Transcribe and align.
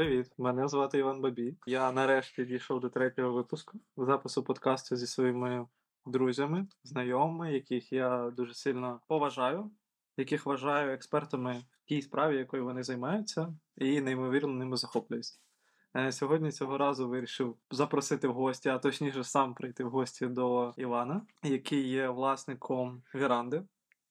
Привіт, 0.00 0.32
мене 0.38 0.68
звати 0.68 0.98
Іван 0.98 1.20
Бабій. 1.20 1.56
Я 1.66 1.92
нарешті 1.92 2.44
дійшов 2.44 2.80
до 2.80 2.88
третього 2.88 3.32
випуску 3.32 3.78
запису 3.96 4.42
подкасту 4.44 4.96
зі 4.96 5.06
своїми 5.06 5.66
друзями, 6.06 6.66
знайомими, 6.84 7.52
яких 7.52 7.92
я 7.92 8.30
дуже 8.36 8.54
сильно 8.54 9.00
поважаю, 9.08 9.70
яких 10.16 10.46
вважаю 10.46 10.92
експертами 10.92 11.52
в 11.52 11.88
тій 11.88 12.02
справі, 12.02 12.36
якою 12.36 12.64
вони 12.64 12.82
займаються, 12.82 13.54
і 13.76 14.00
неймовірно 14.00 14.52
ними 14.52 14.76
захоплююсь. 14.76 15.40
Е, 15.96 16.12
Сьогодні 16.12 16.50
цього 16.50 16.78
разу 16.78 17.08
вирішив 17.08 17.56
запросити 17.70 18.28
в 18.28 18.32
гості, 18.32 18.68
а 18.68 18.78
точніше 18.78 19.24
сам 19.24 19.54
прийти 19.54 19.84
в 19.84 19.90
гості 19.90 20.26
до 20.26 20.74
Івана, 20.76 21.22
який 21.42 21.88
є 21.88 22.08
власником 22.08 23.02
Віранди. 23.14 23.62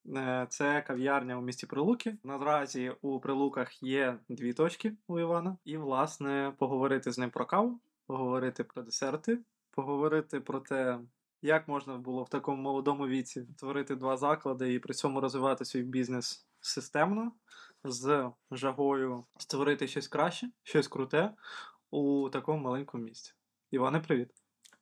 Е, 0.05 0.47
Це 0.49 0.81
кав'ярня 0.81 1.37
у 1.37 1.41
місті 1.41 1.65
Прилуки. 1.65 2.17
Наразі 2.23 2.91
у 3.01 3.19
Прилуках 3.19 3.83
є 3.83 4.19
дві 4.29 4.53
точки 4.53 4.93
у 5.07 5.19
Івана. 5.19 5.57
І, 5.65 5.77
власне, 5.77 6.53
поговорити 6.57 7.11
з 7.11 7.17
ним 7.17 7.29
про 7.29 7.45
каву, 7.45 7.79
поговорити 8.07 8.63
про 8.63 8.83
десерти, 8.83 9.39
поговорити 9.71 10.39
про 10.39 10.59
те, 10.59 10.99
як 11.41 11.67
можна 11.67 11.97
було 11.97 12.23
в 12.23 12.29
такому 12.29 12.61
молодому 12.61 13.07
віці 13.07 13.47
творити 13.57 13.95
два 13.95 14.17
заклади 14.17 14.73
і 14.73 14.79
при 14.79 14.93
цьому 14.93 15.21
розвивати 15.21 15.65
свій 15.65 15.83
бізнес 15.83 16.47
системно, 16.61 17.31
з 17.83 18.29
жагою 18.51 19.25
створити 19.37 19.87
щось 19.87 20.07
краще, 20.07 20.49
щось 20.63 20.87
круте 20.87 21.33
у 21.91 22.29
такому 22.29 22.63
маленькому 22.63 23.03
місті. 23.03 23.33
Іване, 23.71 23.99
привіт. 23.99 24.29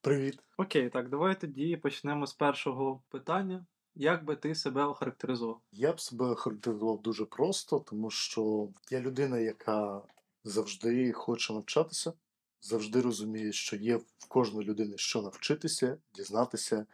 Привіт. 0.01 0.39
Окей, 0.57 0.89
так, 0.89 1.09
давай 1.09 1.41
тоді 1.41 1.77
почнемо 1.77 2.27
з 2.27 2.33
першого 2.33 3.03
питання. 3.09 3.65
Як 3.99 4.25
би 4.25 4.35
ти 4.35 4.55
себе 4.55 4.83
охарактеризував? 4.83 5.61
Я 5.71 5.93
б 5.93 5.99
себе 5.99 6.35
характеризував 6.35 7.01
дуже 7.01 7.25
просто, 7.25 7.79
тому 7.79 8.09
що 8.09 8.69
я 8.91 8.99
людина, 8.99 9.39
яка 9.39 10.01
завжди 10.43 11.11
хоче 11.11 11.53
навчатися, 11.53 12.13
завжди 12.61 13.01
розуміє, 13.01 13.51
що 13.51 13.75
є 13.75 13.95
в 13.95 14.27
кожної 14.27 14.67
людини 14.67 14.97
що 14.97 15.21
навчитися, 15.21 15.97
дізнатися 16.13 16.85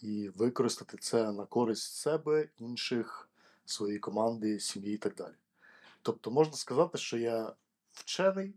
і 0.00 0.28
використати 0.28 0.96
це 0.96 1.32
на 1.32 1.46
користь 1.46 1.94
себе, 1.94 2.48
інших, 2.58 3.28
своєї 3.64 3.98
команди, 3.98 4.60
сім'ї 4.60 4.94
і 4.94 4.98
так 4.98 5.14
далі. 5.14 5.34
Тобто 6.02 6.30
можна 6.30 6.54
сказати, 6.54 6.98
що 6.98 7.18
я 7.18 7.54
вчений, 7.92 8.54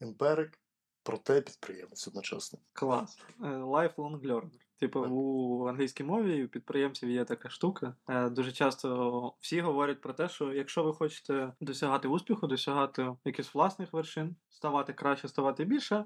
емперик, 0.00 0.58
проте 1.02 1.40
підприємець 1.40 2.08
одночасно. 2.08 2.58
Клас. 2.72 3.18
Е, 3.40 3.46
Lifelong 3.46 4.20
learner. 4.20 4.60
Типу, 4.80 5.00
у 5.00 5.66
англійській 5.66 6.04
мові 6.04 6.44
у 6.44 6.48
підприємців 6.48 7.10
є 7.10 7.24
така 7.24 7.48
штука. 7.48 7.94
Е, 8.08 8.30
Дуже 8.30 8.52
часто 8.52 9.34
всі 9.40 9.60
говорять 9.60 10.00
про 10.00 10.12
те, 10.12 10.28
що 10.28 10.52
якщо 10.52 10.82
ви 10.82 10.92
хочете 10.94 11.52
досягати 11.60 12.08
успіху, 12.08 12.46
досягати 12.46 13.16
якихось 13.24 13.54
власних 13.54 13.92
вершин, 13.92 14.36
ставати 14.50 14.92
краще, 14.92 15.28
ставати 15.28 15.64
більше, 15.64 16.04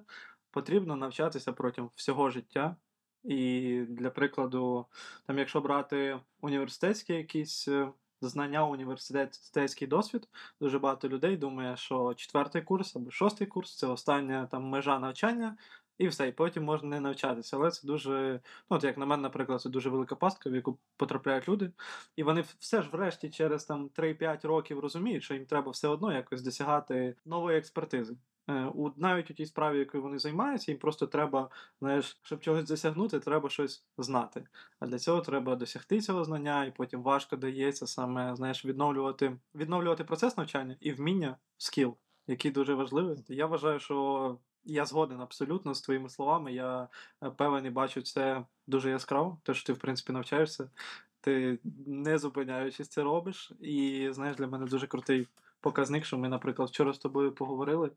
потрібно 0.50 0.97
навчатися 0.97 1.53
протягом 1.53 1.91
всього 1.94 2.31
життя. 2.31 2.77
І 3.25 3.81
для 3.89 4.11
прикладу, 4.11 4.86
там, 5.27 5.38
якщо 5.38 5.61
брати 5.61 6.20
університетські 6.41 7.12
якісь 7.12 7.69
е, 7.69 7.88
знання, 8.20 8.66
університетський 8.66 9.88
досвід, 9.88 10.28
дуже 10.61 10.78
багато 10.78 11.09
людей 11.09 11.36
думає, 11.36 11.77
що 11.77 12.14
четвертий 12.14 12.62
курс 12.62 12.97
або 12.97 13.11
шостий 13.11 13.47
курс 13.47 13.77
це 13.77 13.86
остання 13.86 14.47
там 14.47 14.64
межа 14.64 14.98
навчання, 14.98 15.56
і 15.98 16.09
все, 16.09 16.28
і 16.28 16.33
потім 16.33 16.64
можна 16.64 16.89
не 16.89 17.00
навчатися. 17.00 17.56
Але 17.56 17.70
це 17.70 17.87
дуже, 17.87 18.41
ну 18.70 18.77
от 18.77 18.84
як 18.84 18.98
на 18.98 19.06
мене, 19.06 19.23
наприклад, 19.23 19.61
це 19.61 19.70
дуже 19.70 19.91
велика 19.91 20.14
пастка, 20.14 20.50
в 20.50 20.55
яку 20.55 20.78
потрапляють 20.97 21.48
люди. 21.48 21.73
І 22.17 22.23
вони 22.23 22.45
все 22.59 22.83
ж 22.83 22.89
врешті 22.92 23.31
через 23.31 23.64
там 23.64 23.89
3-5 23.89 24.47
років 24.47 24.78
розуміють, 24.78 25.22
що 25.22 25.34
їм 25.34 25.47
треба 25.47 25.70
все 25.70 25.89
одно 25.89 26.12
якось 26.12 26.42
досягати 26.42 27.17
нової 27.25 27.59
експертизи. 27.59 28.17
Е, 28.48 28.65
У 28.65 28.91
навіть 28.97 29.31
у 29.31 29.34
тій 29.34 29.47
справі, 29.47 29.78
якою 29.78 30.03
вони 30.03 30.19
займаються, 30.19 30.72
їм 30.72 30.78
просто 30.78 31.06
треба, 31.06 31.50
знаєш, 31.81 32.19
щоб 32.22 32.41
чогось 32.41 32.69
досягнути, 32.69 33.21
треба 33.21 33.49
щось 33.49 33.84
знати. 33.99 34.44
А 34.81 34.87
для 34.87 34.99
цього 34.99 35.21
треба 35.21 35.56
досягти 35.56 36.00
цього 36.00 36.25
знання, 36.25 36.65
і 36.65 36.71
потім 36.71 37.03
важко 37.03 37.37
дається 37.37 37.87
саме 37.87 38.37
знаєш, 38.37 38.65
відновлювати, 38.65 39.38
відновлювати 39.54 40.04
процес 40.04 40.37
навчання 40.37 40.77
і 40.81 40.93
вміння, 40.93 41.37
скіл, 41.56 41.97
який 42.27 42.50
дуже 42.50 42.75
важливий. 42.75 43.25
Я 43.28 43.47
вважаю, 43.47 43.81
що 43.81 44.38
я 44.64 44.86
згоден 44.86 45.20
абсолютно 45.20 45.75
з 45.75 45.80
твоїми 45.80 46.08
словами. 46.08 46.52
Я 46.52 46.88
е, 47.22 47.30
певен 47.30 47.66
і 47.66 47.70
бачу 47.70 48.02
це 48.02 48.44
дуже 48.66 48.91
яскраво, 48.91 49.41
те, 49.42 49.54
що 49.54 49.66
ти, 49.66 49.72
в 49.72 49.78
принципі, 49.78 50.12
навчаєшся. 50.12 50.70
Ти 51.20 51.58
не 51.86 52.19
зупиняючись 52.19 52.88
це 52.88 53.03
робиш. 53.03 53.53
І 53.60 54.08
знаєш, 54.12 54.36
для 54.36 54.47
мене 54.47 54.66
дуже 54.66 54.86
крутий 54.86 55.28
показник, 55.64 56.04
що 56.04 56.19
ми, 56.19 56.28
наприклад, 56.28 56.69
вчора 56.69 56.92
з 56.92 56.98
тобою 56.98 57.32
поговорили. 57.32 57.91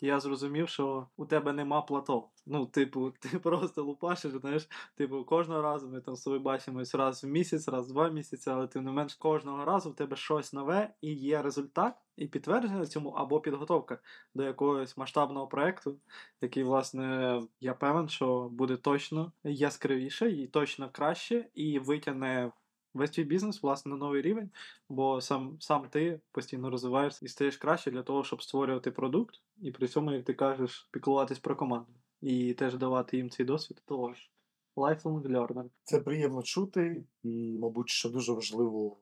Я 0.00 0.20
зрозумів, 0.20 0.68
що 0.68 1.06
у 1.16 1.26
тебе 1.26 1.52
нема 1.52 1.82
плато. 1.82 2.28
Ну, 2.46 2.66
типу, 2.66 3.10
ти 3.20 3.38
просто 3.38 3.84
лупашиш, 3.84 4.32
знаєш, 4.32 4.68
типу, 4.94 5.24
кожного 5.24 5.62
разу 5.62 5.88
ми 5.88 6.00
там 6.00 6.16
з 6.16 6.22
тобою 6.22 6.42
бачимось 6.42 6.94
раз 6.94 7.24
в 7.24 7.26
місяць, 7.26 7.68
раз 7.68 7.90
в 7.90 7.92
два 7.92 8.08
місяці, 8.08 8.50
але 8.50 8.66
тим 8.66 8.84
не 8.84 8.92
менш 8.92 9.14
кожного 9.14 9.64
разу 9.64 9.90
в 9.90 9.94
тебе 9.94 10.16
щось 10.16 10.52
нове 10.52 10.94
і 11.00 11.12
є 11.14 11.42
результат, 11.42 11.94
і 12.16 12.26
підтвердження 12.26 12.86
цьому 12.86 13.10
або 13.10 13.40
підготовка 13.40 13.98
до 14.34 14.42
якогось 14.42 14.96
масштабного 14.96 15.46
проекту, 15.46 15.96
який, 16.40 16.62
власне, 16.62 17.40
я 17.60 17.74
певен, 17.74 18.08
що 18.08 18.48
буде 18.52 18.76
точно 18.76 19.32
яскравіше 19.44 20.30
і 20.30 20.46
точно 20.46 20.90
краще, 20.92 21.48
і 21.54 21.78
витягне 21.78 22.52
весь 22.98 23.10
твій 23.10 23.24
бізнес, 23.24 23.62
власне, 23.62 23.90
на 23.90 23.96
новий 23.96 24.22
рівень, 24.22 24.50
бо 24.88 25.20
сам, 25.20 25.56
сам 25.60 25.88
ти 25.90 26.20
постійно 26.32 26.70
розвиваєшся 26.70 27.26
і 27.26 27.28
стаєш 27.28 27.56
краще 27.56 27.90
для 27.90 28.02
того, 28.02 28.24
щоб 28.24 28.42
створювати 28.42 28.90
продукт, 28.90 29.40
і 29.62 29.70
при 29.70 29.88
цьому, 29.88 30.12
як 30.12 30.24
ти 30.24 30.34
кажеш, 30.34 30.88
піклуватись 30.90 31.38
про 31.38 31.56
команду 31.56 31.92
і 32.20 32.54
теж 32.54 32.74
давати 32.74 33.16
їм 33.16 33.30
цей 33.30 33.46
досвід. 33.46 33.82
Тож, 33.86 34.30
lifelong 34.76 35.22
learner. 35.22 35.64
Це 35.84 36.00
приємно 36.00 36.42
чути, 36.42 37.04
і, 37.22 37.58
мабуть, 37.60 37.88
що 37.88 38.08
дуже 38.08 38.32
важливо 38.32 38.96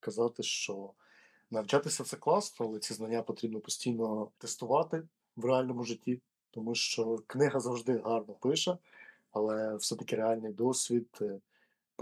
вказати, 0.00 0.42
що 0.42 0.90
навчатися 1.50 2.04
це 2.04 2.16
класно, 2.16 2.66
але 2.66 2.78
ці 2.78 2.94
знання 2.94 3.22
потрібно 3.22 3.60
постійно 3.60 4.28
тестувати 4.38 5.02
в 5.36 5.44
реальному 5.44 5.84
житті, 5.84 6.20
тому 6.50 6.74
що 6.74 7.18
книга 7.26 7.60
завжди 7.60 7.98
гарно 7.98 8.34
пише, 8.34 8.78
але 9.32 9.76
все-таки 9.76 10.16
реальний 10.16 10.52
досвід, 10.52 11.08
е, 11.20 11.40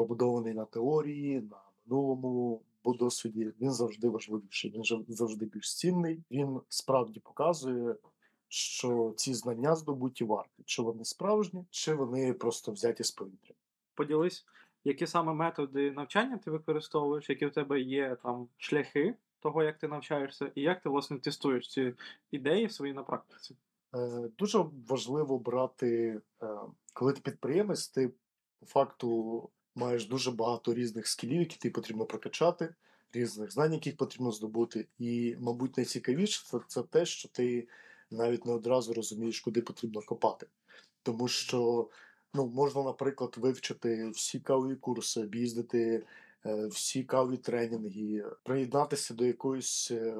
побудований 0.00 0.54
на 0.54 0.64
теорії, 0.64 1.40
на 1.40 1.56
минулому 1.86 2.62
бо 2.84 2.94
досвіді, 2.94 3.52
він 3.60 3.72
завжди 3.72 4.08
важливіший, 4.08 4.70
він 4.70 5.04
завжди 5.08 5.44
більш 5.44 5.76
цінний. 5.76 6.24
Він 6.30 6.60
справді 6.68 7.20
показує, 7.20 7.96
що 8.48 9.14
ці 9.16 9.34
знання 9.34 9.76
здобуті 9.76 10.24
варті, 10.24 10.62
чи 10.64 10.82
вони 10.82 11.04
справжні, 11.04 11.64
чи 11.70 11.94
вони 11.94 12.32
просто 12.32 12.72
взяті 12.72 13.04
з 13.04 13.10
повітря. 13.10 13.54
Поділись, 13.94 14.46
які 14.84 15.06
саме 15.06 15.32
методи 15.32 15.90
навчання 15.90 16.38
ти 16.44 16.50
використовуєш, 16.50 17.30
які 17.30 17.46
в 17.46 17.52
тебе 17.52 17.80
є 17.80 18.16
там 18.22 18.48
шляхи 18.56 19.14
того, 19.40 19.62
як 19.62 19.78
ти 19.78 19.88
навчаєшся, 19.88 20.52
і 20.54 20.62
як 20.62 20.82
ти 20.82 20.88
власне 20.88 21.18
тестуєш 21.18 21.68
ці 21.68 21.94
ідеї 22.30 22.68
свої 22.68 22.92
на 22.92 23.02
практиці. 23.02 23.56
Е, 23.94 24.28
Дуже 24.38 24.64
важливо 24.88 25.38
брати, 25.38 26.20
е, 26.42 26.56
коли 26.92 27.12
ти 27.12 27.20
підприємець, 27.20 27.88
ти 27.88 28.12
по 28.60 28.66
факту 28.66 29.50
маєш 29.80 30.06
дуже 30.06 30.30
багато 30.30 30.74
різних 30.74 31.08
скілів, 31.08 31.40
які 31.40 31.56
тобі 31.56 31.72
потрібно 31.72 32.04
прокачати, 32.04 32.74
різних 33.12 33.52
знань, 33.52 33.72
яких 33.72 33.96
потрібно 33.96 34.32
здобути. 34.32 34.86
І, 34.98 35.36
мабуть, 35.40 35.76
найцікавіше 35.76 36.42
це, 36.46 36.58
це 36.68 36.82
те, 36.82 37.06
що 37.06 37.28
ти 37.28 37.68
навіть 38.10 38.46
не 38.46 38.52
одразу 38.52 38.94
розумієш, 38.94 39.40
куди 39.40 39.60
потрібно 39.60 40.00
копати. 40.02 40.46
Тому 41.02 41.28
що 41.28 41.88
ну, 42.34 42.46
можна, 42.46 42.82
наприклад, 42.82 43.34
вивчити 43.36 44.10
всі 44.10 44.40
кавові 44.40 44.74
курси, 44.74 45.20
об'їздити 45.20 46.04
е, 46.46 46.66
всі 46.66 47.04
кавові 47.04 47.36
тренінги, 47.36 48.24
приєднатися 48.42 49.14
до 49.14 49.24
якоїсь 49.24 49.90
е, 49.90 50.14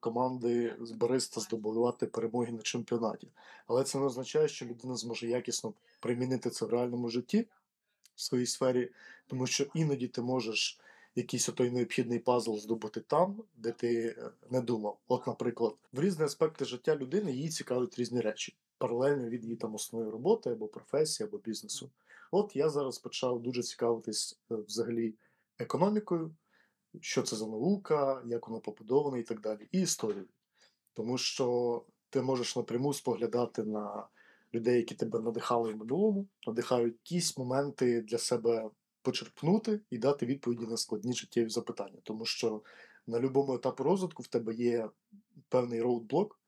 команди 0.00 0.76
з 0.80 0.90
бариста, 0.90 1.40
здобувати 1.40 2.06
перемоги 2.06 2.52
на 2.52 2.62
чемпіонаті. 2.62 3.28
Але 3.66 3.84
це 3.84 3.98
не 3.98 4.04
означає, 4.04 4.48
що 4.48 4.66
людина 4.66 4.96
зможе 4.96 5.26
якісно 5.26 5.72
примінити 6.00 6.50
це 6.50 6.66
в 6.66 6.70
реальному 6.70 7.08
житті 7.08 7.46
в 8.18 8.22
своїй 8.22 8.46
сфері, 8.46 8.90
тому 9.26 9.46
що 9.46 9.66
іноді 9.74 10.08
ти 10.08 10.22
можеш 10.22 10.80
якийсь 11.14 11.46
той 11.46 11.70
необхідний 11.70 12.18
пазл 12.18 12.56
здобути 12.56 13.00
там, 13.00 13.42
де 13.56 13.72
ти 13.72 14.16
е, 14.18 14.30
не 14.50 14.60
думав. 14.60 14.98
От, 15.08 15.26
наприклад, 15.26 15.74
в 15.92 16.00
різні 16.00 16.24
аспекти 16.24 16.64
життя 16.64 16.96
людини 16.96 17.32
її 17.32 17.48
цікавлять 17.48 17.98
різні 17.98 18.20
речі, 18.20 18.56
паралельно 18.78 19.28
від 19.28 19.44
її 19.44 19.56
там 19.56 19.74
основної 19.74 20.12
роботи 20.12 20.50
або 20.50 20.68
професії, 20.68 21.26
або 21.26 21.38
бізнесу. 21.38 21.90
От 22.30 22.56
я 22.56 22.68
зараз 22.68 22.98
почав 22.98 23.42
дуже 23.42 23.62
цікавитись 23.62 24.40
е, 24.50 24.54
взагалі 24.54 25.14
економікою, 25.58 26.34
що 27.00 27.22
це 27.22 27.36
за 27.36 27.46
наука, 27.46 28.22
як 28.26 28.48
вона 28.48 28.60
побудована 28.60 29.18
і 29.18 29.22
так 29.22 29.40
далі, 29.40 29.68
і 29.72 29.80
історією. 29.80 30.28
Тому 30.94 31.18
що 31.18 31.82
ти 32.10 32.22
можеш 32.22 32.56
напряму 32.56 32.94
споглядати 32.94 33.64
на 33.64 34.08
людей, 34.54 34.76
які 34.76 34.94
тебе 34.94 35.20
надихали 35.20 35.72
в 35.72 35.76
минулому, 35.76 36.26
надихають 36.46 36.94
якісь 37.04 37.38
моменти 37.38 38.00
для 38.00 38.18
себе 38.18 38.70
почерпнути 39.02 39.80
і 39.90 39.98
дати 39.98 40.26
відповіді 40.26 40.66
на 40.66 40.76
складні 40.76 41.12
життєві 41.12 41.48
запитання. 41.48 41.98
Тому 42.02 42.24
що 42.24 42.62
на 43.06 43.18
будь-якому 43.20 43.54
етапі 43.54 43.82
розвитку 43.82 44.22
в 44.22 44.26
тебе 44.26 44.54
є 44.54 44.90
певний 45.48 45.82
роудблок, 45.82 46.40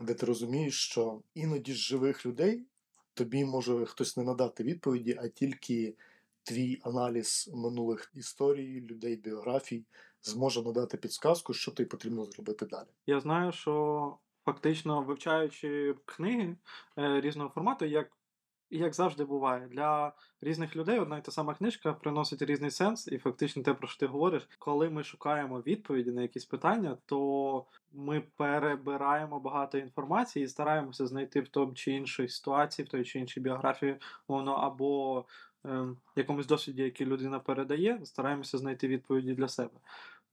де 0.00 0.14
ти 0.14 0.26
розумієш, 0.26 0.74
що 0.74 1.22
іноді 1.34 1.72
з 1.72 1.76
живих 1.76 2.26
людей 2.26 2.66
тобі 3.14 3.44
може 3.44 3.86
хтось 3.86 4.16
не 4.16 4.22
надати 4.22 4.64
відповіді, 4.64 5.18
а 5.20 5.28
тільки 5.28 5.94
твій 6.42 6.80
аналіз 6.82 7.50
минулих 7.54 8.10
історій, 8.14 8.80
людей, 8.80 9.16
біографій 9.16 9.84
зможе 10.22 10.62
надати 10.62 10.96
підсказку, 10.96 11.52
що 11.52 11.70
тобі 11.70 11.88
потрібно 11.88 12.24
зробити 12.24 12.66
далі. 12.66 12.88
Я 13.06 13.20
знаю, 13.20 13.52
що 13.52 14.16
фактично 14.44 15.02
вивчаючи 15.02 15.94
книги 16.04 16.56
е, 16.98 17.20
різного 17.20 17.50
формату, 17.50 17.84
як 17.84 18.10
як 18.72 18.94
завжди 18.94 19.24
буває, 19.24 19.68
для 19.68 20.12
різних 20.40 20.76
людей 20.76 20.98
одна 20.98 21.18
і 21.18 21.24
та 21.24 21.32
сама 21.32 21.54
книжка 21.54 21.92
приносить 21.92 22.42
різний 22.42 22.70
сенс, 22.70 23.08
і 23.08 23.18
фактично 23.18 23.62
те, 23.62 23.74
про 23.74 23.88
що 23.88 23.98
ти 23.98 24.06
говориш, 24.06 24.48
коли 24.58 24.90
ми 24.90 25.04
шукаємо 25.04 25.60
відповіді 25.60 26.10
на 26.10 26.22
якісь 26.22 26.44
питання, 26.44 26.98
то 27.06 27.66
ми 27.92 28.22
перебираємо 28.36 29.40
багато 29.40 29.78
інформації 29.78 30.44
і 30.44 30.48
стараємося 30.48 31.06
знайти 31.06 31.40
в 31.40 31.48
тому 31.48 31.74
чи 31.74 31.92
іншій 31.92 32.28
ситуації, 32.28 32.86
в 32.86 32.88
той 32.88 33.04
чи 33.04 33.18
іншій 33.18 33.40
біографії, 33.40 33.96
воно 34.28 34.52
або 34.52 35.24
е, 35.66 35.86
якомусь 36.16 36.46
досвіді, 36.46 36.82
який 36.82 37.06
людина 37.06 37.38
передає, 37.38 38.00
стараємося 38.04 38.58
знайти 38.58 38.88
відповіді 38.88 39.34
для 39.34 39.48
себе. 39.48 39.74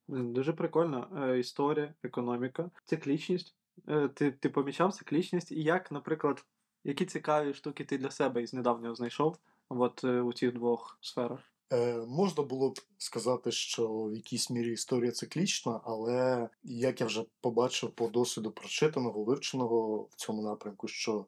Дуже 0.07 0.53
прикольна 0.53 1.07
е, 1.17 1.39
історія, 1.39 1.94
економіка, 2.03 2.69
циклічність. 2.85 3.55
Е, 3.87 4.07
ти 4.07 4.31
ти 4.31 4.49
помічав 4.49 4.93
циклічність, 4.93 5.51
і 5.51 5.63
як, 5.63 5.91
наприклад, 5.91 6.45
які 6.83 7.05
цікаві 7.05 7.53
штуки 7.53 7.85
ти 7.85 7.97
для 7.97 8.11
себе 8.11 8.43
із 8.43 8.53
недавнього 8.53 8.95
знайшов 8.95 9.37
от, 9.69 10.03
е, 10.03 10.21
у 10.21 10.33
цих 10.33 10.53
двох 10.53 10.97
сферах? 11.01 11.39
Е, 11.73 11.97
Можна 12.07 12.43
було 12.43 12.69
б 12.69 12.79
сказати, 12.97 13.51
що 13.51 14.03
в 14.03 14.13
якійсь 14.13 14.49
мірі 14.49 14.71
історія 14.71 15.11
циклічна, 15.11 15.81
але 15.83 16.49
як 16.63 17.01
я 17.01 17.07
вже 17.07 17.25
побачив 17.41 17.91
по 17.91 18.07
досвіду 18.07 18.51
прочитаного, 18.51 19.23
вивченого 19.23 20.01
в 20.11 20.15
цьому 20.15 20.41
напрямку, 20.41 20.87
що, 20.87 21.25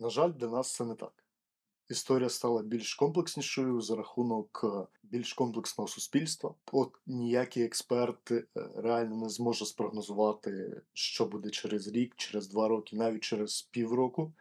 на 0.00 0.10
жаль, 0.10 0.30
для 0.30 0.48
нас 0.48 0.74
це 0.74 0.84
не 0.84 0.94
так. 0.94 1.25
Історія 1.88 2.28
стала 2.28 2.62
більш 2.62 2.94
комплекснішою 2.94 3.80
за 3.80 3.96
рахунок 3.96 4.60
е, 4.64 4.98
більш 5.02 5.32
комплексного 5.32 5.88
суспільства. 5.88 6.54
От 6.72 6.92
ніякий 7.06 7.62
експерт 7.62 8.30
е, 8.30 8.44
реально 8.76 9.16
не 9.16 9.28
зможе 9.28 9.66
спрогнозувати, 9.66 10.82
що 10.92 11.26
буде 11.26 11.50
через 11.50 11.88
рік, 11.88 12.14
через 12.16 12.48
два 12.48 12.68
роки, 12.68 12.96
навіть 12.96 13.22
через 13.22 13.62
півроку 13.62 14.32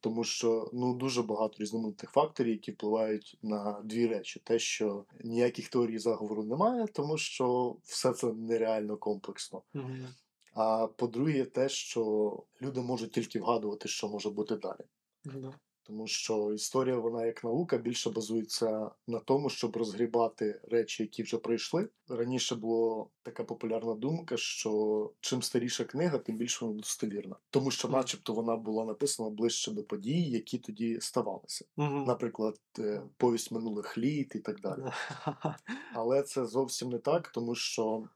тому 0.00 0.24
що 0.24 0.70
ну 0.72 0.94
дуже 0.94 1.22
багато 1.22 1.56
різноманітних 1.58 2.10
факторів, 2.10 2.52
які 2.52 2.72
впливають 2.72 3.38
на 3.42 3.80
дві 3.84 4.06
речі: 4.06 4.40
те, 4.44 4.58
що 4.58 5.04
ніяких 5.20 5.68
теорій 5.68 5.98
заговору 5.98 6.44
немає, 6.44 6.86
тому 6.86 7.18
що 7.18 7.76
все 7.82 8.12
це 8.12 8.32
нереально 8.32 8.96
комплексно. 8.96 9.62
Mm-hmm. 9.74 10.06
А 10.54 10.86
по-друге, 10.86 11.44
те, 11.44 11.68
що 11.68 12.42
люди 12.62 12.80
можуть 12.80 13.12
тільки 13.12 13.40
вгадувати, 13.40 13.88
що 13.88 14.08
може 14.08 14.30
бути 14.30 14.56
далі. 14.56 14.84
Mm-hmm. 15.24 15.52
Тому 15.88 16.06
що 16.06 16.52
історія, 16.52 16.96
вона 16.96 17.26
як 17.26 17.44
наука, 17.44 17.78
більше 17.78 18.10
базується 18.10 18.90
на 19.06 19.18
тому, 19.18 19.50
щоб 19.50 19.76
розгрібати 19.76 20.60
речі, 20.70 21.02
які 21.02 21.22
вже 21.22 21.38
пройшли. 21.38 21.88
Раніше 22.08 22.54
була 22.54 23.06
така 23.22 23.44
популярна 23.44 23.94
думка, 23.94 24.36
що 24.36 25.12
чим 25.20 25.42
старіша 25.42 25.84
книга, 25.84 26.18
тим 26.18 26.36
більше 26.36 26.64
вона 26.64 26.76
достовірна. 26.76 27.36
Тому 27.50 27.70
що, 27.70 27.88
начебто, 27.88 28.32
вона 28.32 28.56
була 28.56 28.84
написана 28.84 29.30
ближче 29.30 29.70
до 29.70 29.82
подій, 29.82 30.22
які 30.22 30.58
тоді 30.58 31.00
ставалися. 31.00 31.64
Наприклад, 31.76 32.60
е, 32.78 33.02
повість 33.16 33.52
минулих 33.52 33.98
літ 33.98 34.34
і 34.34 34.38
так 34.38 34.60
далі. 34.60 34.82
Але 35.94 36.22
це 36.22 36.46
зовсім 36.46 36.88
не 36.88 36.98
так, 36.98 37.28
тому 37.28 37.54
що 37.54 38.08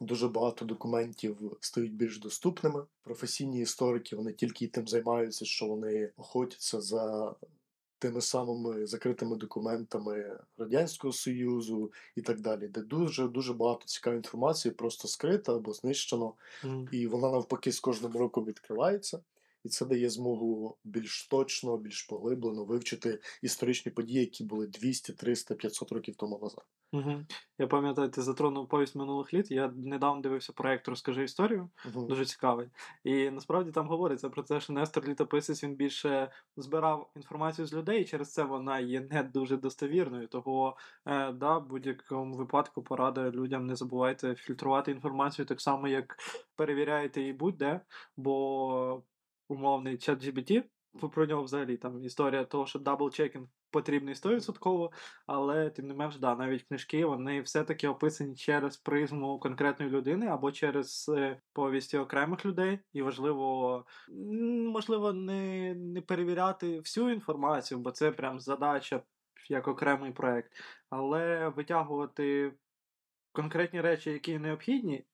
дуже 0.00 0.28
багато 0.28 0.64
документів 0.64 1.56
стають 1.60 1.94
більш 1.94 2.18
доступними. 2.18 2.84
Професійні 3.02 3.60
історики 3.60 4.16
вони 4.16 4.32
тільки 4.32 4.68
тим 4.68 4.88
займаються, 4.88 5.44
що 5.44 5.66
вони 5.66 6.12
охотяться 6.16 6.80
за 6.80 7.34
тими 7.98 8.20
самими 8.20 8.86
закритими 8.86 9.36
документами 9.36 10.38
Радянського 10.58 11.12
Союзу 11.12 11.92
і 12.16 12.22
так 12.22 12.40
далі, 12.40 12.68
де 12.68 12.80
дуже 12.80 13.28
дуже 13.28 13.52
багато 13.52 13.86
цікавої 13.86 14.18
інформації 14.18 14.74
просто 14.74 15.08
скрита 15.08 15.56
або 15.56 15.72
знищено, 15.72 16.34
mm. 16.64 16.88
і 16.90 17.06
вона 17.06 17.30
навпаки 17.30 17.72
з 17.72 17.80
кожним 17.80 18.16
роком 18.16 18.44
відкривається. 18.44 19.20
І 19.64 19.68
це 19.68 19.86
дає 19.86 20.10
змогу 20.10 20.78
більш 20.84 21.28
точно, 21.28 21.76
більш 21.76 22.02
поглиблено 22.02 22.64
вивчити 22.64 23.20
історичні 23.42 23.92
події, 23.92 24.20
які 24.20 24.44
були 24.44 24.66
200, 24.66 25.12
300, 25.12 25.54
500 25.54 25.92
років 25.92 26.16
тому 26.16 26.38
назад. 26.42 26.64
Угу. 26.92 27.24
Я 27.58 27.66
пам'ятаю, 27.66 28.08
ти 28.08 28.22
затронув 28.22 28.68
повість 28.68 28.96
минулих 28.96 29.34
літ. 29.34 29.50
Я 29.50 29.72
недавно 29.76 30.22
дивився 30.22 30.52
проєкт 30.52 30.88
Розкажи 30.88 31.24
історію, 31.24 31.70
угу. 31.94 32.06
дуже 32.06 32.24
цікавий. 32.24 32.68
І 33.04 33.30
насправді 33.30 33.70
там 33.70 33.88
говориться 33.88 34.28
про 34.28 34.42
те, 34.42 34.60
що 34.60 34.72
Нестор 34.72 35.08
Літописець 35.08 35.64
він 35.64 35.74
більше 35.74 36.30
збирав 36.56 37.10
інформацію 37.16 37.66
з 37.66 37.74
людей, 37.74 38.02
і 38.02 38.04
через 38.04 38.32
це 38.32 38.42
вона 38.42 38.80
є 38.80 39.00
не 39.00 39.22
дуже 39.22 39.56
достовірною. 39.56 40.28
Того 40.28 40.76
е, 41.06 41.32
да, 41.32 41.58
в 41.58 41.66
будь-якому 41.66 42.36
випадку 42.36 42.82
порада 42.82 43.30
людям 43.30 43.66
не 43.66 43.76
забувайте 43.76 44.34
фільтрувати 44.34 44.90
інформацію 44.90 45.46
так 45.46 45.60
само, 45.60 45.88
як 45.88 46.16
перевіряєте 46.56 47.20
її 47.20 47.32
будь-де, 47.32 47.80
бо 48.16 49.02
умовний 49.48 49.98
чат 49.98 50.24
GPT, 50.24 50.64
про 51.12 51.26
нього 51.26 51.42
взагалі 51.42 51.76
там 51.76 52.04
історія 52.04 52.44
того, 52.44 52.66
що 52.66 52.78
double-checking 52.78 53.46
потрібний 53.70 54.14
100%, 54.14 54.90
але 55.26 55.70
тим 55.70 55.86
не 55.86 55.94
менш, 55.94 56.16
да, 56.16 56.36
навіть 56.36 56.62
книжки 56.62 57.04
вони 57.04 57.40
все-таки 57.40 57.88
описані 57.88 58.36
через 58.36 58.76
призму 58.76 59.38
конкретної 59.38 59.90
людини 59.90 60.26
або 60.26 60.52
через 60.52 61.10
е, 61.16 61.40
повісті 61.52 61.98
окремих 61.98 62.46
людей. 62.46 62.78
І 62.92 63.02
важливо, 63.02 63.84
можливо, 64.72 65.12
не 65.12 65.74
не 65.74 66.00
перевіряти 66.00 66.78
всю 66.78 67.10
інформацію, 67.10 67.80
бо 67.80 67.90
це 67.90 68.12
прям 68.12 68.40
задача 68.40 69.02
як 69.48 69.68
окремий 69.68 70.12
проект, 70.12 70.52
але 70.90 71.48
витягувати 71.48 72.52
конкретні 73.32 73.80
речі, 73.80 74.10
які 74.10 74.38
необхідні, 74.38 75.04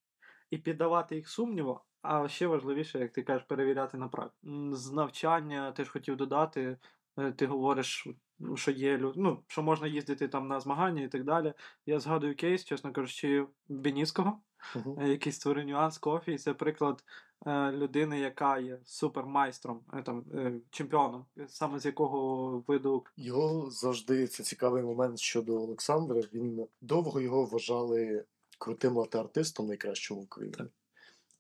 і 0.51 0.59
піддавати 0.59 1.17
їх 1.17 1.29
сумніву. 1.29 1.81
А 2.03 2.29
ще 2.29 2.47
важливіше, 2.47 2.99
як 2.99 3.13
ти 3.13 3.23
кажеш, 3.23 3.47
перевіряти 3.49 3.97
на 3.97 4.09
практику. 4.09 4.77
З 4.77 4.93
навчання 4.93 5.73
теж 5.73 5.89
хотів 5.89 6.17
додати. 6.17 6.77
Е, 7.19 7.33
ти 7.33 7.47
говориш, 7.47 8.07
що 8.55 8.71
є 8.71 9.13
ну, 9.17 9.43
що 9.47 9.63
можна 9.63 9.87
їздити 9.87 10.29
там 10.29 10.49
на 10.49 10.61
змагання 10.61 11.03
і 11.03 11.09
так 11.09 11.25
далі. 11.25 11.53
Я 11.87 12.01
згадую 12.01 12.37
кейс, 12.37 12.65
чесно 12.65 12.93
кажучи, 12.93 13.47
Бініського, 13.69 14.41
uh-huh. 14.75 15.07
який 15.07 15.33
створив 15.33 15.67
нюанс 15.67 15.99
кофі. 15.99 16.33
І 16.33 16.39
це 16.39 16.55
приклад 16.55 17.05
е, 17.47 17.73
людини, 17.73 18.21
яка 18.21 18.59
є 18.59 18.79
супермайстром, 18.85 19.81
там, 20.05 20.25
чемпіоном, 20.71 21.27
саме 21.49 21.79
з 21.79 21.87
якого 21.87 22.65
виду. 22.67 23.05
Його 23.17 23.71
завжди 23.71 24.27
це 24.27 24.43
цікавий 24.43 24.83
момент 24.83 25.19
щодо 25.19 25.63
Олександра. 25.63 26.21
Він 26.33 26.67
довго 26.81 27.21
його 27.21 27.45
вважали 27.45 28.25
крутим 28.59 28.97
лате-артистом 28.97 29.67
найкращим 29.67 30.17
в 30.17 30.21
Україні. 30.21 30.57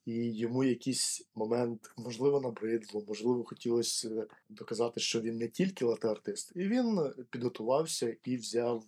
І 0.08 0.32
йому 0.32 0.64
якийсь 0.64 1.28
момент, 1.34 1.90
можливо, 1.96 2.40
набридло, 2.40 3.04
можливо, 3.08 3.44
хотілося 3.44 4.26
доказати, 4.48 5.00
що 5.00 5.20
він 5.20 5.36
не 5.36 5.48
тільки 5.48 5.84
лате-артист. 5.84 6.52
І 6.54 6.68
він 6.68 7.12
підготувався 7.30 8.16
і 8.24 8.36
взяв 8.36 8.84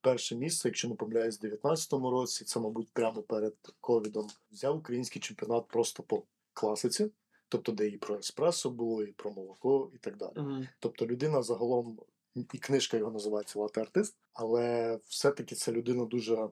перше 0.00 0.36
місце, 0.36 0.68
якщо 0.68 0.88
не 0.88 0.94
помиляюсь, 0.94 1.42
в 1.42 1.44
19-му 1.44 2.10
році, 2.10 2.44
це, 2.44 2.60
мабуть, 2.60 2.88
прямо 2.92 3.22
перед 3.22 3.54
ковідом, 3.80 4.26
взяв 4.52 4.76
український 4.76 5.22
чемпіонат 5.22 5.68
просто 5.68 6.02
по 6.02 6.22
класиці. 6.52 7.10
Тобто, 7.48 7.72
де 7.72 7.88
і 7.88 7.96
про 7.96 8.18
еспресо 8.18 8.70
було, 8.70 9.02
і 9.02 9.12
про 9.12 9.30
молоко, 9.30 9.90
і 9.94 9.98
так 9.98 10.16
далі. 10.16 10.34
Mm-hmm. 10.36 10.68
Тобто, 10.78 11.06
людина 11.06 11.42
загалом, 11.42 11.98
і 12.34 12.58
книжка 12.58 12.96
його 12.96 13.10
називається 13.10 13.58
Лате-артист, 13.58 14.14
але 14.32 14.98
все-таки 15.08 15.54
це 15.54 15.72
людина 15.72 16.04
дуже 16.04 16.48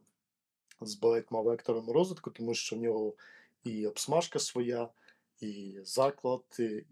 з 0.81 0.95
багатьма 0.95 1.41
векторами 1.41 1.93
розвитку, 1.93 2.31
тому 2.31 2.55
що 2.55 2.77
в 2.77 2.79
нього 2.79 3.15
і 3.65 3.87
обсмажка 3.87 4.39
своя, 4.39 4.89
і 5.41 5.79
заклад, 5.85 6.45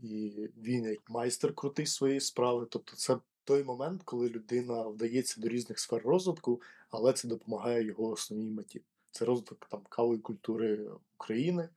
і 0.03 0.49
він 0.57 0.85
як 0.85 1.11
майстер 1.11 1.55
крутий 1.55 1.87
своєї 1.87 2.21
справи. 2.21 2.67
Тобто, 2.71 2.97
це 2.97 3.17
той 3.45 3.65
момент, 3.65 4.03
коли 4.05 4.29
людина 4.29 4.83
вдається 4.83 5.41
до 5.41 5.49
різних 5.49 5.79
сфер 5.79 6.03
розвитку, 6.03 6.63
але 6.91 7.13
це 7.13 7.29
допомагає 7.29 7.85
його 7.85 8.09
основній 8.11 8.51
меті. 8.51 8.83
Це 9.11 9.25
розвиток 9.25 9.67
там 9.71 9.81
кавої 9.89 10.21
культури 10.21 10.91
України, 11.15 11.69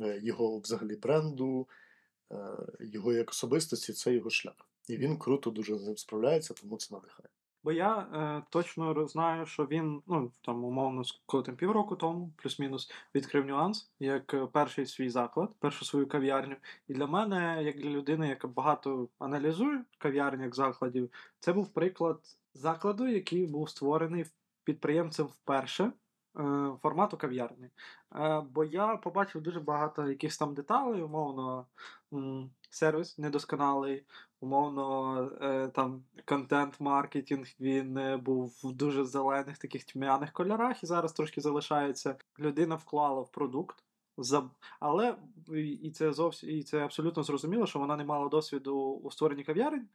е, 0.00 0.20
його 0.22 0.58
взагалі 0.58 0.96
бренду, 0.96 1.68
е, 2.32 2.36
його 2.80 3.12
як 3.12 3.30
особистості 3.30 3.92
це 3.92 4.14
його 4.14 4.30
шлях. 4.30 4.68
І 4.88 4.96
він 4.96 5.18
круто 5.18 5.50
дуже 5.50 5.78
з 5.78 5.82
ним 5.82 5.96
справляється, 5.96 6.54
тому 6.54 6.76
це 6.76 6.94
надихає. 6.94 7.28
Бо 7.66 7.72
я 7.72 7.98
е, 7.98 8.42
точно 8.50 9.06
знаю, 9.06 9.46
що 9.46 9.66
він, 9.66 10.02
ну 10.06 10.32
там 10.40 10.64
умовно, 10.64 11.02
коли 11.26 11.42
там 11.42 11.56
півроку 11.56 11.96
тому, 11.96 12.32
плюс-мінус, 12.36 12.92
відкрив 13.14 13.46
нюанс 13.46 13.90
як 14.00 14.34
е, 14.34 14.46
перший 14.46 14.86
свій 14.86 15.10
заклад, 15.10 15.50
першу 15.58 15.84
свою 15.84 16.08
кав'ярню. 16.08 16.56
І 16.88 16.94
для 16.94 17.06
мене, 17.06 17.62
як 17.62 17.76
для 17.76 17.90
людини, 17.90 18.28
яка 18.28 18.48
багато 18.48 19.08
аналізує 19.18 19.84
кав'ярні 19.98 20.44
як 20.44 20.54
закладів, 20.54 21.10
це 21.40 21.52
був 21.52 21.68
приклад 21.68 22.20
закладу, 22.54 23.06
який 23.08 23.46
був 23.46 23.70
створений 23.70 24.26
підприємцем 24.64 25.26
вперше. 25.26 25.84
е, 25.84 25.92
формату 26.82 27.16
кав'ярні. 27.16 27.70
Е, 28.16 28.40
бо 28.50 28.64
я 28.64 28.96
побачив 28.96 29.42
дуже 29.42 29.60
багато 29.60 30.08
якихось 30.08 30.38
там 30.38 30.54
деталей, 30.54 31.02
умовно, 31.02 31.66
сервіс 32.70 33.18
недосконалий, 33.18 34.04
умовно, 34.40 35.18
е, 35.40 35.68
там 35.68 36.04
контент-маркетинг 36.24 37.46
він 37.60 37.98
е, 37.98 38.16
був 38.16 38.60
в 38.64 38.72
дуже 38.72 39.04
зелених 39.04 39.58
таких 39.58 39.84
тьмяних 39.84 40.32
кольорах 40.32 40.82
і 40.82 40.86
зараз 40.86 41.12
трошки 41.12 41.40
залишається. 41.40 42.16
Людина 42.38 42.74
вклала 42.74 43.20
в 43.20 43.30
продукт. 43.30 43.84
Але 44.80 45.16
і 45.82 45.90
це 45.90 46.12
зовсім 46.12 46.50
і 46.50 46.62
це 46.62 46.84
абсолютно 46.84 47.22
зрозуміло, 47.22 47.66
що 47.66 47.78
вона 47.78 47.96
не 47.96 48.04
мала 48.04 48.28
досвіду 48.28 48.76
у 48.76 49.10
створенні 49.10 49.44
кав'ярень, 49.44 49.88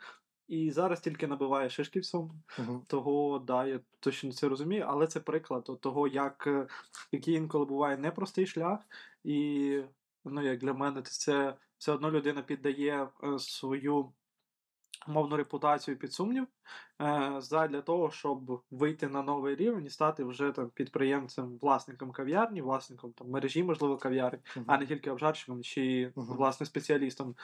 і 0.47 0.71
зараз 0.71 1.01
тільки 1.01 1.27
набиває 1.27 1.69
шишки 1.69 1.99
в 1.99 2.05
цьому. 2.05 2.31
Мгм. 2.59 2.81
Того, 2.87 3.39
да, 3.39 3.65
я 3.65 3.79
точно 3.99 4.31
це 4.31 4.49
розумію, 4.49 4.85
але 4.87 5.07
це 5.07 5.19
приклад 5.19 5.65
от 5.67 5.81
того, 5.81 6.07
як 6.07 6.47
е, 6.47 6.67
який 7.11 7.33
інколи 7.33 7.65
буває 7.65 7.97
непростий 7.97 8.45
шлях, 8.45 8.79
і 9.23 9.81
ну, 10.25 10.41
як 10.41 10.59
для 10.59 10.73
мене, 10.73 11.01
це 11.01 11.55
все 11.77 11.91
одно 11.91 12.11
людина 12.11 12.41
піддає 12.41 13.07
свою 13.37 14.11
мовну 15.07 15.37
репутацію 15.37 15.97
під 15.97 16.13
сумнів 16.13 16.47
для 17.51 17.81
того, 17.81 18.11
щоб 18.11 18.63
вийти 18.71 19.07
на 19.07 19.21
новий 19.21 19.55
рівень 19.55 19.85
і 19.85 19.89
стати 19.89 20.23
вже 20.23 20.51
там 20.51 20.69
підприємцем, 20.69 21.57
власником 21.61 22.11
кав'ярні, 22.11 22.61
власником 22.61 23.13
там 23.13 23.29
мережі, 23.29 23.63
можливо, 23.63 23.97
кав'ярні, 23.97 24.39
uh-huh. 24.39 24.63
а 24.67 24.77
не 24.77 24.85
тільки 24.85 25.11
обжарщиком 25.11 25.63
чи 25.63 26.11
Мгм. 26.15 26.37
власне 26.37 26.65
спеціалістом 26.65 27.35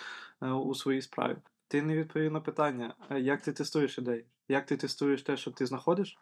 е, 0.41 0.51
у 0.51 0.75
своїй 0.75 1.01
справі. 1.01 1.37
Ти 1.67 1.81
не 1.81 1.95
відповів 1.95 2.31
на 2.31 2.41
питання, 2.41 2.95
е, 3.09 3.19
як 3.19 3.41
ти 3.41 3.53
тестуєш 3.53 3.97
ідеї, 3.97 4.25
як 4.47 4.65
ти 4.65 4.77
тестуєш 4.77 5.21
те, 5.21 5.37
що 5.37 5.51
ти 5.51 5.65
знаходиш, 5.65 6.19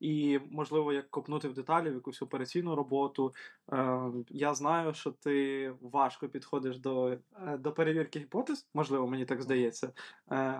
і 0.00 0.40
можливо, 0.50 0.92
як 0.92 1.10
копнути 1.10 1.48
в 1.48 1.54
деталі 1.54 1.90
в 1.90 1.94
якусь 1.94 2.22
операційну 2.22 2.74
роботу. 2.74 3.34
Ем, 3.72 4.24
я 4.28 4.54
знаю, 4.54 4.94
що 4.94 5.10
ти 5.10 5.70
важко 5.80 6.28
підходиш 6.28 6.78
до, 6.78 7.08
е, 7.08 7.58
до 7.58 7.72
перевірки 7.72 8.18
гіпотез, 8.18 8.68
можливо, 8.74 9.06
мені 9.06 9.24
так 9.24 9.42
здається. 9.42 9.86
Е, 9.86 9.92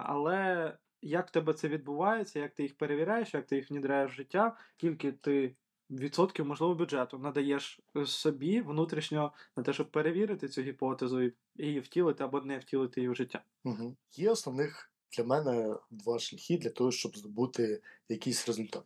але 0.03 0.73
як 1.03 1.29
в 1.29 1.31
тебе 1.31 1.53
це 1.53 1.69
відбувається, 1.69 2.39
як 2.39 2.55
ти 2.55 2.63
їх 2.63 2.77
перевіряєш, 2.77 3.35
як 3.35 3.47
ти 3.47 3.57
їх 3.57 3.71
внідряєш 3.71 4.13
в 4.13 4.15
життя, 4.15 4.57
скільки 4.77 5.13
ти 5.13 5.57
відсотків, 5.91 6.47
можливо, 6.47 6.75
бюджету 6.75 7.19
надаєш 7.19 7.81
е, 7.97 8.07
собі 8.07 8.61
внутрішньо 8.61 9.33
на 9.57 9.63
те, 9.63 9.73
щоб 9.73 9.91
перевірити 9.91 10.49
цю 10.49 10.63
гіпотезу 10.63 11.31
і 11.57 11.81
втілити 11.81 12.25
або 12.25 12.41
не 12.41 12.59
втілити 12.59 13.01
її 13.01 13.11
в 13.11 13.15
життя. 13.15 13.43
Мгм. 13.65 13.97
Є 14.13 14.31
основних 14.31 14.92
для 15.13 15.25
мене 15.25 15.77
два 15.91 16.19
шляхи 16.19 16.59
для 16.59 16.71
того, 16.71 16.93
щоб 16.93 17.17
здобути 17.17 17.83
якийсь 18.09 18.47
результат. 18.47 18.85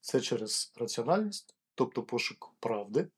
Це 0.00 0.20
через 0.20 0.72
раціональність, 0.76 1.54
тобто 1.74 2.02
пошук 2.02 2.54
правди, 2.60 3.08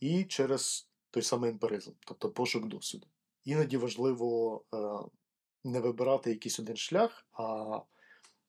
і 0.00 0.24
через 0.24 0.88
той 1.10 1.22
самий 1.22 1.50
емпіризм, 1.50 1.92
тобто 2.00 2.30
пошук 2.30 2.66
досвіду. 2.66 3.06
Іноді 3.44 3.76
важливо 3.76 4.62
е, 4.74 4.76
не 5.64 5.80
вибирати 5.80 6.30
якийсь 6.30 6.60
один 6.60 6.76
шлях, 6.76 7.26
а 7.32 7.78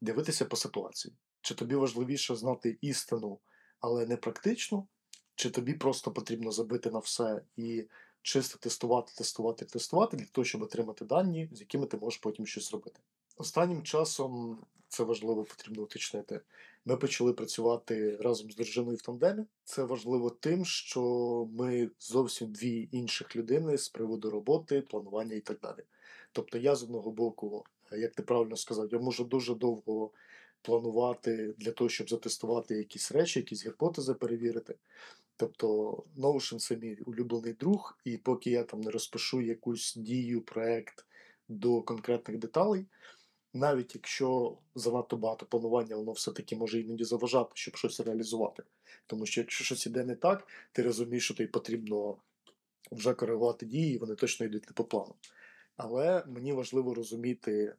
дивитися 0.01 0.45
по 0.45 0.55
ситуації. 0.55 1.13
Чи 1.41 1.55
тобі 1.55 1.75
важливіше 1.75 2.35
знати 2.35 2.77
істину, 2.81 3.39
але 3.79 4.05
не 4.05 4.17
практичну, 4.17 4.87
чи 5.35 5.49
тобі 5.49 5.73
просто 5.73 6.11
потрібно 6.11 6.51
забити 6.51 6.91
на 6.91 6.99
все 6.99 7.41
і 7.55 7.87
чисто 8.21 8.57
тестувати, 8.57 9.13
тестувати, 9.17 9.65
тестувати 9.65 10.17
для 10.17 10.25
того, 10.25 10.45
щоб 10.45 10.61
отримати 10.61 11.05
дані, 11.05 11.49
з 11.51 11.59
якими 11.59 11.85
ти 11.85 11.97
можеш 11.97 12.19
потім 12.19 12.47
щось 12.47 12.69
зробити. 12.69 12.99
Останнім 13.37 13.83
часом 13.83 14.57
це 14.87 15.03
важливо 15.03 15.43
потрібно 15.43 15.83
уточнити. 15.83 16.41
Ми 16.85 16.97
почали 16.97 17.33
працювати 17.33 18.17
разом 18.17 18.51
з 18.51 18.55
дружиною 18.55 18.97
в 18.97 19.01
тандемі. 19.01 19.45
Це 19.63 19.83
важливо 19.83 20.29
тим, 20.29 20.65
що 20.65 21.01
ми 21.53 21.89
зовсім 21.99 22.51
дві 22.51 22.89
інших 22.91 23.35
людини 23.35 23.77
з 23.77 23.89
приводу 23.89 24.29
роботи, 24.29 24.81
планування 24.81 25.35
і 25.35 25.39
так 25.39 25.59
далі. 25.59 25.83
Тобто, 26.31 26.57
я 26.57 26.75
з 26.75 26.83
одного 26.83 27.11
боку, 27.11 27.63
як 27.91 28.15
ти 28.15 28.23
правильно 28.23 28.55
сказав, 28.55 28.89
я 28.91 28.99
можу 28.99 29.23
дуже 29.23 29.55
довго 29.55 30.11
планувати 30.61 31.55
для 31.57 31.71
того, 31.71 31.89
щоб 31.89 32.09
затестувати 32.09 32.75
якісь 32.75 33.11
речі, 33.11 33.39
якісь 33.39 33.65
гіпотези 33.65 34.13
перевірити. 34.13 34.75
Тобто, 35.35 35.97
Notion 36.17 36.59
це 36.59 36.77
мій 36.77 36.97
улюблений 37.05 37.53
друг, 37.53 37.97
і 38.03 38.17
поки 38.17 38.49
я 38.49 38.63
там 38.63 38.81
не 38.81 38.91
розпишу 38.91 39.41
якусь 39.41 39.95
дію, 39.95 40.41
проект 40.41 41.05
до 41.49 41.81
конкретних 41.81 42.37
деталей, 42.37 42.85
навіть 43.57 43.95
якщо 43.95 44.57
занадто 44.75 45.17
багато 45.17 45.45
планування, 45.45 45.95
воно 45.95 46.11
все-таки 46.11 46.55
може 46.55 46.79
іноді 46.79 47.03
заважати, 47.03 47.51
щоб 47.53 47.75
щось 47.75 47.99
реалізувати. 47.99 48.63
Тому 49.07 49.25
що 49.25 49.41
якщо 49.41 49.63
щось 49.63 49.85
іде 49.85 50.03
не 50.03 50.15
так, 50.15 50.47
ти 50.71 50.83
розумієш, 50.83 51.23
що 51.25 51.33
тобі 51.33 51.47
потрібно 51.47 52.17
вже 52.91 53.13
коригувати 53.13 53.65
дії, 53.65 53.95
і 53.95 53.97
вони 53.97 54.15
точно 54.15 54.45
йдуть 54.45 54.67
не 54.67 54.73
по 54.73 54.83
плану. 54.83 55.15
Але 55.77 56.23
мені 56.27 56.53
важливо 56.53 56.93
розуміти 56.93 57.75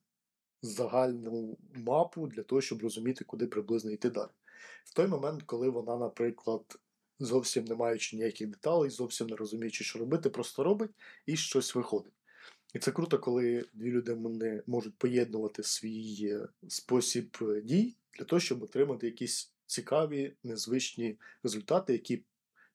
загальну 0.62 1.56
мапу 1.74 2.26
для 2.26 2.42
того, 2.42 2.60
щоб 2.60 2.82
розуміти, 2.82 3.24
куди 3.24 3.46
приблизно 3.46 3.90
йти 3.90 4.10
далі. 4.10 4.30
В 4.84 4.94
той 4.94 5.06
момент, 5.06 5.42
коли 5.42 5.68
вона, 5.68 5.96
наприклад, 5.96 6.78
зовсім 7.18 7.64
не 7.64 7.74
маючи 7.74 8.16
ніяких 8.16 8.48
деталей, 8.48 8.90
зовсім 8.90 9.26
не 9.26 9.36
розуміючи, 9.36 9.84
що 9.84 9.98
робити, 9.98 10.30
просто 10.30 10.64
робить 10.64 10.90
і 11.26 11.36
щось 11.36 11.74
виходить. 11.74 12.12
І 12.74 12.78
це 12.78 12.92
круто, 12.92 13.18
коли 13.18 13.64
дві 13.74 13.90
людини 13.90 14.62
можуть 14.66 14.98
поєднувати 14.98 15.62
свій 15.62 16.18
е, 16.22 16.48
спосіб 16.68 17.36
е, 17.42 17.60
дій 17.60 17.96
для 18.18 18.24
того, 18.24 18.40
щоб 18.40 18.62
отримати 18.62 19.06
якісь 19.06 19.52
цікаві, 19.66 20.32
незвичні 20.44 21.16
результати, 21.42 21.92
які 21.92 22.22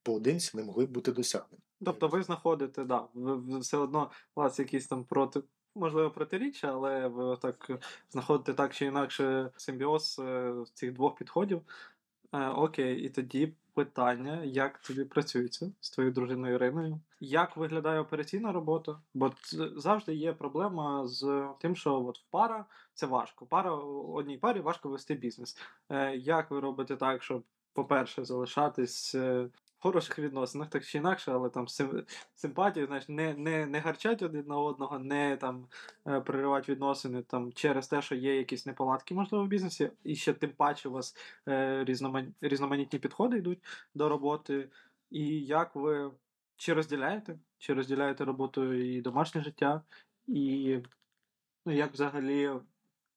поодинці 0.03 0.57
не 0.57 0.63
могли 0.63 0.85
б 0.85 0.91
бути 0.91 1.11
досягнені. 1.11 1.63
Тобто 1.85 2.07
ви 2.07 2.23
знаходите, 2.23 2.83
да, 2.83 3.07
ви, 3.13 3.59
все 3.59 3.77
одно 3.77 4.11
у 4.35 4.41
вас 4.41 4.59
якісь 4.59 4.87
там 4.87 5.03
проти, 5.03 5.41
можливо, 5.75 6.11
протиріччя, 6.11 6.67
але 6.67 7.07
ви 7.07 7.37
так 7.37 7.71
знаходите 8.09 8.53
так 8.53 8.75
чи 8.75 8.85
інакше 8.85 9.51
симбіоз 9.57 10.21
е, 10.23 10.53
цих 10.73 10.93
двох 10.93 11.15
підходів. 11.15 11.61
Окей, 12.55 13.01
і 13.01 13.09
тоді 13.09 13.53
питання, 13.73 14.43
як 14.43 14.79
тобі 14.79 15.03
працюється 15.03 15.71
з 15.79 15.89
твоєю 15.89 16.13
дружиною 16.13 16.55
Іриною? 16.55 16.99
Як 17.19 17.57
виглядає 17.57 17.99
операційна 17.99 18.51
робота? 18.51 18.99
Бо 19.13 19.31
завжди 19.75 20.13
є 20.13 20.33
проблема 20.33 21.07
з 21.07 21.47
тим, 21.59 21.75
що 21.75 22.05
от 22.05 22.19
в 22.19 22.23
пара 22.29 22.65
це 22.93 23.05
важко. 23.05 23.45
Пара 23.45 23.71
одній 23.71 24.37
парі 24.37 24.59
важко 24.59 24.89
вести 24.89 25.13
бізнес. 25.13 25.57
Е, 25.89 26.15
як 26.15 26.51
ви 26.51 26.59
робите 26.59 26.95
так, 26.95 27.23
щоб, 27.23 27.43
по-перше, 27.73 28.25
залишатись 28.25 29.15
е, 29.15 29.49
хороших 29.83 30.19
відносинах, 30.19 30.69
так 30.69 30.85
чи 30.85 30.97
інакше, 30.97 31.31
але 31.31 31.49
там 31.49 31.67
сим, 31.67 32.05
симпатію, 32.35 32.85
знаєш, 32.87 33.09
не, 33.09 33.33
не, 33.33 33.65
не 33.65 33.79
гарчать 33.79 34.21
один 34.21 34.45
на 34.47 34.57
одного, 34.57 34.99
не 34.99 35.37
там 35.37 35.67
е, 36.07 36.21
проривати 36.21 36.71
відносини 36.71 37.21
там 37.21 37.53
через 37.53 37.87
те, 37.87 38.01
що 38.01 38.15
є 38.15 38.37
якісь 38.37 38.65
неполадки, 38.65 39.13
можливо, 39.13 39.45
в 39.45 39.47
бізнесі, 39.47 39.91
і 40.03 40.15
ще 40.15 40.33
тим 40.33 40.51
паче 40.51 40.89
у 40.89 40.91
вас 40.91 41.15
е, 41.47 41.83
різноман... 41.83 42.33
різноманітні 42.41 42.99
підходи 42.99 43.37
йдуть 43.37 43.63
до 43.95 44.09
роботи. 44.09 44.69
І 45.11 45.25
як 45.39 45.75
ви 45.75 46.11
чи 46.55 46.73
розділяєте? 46.73 47.39
Чи 47.57 47.73
розділяєте 47.73 48.25
роботу 48.25 48.73
і 48.73 49.01
домашнє 49.01 49.41
життя? 49.41 49.81
І 50.27 50.77
ну, 51.65 51.73
як 51.73 51.93
взагалі 51.93 52.51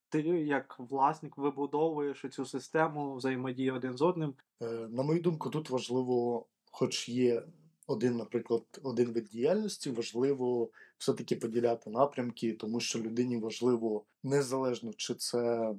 ти, 0.08 0.20
як 0.38 0.76
власник, 0.78 1.38
вибудовуєш 1.38 2.24
цю 2.30 2.44
систему 2.44 3.14
взаємодії 3.14 3.70
один 3.70 3.96
з 3.96 4.02
одним? 4.02 4.34
Е, 4.62 4.66
На 4.90 5.02
мою 5.02 5.20
думку, 5.20 5.50
тут 5.50 5.70
важливо, 5.70 6.46
хоч 6.78 7.08
є 7.08 7.42
один, 7.86 8.16
наприклад, 8.16 8.62
один 8.82 9.12
вид 9.12 9.24
діяльності, 9.24 9.90
важливо 9.90 10.70
все-таки 10.98 11.36
поділяти 11.36 11.90
напрямки, 11.90 12.52
тому 12.52 12.80
що 12.80 12.98
людині 12.98 13.36
важливо 13.36 14.04
незалежно, 14.22 14.92
чи 14.96 15.14
це 15.14 15.74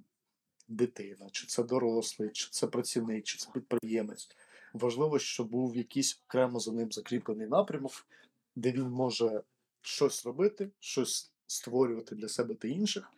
дитина, 0.68 1.30
чи 1.32 1.48
це 1.48 1.63
дорослий, 1.63 2.30
чи 2.30 2.48
це 2.51 2.68
працівник, 2.68 3.24
чи 3.24 3.38
це 3.38 3.50
підприємець. 3.54 4.30
Важливо, 4.74 5.20
щоб 5.20 5.50
був 5.50 5.75
якийсь 5.75 6.22
окремо 6.27 6.60
за 6.60 6.72
ним 6.72 6.92
закріплений 6.92 7.48
напрямок, 7.48 8.08
де 8.56 8.72
він 8.72 8.89
може 8.89 9.44
щось 9.82 10.25
робити, 10.25 10.70
щось 10.80 11.32
створювати 11.48 12.16
для 12.16 12.27
себе 12.30 12.56
та 12.56 12.68
інших, 12.68 13.12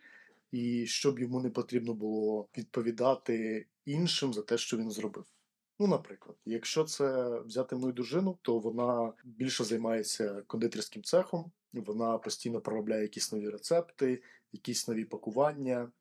і 0.52 0.86
щоб 0.86 1.18
йому 1.18 1.40
не 1.40 1.50
потрібно 1.50 1.94
було 1.94 2.48
відповідати 2.58 3.66
іншим 3.84 4.34
за 4.34 4.42
те, 4.42 4.58
що 4.58 4.76
він 4.76 4.90
зробив. 4.90 5.24
Ну, 5.82 5.86
наприклад, 5.86 6.36
якщо 6.44 6.84
це 6.84 7.38
взяти 7.40 7.76
мою 7.76 7.92
дружину, 7.92 8.38
то 8.42 8.58
вона 8.58 9.12
більше 9.24 9.64
займається 9.64 10.42
кондитерським 10.46 11.02
цехом, 11.02 11.52
вона 11.72 12.18
постійно 12.18 12.60
проробляє 12.60 13.02
якісь 13.02 13.32
нові 13.32 13.48
рецепти, 13.48 14.22
якісь 14.52 14.88
нові 14.88 15.04
пакування, 15.04 15.92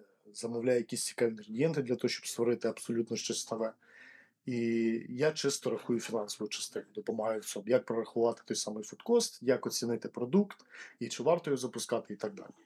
е, 0.00 0.04
замовляє 0.32 0.78
якісь 0.78 1.04
цікаві 1.04 1.30
інгредієнти 1.30 1.82
для 1.82 1.96
того, 1.96 2.08
щоб 2.08 2.26
створити 2.26 2.68
абсолютно 2.68 3.16
щось 3.16 3.50
нове. 3.50 3.72
І 4.46 4.56
я 5.08 5.32
чисто 5.32 5.70
рахую 5.70 6.00
фінансову 6.00 6.48
частину, 6.48 6.86
допомагаю 6.94 7.40
в 7.40 7.68
як 7.68 7.84
прорахувати 7.84 8.42
той 8.44 8.56
самий 8.56 8.84
фудкост, 8.84 9.38
як 9.42 9.66
оцінити 9.66 10.08
продукт, 10.08 10.58
і 11.00 11.08
чи 11.08 11.22
варто 11.22 11.50
його 11.50 11.56
запускати, 11.58 12.14
і 12.14 12.16
так 12.16 12.34
далі. 12.34 12.64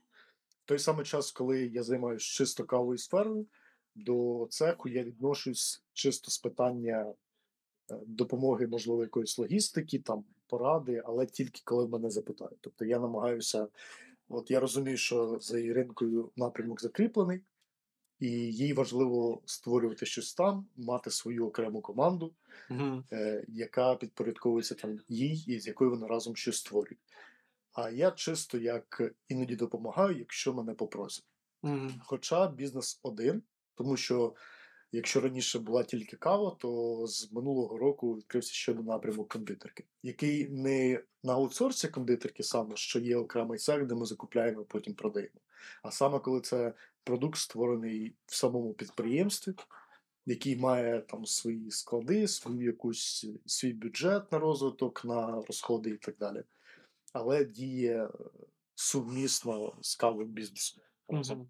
В 0.64 0.64
той 0.64 0.78
самий 0.78 1.06
час, 1.06 1.32
коли 1.32 1.66
я 1.66 1.82
займаюся 1.82 2.26
чисто 2.26 2.64
кавою 2.64 2.98
сферою, 2.98 3.46
до 3.94 4.46
цеху 4.50 4.88
я 4.88 5.02
відношусь 5.02 5.84
чисто 5.92 6.30
з 6.30 6.38
питання 6.38 7.14
е, 7.90 8.00
допомоги, 8.06 8.66
можливо, 8.66 9.02
якоїсь 9.02 9.38
логістики, 9.38 9.98
там 9.98 10.24
поради, 10.46 11.02
але 11.06 11.26
тільки 11.26 11.60
коли 11.64 11.88
мене 11.88 12.10
запитають. 12.10 12.58
Тобто 12.60 12.84
я 12.84 12.98
намагаюся, 12.98 13.68
от 14.28 14.50
я 14.50 14.60
розумію, 14.60 14.96
що 14.96 15.38
за 15.40 15.58
Іринкою 15.58 16.30
напрямок 16.36 16.80
закріплений, 16.80 17.40
і 18.20 18.28
їй 18.30 18.72
важливо 18.72 19.42
створювати 19.44 20.06
щось 20.06 20.34
там, 20.34 20.66
мати 20.76 21.10
свою 21.10 21.46
окрему 21.46 21.80
команду, 21.80 22.34
Угу. 22.70 23.04
е, 23.12 23.44
яка 23.48 23.94
підпорядковується 23.94 24.74
там 24.74 24.98
їй, 25.08 25.44
і 25.46 25.60
з 25.60 25.66
якою 25.66 25.90
вони 25.90 26.06
разом 26.06 26.36
щось 26.36 26.56
створюють. 26.56 27.00
А 27.72 27.90
я 27.90 28.10
чисто 28.10 28.58
як 28.58 29.14
іноді 29.28 29.56
допомагаю, 29.56 30.18
якщо 30.18 30.54
мене 30.54 30.74
попросять. 30.74 31.24
Угу. 31.62 31.90
Хоча 32.04 32.48
бізнес 32.48 33.00
один, 33.02 33.42
тому 33.74 33.96
що 33.96 34.34
якщо 34.92 35.20
раніше 35.20 35.58
була 35.58 35.84
тільки 35.84 36.16
кава, 36.16 36.56
то 36.60 37.02
з 37.06 37.32
минулого 37.32 37.78
року 37.78 38.16
відкрився 38.16 38.52
ще 38.52 38.72
один 38.72 38.84
напрямок 38.84 39.28
кондитерки, 39.28 39.84
який 40.02 40.48
не 40.48 41.02
на 41.22 41.32
аутсорсі 41.32 41.88
кондитерки 41.88 42.42
саме, 42.42 42.76
що 42.76 43.00
є 43.00 43.16
окремий 43.16 43.58
цех, 43.58 43.86
де 43.86 43.94
ми 43.94 44.06
закупляємо, 44.06 44.60
і 44.60 44.64
потім 44.64 44.94
продаємо. 44.94 45.40
А 45.82 45.90
саме 45.90 46.18
коли 46.18 46.40
це 46.40 46.74
продукт 47.04 47.38
створений 47.38 48.16
в 48.26 48.34
самому 48.34 48.74
підприємстві, 48.74 49.52
який 50.26 50.56
має 50.56 51.00
там 51.00 51.26
свої 51.26 51.70
склади, 51.70 52.28
свою 52.28 52.66
якусь 52.66 53.26
свій 53.46 53.72
бюджет 53.72 54.32
на 54.32 54.38
розвиток, 54.38 55.04
на 55.04 55.42
розходи 55.48 55.90
і 55.90 55.96
так 55.96 56.16
далі. 56.18 56.42
Але 57.12 57.44
діє 57.44 58.04
е, 58.04 58.10
сумісно 58.74 59.76
з 59.80 59.96
кавою 59.96 60.26
бізнесу. 60.26 60.80
Мгм. 61.08 61.48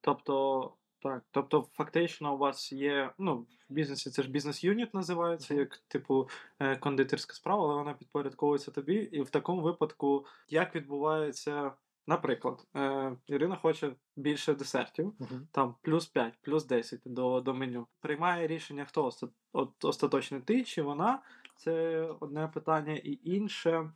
Тобто, 0.00 0.72
так, 1.04 1.22
тобто, 1.30 1.68
фактично, 1.72 2.34
у 2.34 2.38
вас 2.38 2.72
є, 2.72 3.10
ну, 3.18 3.46
в 3.70 3.72
бізнесі 3.72 4.10
це 4.10 4.22
ж 4.22 4.30
бізнес-юніт 4.30 4.94
називається, 4.94 5.54
як, 5.54 5.76
типу, 5.76 6.28
е, 6.58 6.76
кондитерська 6.76 7.34
справа, 7.34 7.64
але 7.64 7.74
вона 7.74 7.94
підпорядковується 7.94 8.70
тобі. 8.70 8.94
І 8.94 9.22
в 9.22 9.30
такому 9.30 9.62
випадку, 9.62 10.26
як 10.48 10.74
відбувається, 10.74 11.72
наприклад, 12.06 12.66
е, 12.76 13.16
Ірина 13.26 13.56
хоче 13.56 13.94
більше 14.16 14.54
десертів, 14.54 15.14
Мгм. 15.18 15.48
там 15.52 15.74
плюс 15.82 16.06
5, 16.06 16.38
плюс 16.42 16.64
10 16.66 17.00
до, 17.04 17.40
до 17.40 17.54
меню. 17.54 17.86
Приймає 18.00 18.46
рішення 18.46 18.84
хто 18.84 19.04
оста- 19.06 19.28
от, 19.52 19.84
остаточно 19.84 20.40
ти 20.40 20.64
чи 20.64 20.82
вона? 20.82 21.22
Це 21.56 22.00
одне 22.20 22.48
питання. 22.48 22.92
І 22.94 23.18
інше, 23.24 23.70
е, 23.72 23.90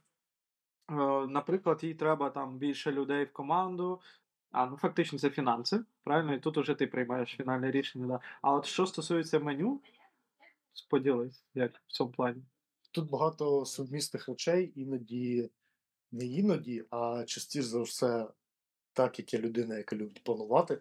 наприклад, 1.29 1.85
їй 1.85 1.95
треба 1.95 2.31
там 2.31 2.59
більше 2.59 2.93
людей 2.93 3.25
в 3.25 3.33
команду. 3.33 4.01
А, 4.51 4.67
ну 4.67 4.77
фактично 4.77 5.19
це 5.19 5.31
фінанси, 5.31 5.85
правильно? 6.05 6.35
І 6.35 6.41
тут 6.41 6.57
уже 6.57 6.75
ти 6.75 6.87
приймаєш 6.87 7.31
фінальне 7.31 7.71
рішення. 7.71 8.07
Да. 8.07 8.21
А 8.43 8.53
от 8.53 8.67
що 8.67 8.87
стосується 8.87 9.39
меню, 9.39 9.81
поділись, 10.89 11.45
як 11.55 11.73
в 11.87 11.93
цьому 11.93 12.11
плані. 12.11 12.43
Тут 12.91 13.11
багато 13.11 13.65
сумісних 13.65 14.29
речей, 14.29 14.73
іноді 14.77 15.51
не 16.13 16.27
іноді, 16.27 16.85
а 16.91 17.25
частіше 17.27 17.69
за 17.69 17.83
все, 17.83 18.29
так 18.93 19.19
як 19.19 19.35
я 19.35 19.41
людина, 19.41 19.77
яка 19.77 19.97
любить 19.97 20.25
планувати. 20.25 20.79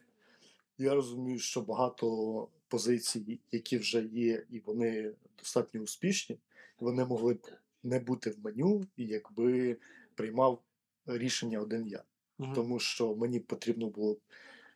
Я 0.78 0.94
розумію, 0.94 1.40
що 1.40 1.62
багато 1.62 2.48
позицій, 2.68 3.40
які 3.52 3.78
вже 3.78 4.02
є, 4.04 4.46
і 4.50 4.60
вони 4.60 5.14
достатньо 5.38 5.82
успішні, 5.82 6.38
вони 6.80 7.06
могли 7.06 7.34
б 7.34 7.48
не 7.84 8.00
бути 8.00 8.30
в 8.30 8.40
меню, 8.40 8.86
якби 8.98 9.78
приймав 10.16 10.62
рішення 11.06 11.60
один 11.60 11.88
я. 11.88 12.04
Мгм. 12.39 12.53
Тому 12.53 12.79
що 12.79 13.15
мені 13.15 13.39
потрібно 13.39 13.88
було 13.88 14.17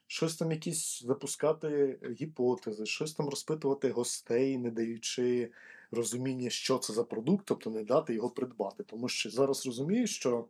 щось 0.07 0.35
там 0.35 0.51
якісь 0.51 1.03
запускати 1.03 1.99
гіпотези, 2.21 2.85
щось 2.85 3.13
там 3.13 3.29
розпитувати 3.29 3.89
гостей, 3.89 4.57
не 4.57 4.71
даючи 4.71 5.51
розуміння, 5.91 6.49
що 6.49 6.77
це 6.77 6.93
за 6.93 7.03
продукт, 7.03 7.45
тобто 7.45 7.69
не 7.69 7.83
дати 7.83 8.13
його 8.13 8.29
придбати. 8.29 8.83
Тому 8.83 9.09
що 9.09 9.29
зараз 9.29 9.65
розумію, 9.65 10.07
що, 10.07 10.47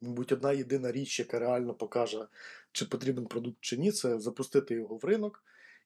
мабуть, 0.00 0.32
одна 0.32 0.52
єдина 0.52 0.92
річ, 0.92 1.18
яка 1.18 1.38
реально 1.38 1.74
покаже, 1.74 2.26
чи 2.72 2.84
потрібен 2.84 3.26
продукт 3.26 3.58
чи 3.60 3.76
ні, 3.76 3.92
це 3.92 4.20
запустити 4.20 4.74
його 4.74 4.96
в 4.96 5.04
ринок 5.04 5.44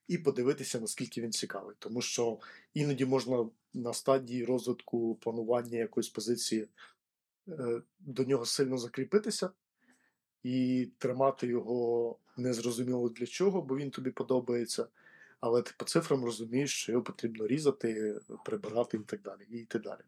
і 0.08 0.18
подивитися, 0.18 0.80
наскільки 0.80 1.20
він 1.20 1.32
цікавий. 1.32 1.76
Тому 1.78 2.00
що 2.02 2.38
іноді 2.74 3.04
можна 3.04 3.48
на 3.74 3.92
стадії 3.92 4.44
розвитку 4.44 5.14
планування 5.14 5.78
якоїсь 5.78 6.08
позиції 6.08 6.68
е, 7.48 7.82
до 7.98 8.24
нього 8.24 8.46
сильно 8.46 8.78
закріпитися 8.78 9.50
і 10.42 10.88
тримати 10.98 11.46
його 11.46 12.16
незрозуміло 12.36 13.08
для 13.08 13.26
чого, 13.26 13.62
бо 13.62 13.76
він 13.76 13.90
тобі 13.90 14.10
подобається. 14.10 14.86
Але 15.40 15.62
ти 15.62 15.70
по 15.78 15.84
цифрам 15.84 16.24
розумієш, 16.24 16.74
що 16.74 16.92
його 16.92 17.04
потрібно 17.04 17.46
різати, 17.46 18.20
прибирати 18.44 18.96
і 18.96 19.00
так 19.00 19.22
далі. 19.22 19.46
І 19.50 19.56
йти 19.58 19.78
далі. 19.78 20.00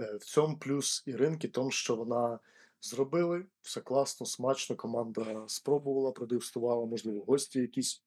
Е, 0.00 0.16
В 0.16 0.24
цьому 0.24 0.58
плюс 0.58 1.02
Іринки, 1.06 1.48
тому 1.48 1.70
що 1.70 1.96
вона 1.96 2.38
зробили 2.80 3.46
все 3.62 3.80
класно, 3.80 4.26
смачно. 4.26 4.76
Команда 4.76 5.44
спробувала, 5.46 6.12
продегустувала, 6.12 6.86
можливо, 6.86 7.24
гості 7.24 7.60
якісь. 7.60 8.02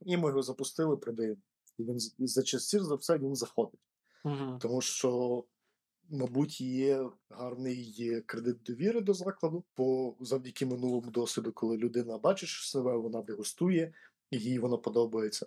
І 0.00 0.16
ми 0.16 0.28
його 0.28 0.42
запустили, 0.42 0.96
продаємо. 0.96 1.40
І 1.78 1.84
він 1.84 2.00
за 2.18 2.42
частіше 2.42 2.84
за 2.84 2.94
все 2.94 3.18
він 3.18 3.36
заходить. 3.36 3.80
Мгм. 4.24 4.58
Тому 4.58 4.80
що, 4.80 5.44
мабуть, 6.10 6.60
є 6.60 7.04
гарний 7.30 8.22
кредит 8.26 8.62
довіри 8.62 9.00
до 9.00 9.14
закладу, 9.14 9.64
бо 9.76 10.14
завдяки 10.20 10.66
минулому 10.66 11.10
досвіду, 11.10 11.52
коли 11.52 11.76
людина 11.76 12.18
бачить 12.18 12.72
нове, 12.74 12.96
вона 12.96 13.22
дегустує, 13.22 13.92
і 14.30 14.38
їй 14.38 14.58
воно 14.58 14.78
подобається. 14.78 15.46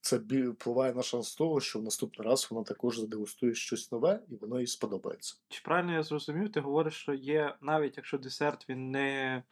Це 0.00 0.16
впливає 0.16 0.94
на 0.94 1.02
шанс 1.02 1.34
того, 1.34 1.60
що 1.60 1.78
в 1.78 1.82
наступний 1.82 2.28
раз 2.28 2.48
вона 2.50 2.64
також 2.64 2.98
задегустує 2.98 3.54
щось 3.54 3.92
нове, 3.92 4.20
і 4.28 4.36
воно 4.36 4.60
їй 4.60 4.66
сподобається. 4.66 5.36
Чи 5.48 5.60
правильно 5.64 5.92
я 5.92 6.02
зрозумів? 6.02 6.52
Ти 6.52 6.60
говориш, 6.60 6.94
що 6.94 7.14
є, 7.14 7.54
навіть 7.60 7.96
якщо 7.96 8.18
десерт 8.18 8.68
він 8.68 8.90
не 8.90 9.42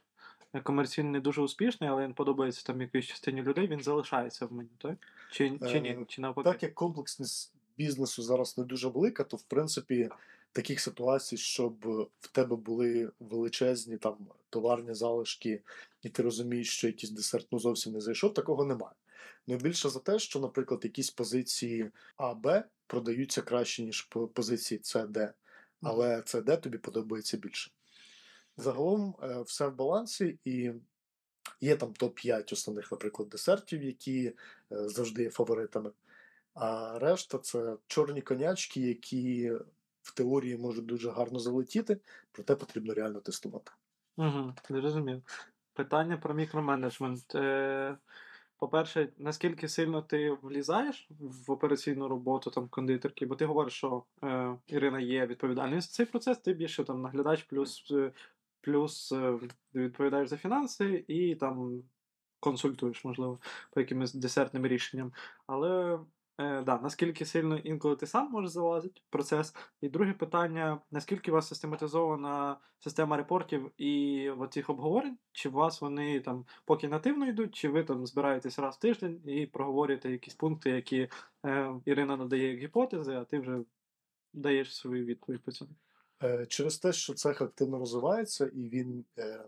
комерційно 0.62 1.10
не 1.10 1.20
дуже 1.20 1.42
успішний, 1.42 1.90
але 1.90 2.04
він 2.04 2.14
подобається 2.14 2.62
там 2.66 2.80
якоїсь 2.80 3.06
частині 3.06 3.42
людей, 3.42 3.66
він 3.66 3.82
залишається 3.82 4.46
в 4.46 4.52
меню, 4.52 4.68
так? 4.78 4.96
Чи, 5.30 5.58
чи 5.70 5.80
ні? 5.80 5.88
Е, 5.88 6.04
Чи 6.08 6.20
навпаки? 6.20 6.50
Так 6.50 6.62
як 6.62 6.74
комплексність 6.74 7.54
бізнесу 7.78 8.22
зараз 8.22 8.58
не 8.58 8.64
дуже 8.64 8.88
велика, 8.88 9.24
то 9.24 9.36
в 9.36 9.42
принципі 9.42 10.08
таких 10.52 10.80
ситуацій, 10.80 11.36
щоб 11.36 11.86
в 12.20 12.28
тебе 12.32 12.56
були 12.56 13.10
величезні 13.20 13.96
там 13.96 14.16
товарні 14.50 14.94
залишки, 14.94 15.62
і 16.02 16.08
ти 16.08 16.22
розумієш, 16.22 16.70
що 16.70 16.86
якийсь 16.86 17.12
десерт 17.12 17.46
ну 17.52 17.58
зовсім 17.58 17.92
не 17.92 18.00
зайшов, 18.00 18.34
такого 18.34 18.64
немає. 18.64 18.94
Найбільше 19.46 19.88
за 19.88 20.00
те, 20.00 20.18
що, 20.18 20.40
наприклад, 20.40 20.80
якісь 20.84 21.10
позиції 21.10 21.90
А, 22.16 22.34
Б 22.34 22.64
продаються 22.86 23.42
краще, 23.42 23.82
ніж 23.82 24.08
позиції 24.34 24.80
С, 24.84 25.06
Д, 25.06 25.32
але 25.82 26.22
С, 26.26 26.40
Д 26.40 26.56
тобі 26.56 26.78
подобається 26.78 27.36
більше. 27.36 27.70
Загалом 28.56 29.14
е, 29.22 29.42
все 29.42 29.66
в 29.66 29.76
балансі, 29.76 30.38
і 30.44 30.72
є 31.60 31.76
там 31.76 31.92
топ-5 31.92 32.52
основних, 32.52 32.92
наприклад, 32.92 33.28
десертів, 33.28 33.82
які 33.82 34.26
е, 34.26 34.34
завжди 34.88 35.22
є 35.22 35.30
фаворитами. 35.30 35.90
А 36.54 36.98
решта 36.98 37.38
це 37.38 37.76
чорні 37.86 38.22
конячки, 38.22 38.80
які 38.80 39.52
в 40.08 40.14
теорії 40.14 40.56
можуть 40.56 40.86
дуже 40.86 41.10
гарно 41.10 41.38
залетіти, 41.38 42.00
проте 42.32 42.54
потрібно 42.54 42.94
реально 42.94 43.20
тестувати. 43.20 43.72
Угу, 44.16 44.52
зрозумів. 44.70 45.22
Питання 45.74 46.16
про 46.16 46.34
мікроменеджмент. 46.34 47.34
Е, 47.34 47.96
по-перше, 48.58 49.08
наскільки 49.18 49.68
сильно 49.68 50.02
ти 50.02 50.30
влізаєш 50.30 51.08
в 51.20 51.50
операційну 51.50 52.08
роботу 52.08 52.50
там 52.50 52.68
кондитерки? 52.68 53.26
Бо 53.26 53.36
ти 53.36 53.44
говориш, 53.44 53.72
що 53.72 54.04
е, 54.22 54.56
Ірина 54.66 55.00
є 55.00 55.26
відповідальною 55.26 55.80
за 55.80 55.88
цей 55.88 56.06
процес, 56.06 56.38
ти 56.38 56.52
більше 56.52 56.84
там 56.84 57.02
наглядач, 57.02 57.42
плюс, 57.42 57.90
е, 57.90 58.12
плюс 58.60 59.12
е, 59.12 59.38
відповідаєш 59.74 60.28
за 60.28 60.36
фінанси 60.36 61.04
і 61.08 61.34
там 61.34 61.82
консультуєш, 62.40 63.04
можливо, 63.04 63.40
по 63.70 63.80
якимось 63.80 64.14
десертним 64.14 64.66
рішенням. 64.66 65.12
Але 65.46 65.98
е, 66.38 66.62
да, 66.62 66.78
наскільки 66.78 67.26
сильно 67.26 67.58
інколи 67.58 67.96
ти 67.96 68.06
сам 68.06 68.30
можеш 68.30 68.50
залазити 68.50 69.00
в 69.08 69.12
процес? 69.12 69.54
І 69.80 69.88
друге 69.88 70.12
питання: 70.12 70.80
наскільки 70.90 71.30
у 71.30 71.34
вас 71.34 71.48
систематизована 71.48 72.56
система 72.78 73.16
репортів 73.16 73.70
і 73.76 74.30
оцих 74.30 74.70
обговорень? 74.70 75.18
Чи 75.32 75.48
у 75.48 75.52
вас 75.52 75.80
вони 75.80 76.20
там 76.20 76.44
поки 76.64 76.88
нативно 76.88 77.26
йдуть, 77.26 77.54
чи 77.54 77.68
ви 77.68 77.84
там 77.84 78.06
збираєтесь 78.06 78.58
раз 78.58 78.76
в 78.76 78.78
тиждень 78.78 79.22
і 79.26 79.46
проговорюєте 79.46 80.10
якісь 80.10 80.34
пункти, 80.34 80.70
які 80.70 81.08
е, 81.46 81.74
Ірина 81.84 82.16
надає 82.16 82.50
як 82.50 82.58
гіпотези, 82.58 83.12
а 83.14 83.24
ти 83.24 83.38
вже 83.38 83.58
даєш 84.32 84.76
свою 84.76 85.04
відповідь 85.04 85.42
по 85.42 85.52
цьому? 85.52 85.70
Е, 86.22 86.46
Через 86.46 86.78
те, 86.78 86.92
що 86.92 87.14
цех 87.14 87.42
активно 87.42 87.78
розвивається 87.78 88.46
і 88.46 88.68
він 88.68 89.04
е, 89.18 89.44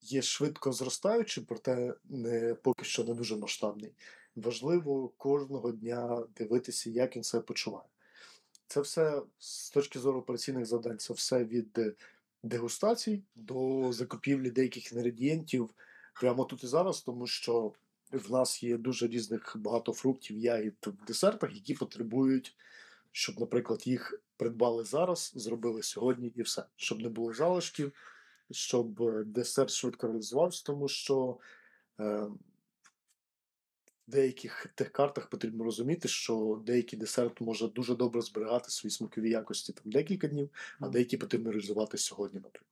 є 0.00 0.22
швидко 0.22 0.72
зростаючим, 0.72 1.44
проте 1.44 1.94
не, 2.04 2.54
поки 2.54 2.84
що 2.84 3.04
не 3.04 3.14
дуже 3.14 3.36
масштабний. 3.36 3.92
Важливо 4.42 5.08
кожного 5.08 5.72
дня 5.72 6.26
дивитися, 6.36 6.90
як 6.90 7.16
він 7.16 7.22
себе 7.22 7.42
почуває. 7.42 7.88
Це 8.66 8.80
все 8.80 9.22
з 9.38 9.70
точки 9.70 9.98
зору 9.98 10.18
операційних 10.18 10.66
завдань, 10.66 10.98
це 10.98 11.14
все 11.14 11.44
від 11.44 11.78
е, 11.78 11.94
дегустацій 12.42 13.22
до 13.34 13.88
закупівлі 13.92 14.50
деяких 14.50 14.92
інгредієнтів 14.92 15.70
прямо 16.20 16.44
тут 16.44 16.64
і 16.64 16.66
зараз, 16.66 17.02
тому 17.02 17.26
що 17.26 17.72
в 18.12 18.30
нас 18.30 18.62
є 18.62 18.76
дуже 18.76 19.06
різних 19.06 19.56
багато 19.58 19.92
фруктів, 19.92 20.38
ягід 20.38 20.74
в 20.86 21.06
десертах, 21.06 21.54
які 21.54 21.74
потребують, 21.74 22.56
щоб, 23.12 23.40
наприклад, 23.40 23.86
їх 23.86 24.20
придбали 24.36 24.84
зараз, 24.84 25.32
зробили 25.34 25.82
сьогодні 25.82 26.32
і 26.36 26.42
все, 26.42 26.64
щоб 26.76 27.00
не 27.00 27.08
було 27.08 27.34
залишків, 27.34 27.92
щоб 28.50 29.02
е, 29.02 29.24
десерт 29.24 29.70
швидко 29.70 30.06
реалізувався, 30.06 30.62
тому 30.64 30.88
що 30.88 31.38
е, 32.00 32.26
деяких 34.08 34.66
тих 34.74 34.92
картах 34.92 35.26
потрібно 35.26 35.64
розуміти, 35.64 36.08
що 36.08 36.62
деякий 36.66 36.98
десерт 36.98 37.40
може 37.40 37.68
дуже 37.68 37.96
добре 37.96 38.20
зберігати 38.20 38.70
свої 38.70 38.90
смакові 38.90 39.30
якості 39.30 39.72
там 39.72 39.92
декілька 39.92 40.28
днів, 40.28 40.50
а 40.80 40.88
деякі 40.88 41.16
потрібно 41.16 41.50
реалізувати 41.50 41.98
сьогодні, 41.98 42.40
наприклад. 42.40 42.68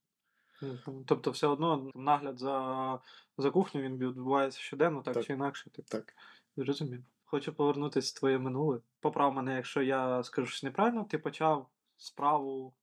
Тобто, 1.07 1.31
все 1.31 1.47
одно 1.47 1.91
нагляд 1.95 2.39
за, 2.39 2.99
за 3.39 3.51
кухню 3.51 3.81
він 3.81 3.99
відбувається 3.99 4.61
щоденно, 4.61 5.03
так, 5.03 5.15
Так. 5.15 5.25
чи 5.25 5.33
інакше. 5.33 5.71
Типу. 5.71 5.89
Так. 5.89 6.17
Зрозумів. 6.57 7.05
Хочу 7.25 7.53
повернутися 7.53 8.13
в 8.17 8.19
твоє 8.19 8.39
минуле. 8.39 8.81
Поправ 9.01 9.35
мене, 9.35 9.57
якщо 9.57 9.83
я 9.83 10.23
скажу 10.23 10.49
щось 10.49 10.63
неправильно, 10.63 11.05
ти 11.05 11.19
почав 11.19 11.69
справу 11.97 12.75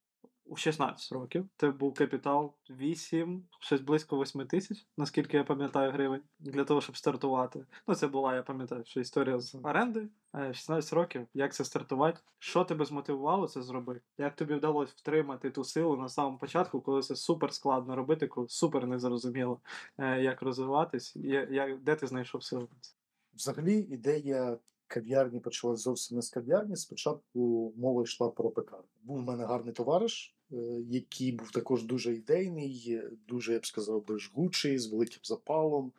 у 0.45 0.56
16 0.56 1.12
років. 1.12 1.49
Це 1.58 1.69
був 1.71 1.93
капітал 1.93 2.53
8, 2.69 3.47
щось 3.60 3.82
близько 3.82 4.21
8 4.21 4.47
тисяч, 4.47 4.88
наскільки 4.97 5.38
я 5.38 5.43
пам'ятаю 5.43 5.91
гривень, 5.91 6.21
для 6.39 6.63
того, 6.63 6.82
щоб 6.82 6.97
стартувати. 6.97 7.65
Ну, 7.88 7.95
це 7.95 8.08
була, 8.08 8.36
я 8.36 8.43
пам'ятаю, 8.43 8.84
що 8.86 8.99
історія 8.99 9.39
з 9.39 9.56
оренди. 9.63 10.08
Е, 10.36 10.53
16 10.53 10.93
років, 10.93 11.27
як 11.34 11.53
це 11.53 11.65
стартувати? 11.65 12.19
Що 12.39 12.63
тебе 12.63 12.86
змотивувало 12.86 13.47
це 13.47 13.62
зробити? 13.62 14.01
Як 14.17 14.36
тобі 14.36 14.53
вдалося 14.53 14.93
втримати 14.97 15.51
ту 15.51 15.63
силу 15.63 15.97
на 15.97 16.10
самому 16.10 16.38
початку, 16.38 16.82
коли 16.82 17.01
це 17.01 17.15
супер 17.15 17.53
складно 17.53 17.95
робити, 17.95 18.27
коли 18.27 18.47
супер 18.49 18.88
незрозуміло, 18.88 19.60
е, 19.97 20.21
як 20.21 20.41
розвиватись, 20.41 21.15
як, 21.15 21.84
де 21.84 21.95
ти 21.95 22.08
знайшов 22.08 22.43
силу? 22.43 22.69
Взагалі, 23.34 23.77
ідея 23.79 24.58
кав'ярні 24.93 25.39
почалась 25.39 25.79
зовсім 25.79 26.15
не 26.15 26.21
з 26.21 26.29
кав'ярні. 26.29 26.75
Спочатку 26.75 27.73
мова 27.77 28.03
йшла 28.03 28.29
про 28.29 28.49
пекарню. 28.49 28.86
Був 29.03 29.17
у 29.17 29.21
мене 29.21 29.45
гарний 29.45 29.73
товариш, 29.73 30.36
е, 30.51 30.56
який 30.89 31.32
був 31.32 31.51
також 31.51 31.84
дуже 31.84 32.13
ідейний, 32.13 33.01
дуже, 33.27 33.53
я 33.53 33.60
б 33.60 33.65
сказав, 33.65 34.08
би, 34.08 34.19
жгучий, 34.19 34.79
з 34.79 34.88
великим 34.88 35.19
запалом, 35.23 35.91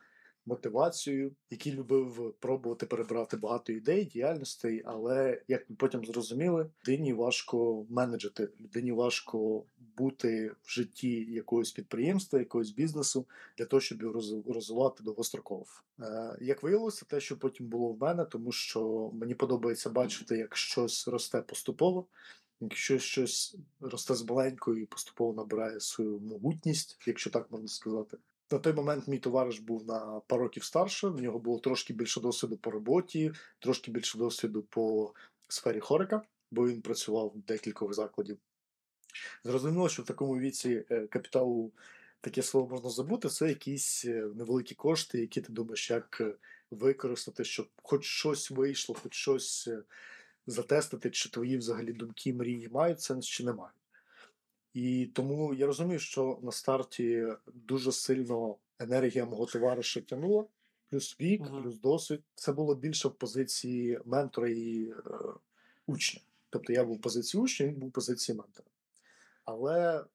мотивацією, 0.45 1.31
який 1.49 1.73
любив 1.73 2.35
пробувати 2.39 2.85
перебрати 2.85 3.37
багато 3.37 3.73
ідей, 3.73 4.05
діяльностей, 4.05 4.81
але 4.85 5.41
як 5.47 5.69
ми 5.69 5.75
потім 5.75 6.05
зрозуміли, 6.05 6.69
людині 6.87 7.13
важко 7.13 7.85
менеджити, 7.89 8.49
людині 8.61 8.91
важко 8.91 9.63
бути 9.97 10.51
в 10.63 10.69
житті 10.69 11.25
якогось 11.29 11.71
підприємства, 11.71 12.39
якогось 12.39 12.71
бізнесу 12.71 13.25
для 13.57 13.65
того, 13.65 13.81
щоб 13.81 14.01
його 14.01 14.13
роз- 14.13 14.53
розвивати 14.53 15.03
довгостроково. 15.03 15.65
Е, 15.99 16.37
Як 16.41 16.63
виявилося, 16.63 17.05
те, 17.09 17.19
що 17.19 17.37
потім 17.39 17.67
було 17.67 17.93
в 17.93 18.01
мене, 18.01 18.25
тому 18.25 18.51
що 18.51 19.11
мені 19.13 19.35
подобається 19.35 19.89
бачити, 19.89 20.37
як 20.37 20.57
щось 20.57 21.07
росте 21.07 21.41
поступово, 21.41 22.07
якщо 22.61 22.99
щось 22.99 23.57
росте 23.79 24.15
з 24.15 24.23
маленькою 24.29 24.81
і 24.81 24.85
поступово 24.85 25.33
набирає 25.33 25.79
свою 25.79 26.19
могутність, 26.19 26.97
якщо 27.07 27.29
так 27.29 27.51
можна 27.51 27.67
сказати. 27.67 28.17
На 28.51 28.59
той 28.59 28.73
момент 28.73 29.07
мій 29.07 29.19
товариш 29.19 29.59
був 29.59 29.85
на 29.85 30.21
пару 30.27 30.43
років 30.43 30.63
старше, 30.63 31.07
в 31.07 31.21
нього 31.21 31.39
було 31.39 31.59
трошки 31.59 31.93
більше 31.93 32.21
досвіду 32.21 32.57
по 32.57 32.71
роботі, 32.71 33.31
трошки 33.59 33.91
більше 33.91 34.17
досвіду 34.17 34.63
по 34.63 35.13
сфері 35.47 35.79
хорика, 35.79 36.21
бо 36.51 36.67
він 36.67 36.81
працював 36.81 37.27
в 37.35 37.37
декількох 37.37 37.93
закладів. 37.93 38.37
Зрозуміло, 39.43 39.89
що 39.89 40.01
в 40.01 40.05
такому 40.05 40.39
віці 40.39 40.85
е, 40.91 41.07
капіталу 41.07 41.71
таке 42.21 42.43
слово 42.43 42.67
можна 42.69 42.89
забути, 42.89 43.29
це 43.29 43.49
якісь 43.49 44.05
е, 44.05 44.29
невеликі 44.35 44.75
кошти, 44.75 45.19
які 45.19 45.41
ти 45.41 45.53
думаєш, 45.53 45.89
як 45.89 46.17
е, 46.21 46.35
використати, 46.71 47.43
щоб 47.43 47.67
хоч 47.83 48.05
щось 48.05 48.51
вийшло, 48.51 48.95
хоч 49.03 49.13
щось 49.13 49.69
затестити, 50.47 51.09
чи 51.09 51.29
твої 51.29 51.57
взагалі 51.57 51.93
думки, 51.93 52.33
мрії 52.33 52.69
мають 52.69 53.01
сенс, 53.01 53.25
чи 53.25 53.43
не 53.43 53.53
мають. 53.53 53.75
І 54.73 55.09
тому 55.13 55.53
я 55.53 55.65
розумію, 55.65 55.99
що 55.99 56.39
на 56.43 56.51
старті 56.51 57.27
дуже 57.53 57.91
сильно 57.91 58.55
енергія 58.79 59.25
мого 59.25 59.45
товариша 59.45 60.01
тянула, 60.01 60.45
плюс 60.89 61.15
вік, 61.21 61.41
Мгм. 61.41 61.63
плюс 61.63 61.79
досвід. 61.79 62.21
Це 62.35 62.51
було 62.51 62.75
більше 62.75 63.07
в 63.07 63.15
позиції 63.15 63.99
ментора 64.05 64.49
і 64.49 64.83
е, 64.83 64.93
учня. 65.87 66.21
Тобто 66.49 66.73
я 66.73 66.83
був 66.83 66.97
в 66.97 67.01
позиції 67.01 67.43
учня, 67.43 67.67
він 67.67 67.75
був 67.75 67.89
в 67.89 67.91
позиції 67.91 68.37
ментора. 68.37 68.67
Але 69.45 70.05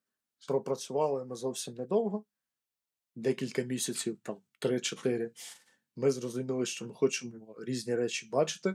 пропрацювали 0.49 1.25
ми 1.25 1.37
зовсім 1.37 1.75
недовго, 1.75 2.25
декілька 3.14 3.62
місяців, 3.62 4.19
там 4.23 4.37
3-4. 4.61 5.31
Ми 5.97 6.11
зрозуміли, 6.11 6.66
що 6.66 6.87
ми 6.87 6.95
хочемо 6.95 7.57
різні 7.59 7.95
речі 7.95 8.27
бачити. 8.27 8.75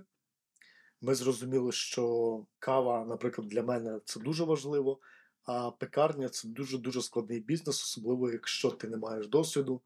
Ми 1.01 1.15
зрозуміли, 1.15 1.71
що 1.71 2.45
кава, 2.59 3.05
наприклад, 3.05 3.47
для 3.47 3.63
мене 3.63 3.99
це 4.05 4.19
дуже 4.19 4.43
важливо, 4.43 4.99
а 5.43 5.71
пекарня 5.71 6.29
це 6.29 6.47
дуже-дуже 6.47 7.01
складний 7.01 7.39
бізнес, 7.39 7.83
особливо 7.83 8.31
якщо 8.31 8.71
ти 8.71 8.87
не 8.87 8.97
маєш 8.97 9.27
досвіду. 9.27 9.81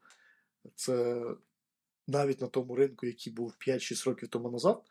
Це 0.74 1.24
навіть 2.06 2.40
на 2.40 2.46
тому 2.46 2.74
ринку, 2.74 3.06
який 3.06 3.32
був 3.32 3.56
5-6 3.68 4.08
років 4.08 4.28
тому 4.28 4.50
назад, 4.50 4.82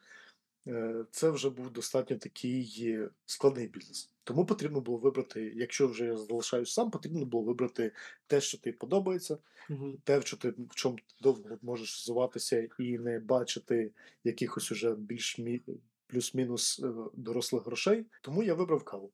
це 1.11 1.29
вже 1.29 1.49
був 1.49 1.71
достатньо 1.71 2.17
такий 2.17 2.73
е, 2.79 3.09
складний 3.25 3.67
бізнес. 3.67 4.09
Тому 4.23 4.45
потрібно 4.45 4.81
було 4.81 4.97
вибрати, 4.97 5.53
якщо 5.55 5.87
вже 5.87 6.05
я 6.05 6.17
залишаюсь 6.17 6.73
сам, 6.73 6.91
потрібно 6.91 7.25
було 7.25 7.43
вибрати 7.43 7.91
те, 8.27 8.41
що 8.41 8.57
тобі 8.57 8.75
подобається, 8.77 9.37
Мгм. 9.69 9.97
те, 10.03 10.19
в 10.19 10.25
що 10.25 10.37
ти 10.37 10.49
в 10.49 10.75
чому 10.75 10.97
довго 11.21 11.57
можеш 11.61 11.95
розвиватися 11.95 12.67
і 12.79 12.97
не 12.97 13.19
бачити 13.19 13.91
якихось 14.23 14.71
уже 14.71 14.95
більш 14.95 15.39
мі... 15.39 15.61
плюс-мінус 16.07 16.79
е, 16.83 16.93
дорослих 17.13 17.65
грошей. 17.65 18.05
Тому 18.21 18.43
я 18.43 18.53
вибрав 18.53 18.83
каву. 18.83 19.11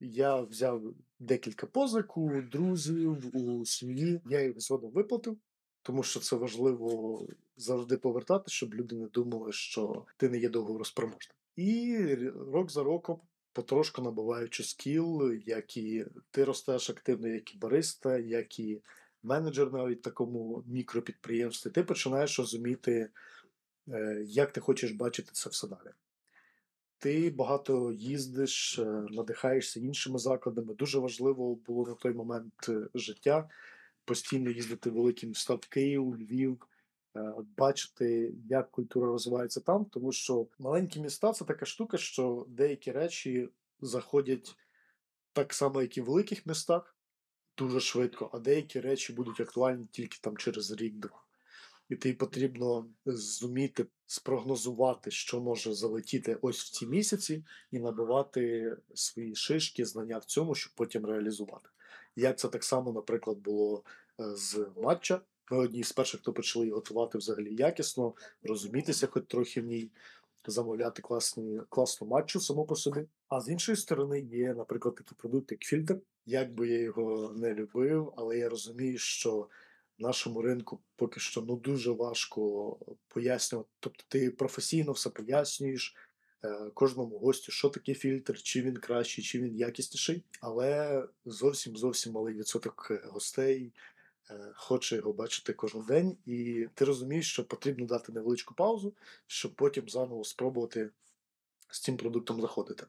Я 0.00 0.40
взяв 0.40 0.82
декілька 1.18 1.66
позик 1.66 2.16
у 2.16 2.40
друзів, 2.42 3.36
у 3.36 3.66
сім'ї. 3.66 4.20
Я 4.30 4.42
їх 4.42 4.60
згодом 4.60 4.90
виплатив, 4.90 5.36
тому 5.82 6.02
що 6.02 6.20
це 6.20 6.36
важливо 6.36 7.20
завжди 7.56 7.96
повертати, 7.96 8.50
щоб 8.50 8.74
люди 8.74 8.96
не 8.96 9.06
думали, 9.06 9.52
що 9.52 10.04
ти 10.16 10.28
не 10.28 10.38
є 10.38 10.48
договороспроможним. 10.48 11.36
І 11.56 11.96
рок 12.52 12.70
за 12.70 12.82
роком. 12.82 13.20
Потрошку 13.54 14.02
набуваючи 14.02 14.64
скіл, 14.64 15.32
як 15.46 15.76
і 15.76 16.06
ти 16.30 16.44
ростеш 16.44 16.90
активно, 16.90 17.28
як 17.28 17.54
і 17.54 17.58
бариста, 17.58 18.18
як 18.18 18.58
і 18.60 18.82
менеджер 19.22 19.72
навіть 19.72 20.02
такому 20.02 20.64
мікропідприємстві, 20.66 21.70
ти 21.70 21.82
починаєш 21.82 22.38
розуміти, 22.38 23.08
е, 23.88 24.22
як 24.26 24.52
ти 24.52 24.60
хочеш 24.60 24.92
бачити 24.92 25.30
це 25.32 25.50
все 25.50 25.68
далі. 25.68 25.92
Ти 26.98 27.30
багато 27.30 27.92
їздиш, 27.92 28.78
е, 28.78 28.84
надихаєшся 29.10 29.80
іншими 29.80 30.18
закладами. 30.18 30.74
Дуже 30.74 30.98
важливо 30.98 31.54
було 31.54 31.86
на 31.86 31.94
той 31.94 32.12
момент 32.12 32.68
е, 32.68 32.88
життя 32.94 33.48
постійно 34.04 34.50
їздити 34.50 34.90
в 34.90 34.94
великі 34.94 35.26
міста 35.26 35.54
в 35.54 35.66
Київ, 35.66 36.16
Львів, 36.16 36.66
е, 37.16 37.34
бачити, 37.56 38.34
як 38.48 38.70
культура 38.70 39.06
розвивається 39.06 39.60
там, 39.60 39.84
тому 39.84 40.12
що 40.12 40.46
маленькі 40.58 41.00
міста 41.00 41.32
це 41.32 41.44
така 41.44 41.66
штука, 41.66 41.98
що 41.98 42.46
деякі 42.48 42.92
речі 42.92 43.48
заходять 43.80 44.56
так 45.32 45.54
само, 45.54 45.82
як 45.82 45.96
і 45.96 46.00
в 46.00 46.04
великих 46.04 46.46
містах, 46.46 46.96
дуже 47.58 47.80
швидко, 47.80 48.30
а 48.32 48.38
деякі 48.38 48.80
речі 48.80 49.12
будуть 49.12 49.40
актуальні 49.40 49.86
тільки 49.90 50.18
там 50.20 50.36
через 50.36 50.70
рік-два. 50.70 51.22
І 51.88 51.96
тобі 51.96 52.14
потрібно 52.14 52.86
зуміти 53.06 53.86
спрогнозувати, 54.06 55.10
що 55.10 55.40
може 55.40 55.74
залетіти 55.74 56.38
ось 56.42 56.62
в 56.62 56.70
ці 56.70 56.86
місяці, 56.86 57.44
і 57.70 57.78
набивати 57.78 58.76
свої 58.94 59.34
шишки, 59.34 59.84
знання 59.84 60.18
в 60.18 60.24
цьому, 60.24 60.54
щоб 60.54 60.72
потім 60.74 61.06
реалізувати. 61.06 61.68
Як 62.16 62.38
це 62.38 62.48
так 62.48 62.64
само, 62.64 62.92
наприклад, 62.92 63.38
було 63.38 63.82
е, 64.20 64.24
з 64.36 64.66
матча. 64.82 65.20
Ми 65.50 65.58
одні 65.58 65.84
з 65.84 65.92
перших, 65.92 66.20
хто 66.20 66.32
почали 66.32 66.70
готувати 66.70 67.18
взагалі 67.18 67.54
якісно, 67.54 68.14
розумітися, 68.42 69.06
хоч 69.06 69.24
трохи 69.28 69.60
в 69.60 69.64
ній, 69.64 69.90
замовляти 70.46 71.02
класні, 71.02 71.60
класну 71.68 72.06
матчу 72.06 72.40
само 72.40 72.64
по 72.64 72.76
собі. 72.76 73.04
А 73.28 73.40
з 73.40 73.48
іншої 73.48 73.76
сторони, 73.76 74.20
є, 74.20 74.54
наприклад, 74.54 74.94
такий 74.94 75.16
продукт, 75.18 75.52
як 75.52 75.60
фільтр. 75.60 75.98
Як 76.26 76.54
би 76.54 76.68
я 76.68 76.78
його 76.78 77.32
не 77.36 77.54
любив, 77.54 78.12
але 78.16 78.38
я 78.38 78.48
розумію, 78.48 78.98
що 78.98 79.48
нашому 79.98 80.42
ринку 80.42 80.80
поки 80.96 81.20
що 81.20 81.42
ну 81.42 81.56
дуже 81.56 81.90
важко 81.90 82.76
пояснювати. 83.08 83.70
Тобто 83.80 84.04
ти 84.08 84.30
професійно 84.30 84.92
все 84.92 85.10
пояснюєш 85.10 85.96
кожному 86.74 87.18
гостю, 87.18 87.52
що 87.52 87.68
таке 87.68 87.94
фільтр, 87.94 88.42
чи 88.42 88.62
він 88.62 88.76
кращий, 88.76 89.24
чи 89.24 89.40
він 89.40 89.56
якісніший, 89.56 90.24
але 90.40 91.02
зовсім 91.24 91.76
зовсім 91.76 92.12
малий 92.12 92.34
відсоток 92.34 92.88
е, 92.90 93.02
гостей 93.04 93.72
е, 94.30 94.52
хоче 94.54 94.96
його 94.96 95.12
бачити 95.12 95.52
кожен 95.52 95.82
день, 95.82 96.16
і 96.26 96.68
ти 96.74 96.84
розумієш, 96.84 97.32
що 97.32 97.44
потрібно 97.44 97.86
дати 97.86 98.12
невеличку 98.12 98.54
паузу, 98.54 98.94
щоб 99.26 99.54
потім 99.54 99.88
заново 99.88 100.24
спробувати 100.24 100.90
з 101.70 101.80
цим 101.80 101.96
продуктом 101.96 102.40
заходити. 102.40 102.86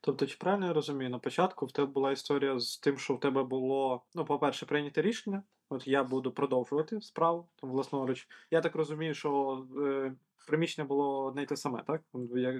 Тобто, 0.00 0.26
чи 0.26 0.36
правильно 0.36 0.66
я 0.66 0.72
розумію, 0.72 1.10
на 1.10 1.18
початку 1.18 1.66
в 1.66 1.72
тебе 1.72 1.86
була 1.86 2.12
історія 2.12 2.58
з 2.58 2.78
тим, 2.78 2.98
що 2.98 3.14
в 3.14 3.20
тебе 3.20 3.44
було, 3.44 4.02
ну, 4.14 4.24
по-перше, 4.24 4.66
прийняте 4.66 5.02
рішення 5.02 5.42
от 5.68 5.88
я 5.88 6.04
буду 6.04 6.32
продовжувати 6.32 7.00
справу 7.00 7.48
там, 7.56 7.70
власноруч. 7.70 8.28
Я 8.50 8.60
так 8.60 8.74
розумію, 8.74 9.14
що 9.14 9.64
е, 9.78 10.12
приміщення 10.46 10.88
було 10.88 11.24
одне 11.24 11.42
й 11.42 11.46
те 11.46 11.56
саме, 11.56 11.82
так? 11.86 12.02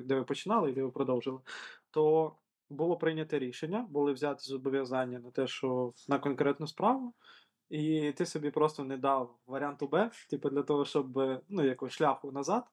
Де 0.05 0.15
ви 0.15 0.25
починали 0.25 0.71
і 0.71 0.75
де 0.75 0.83
ви 0.83 0.91
продовжили. 0.91 1.39
То 1.91 2.33
було 2.71 2.97
прийнято 2.97 3.39
рішення, 3.39 3.87
були 3.91 4.13
взяті 4.13 4.49
зобов'язання 4.51 5.19
на 5.19 5.31
те, 5.31 5.47
що 5.47 5.93
на 6.09 6.19
конкретну 6.19 6.67
справу. 6.67 7.15
І 7.71 8.13
ти 8.13 8.27
собі 8.27 8.51
просто 8.51 8.85
не 8.85 8.97
дав 8.97 9.39
варіанту 9.47 9.87
Б, 9.87 10.11
типу, 10.31 10.51
для 10.51 10.63
того, 10.63 10.85
щоб 10.85 11.19
е, 11.19 11.41
ну, 11.49 11.65
якось 11.65 11.93
шляху 11.93 12.33
назад, 12.33 12.65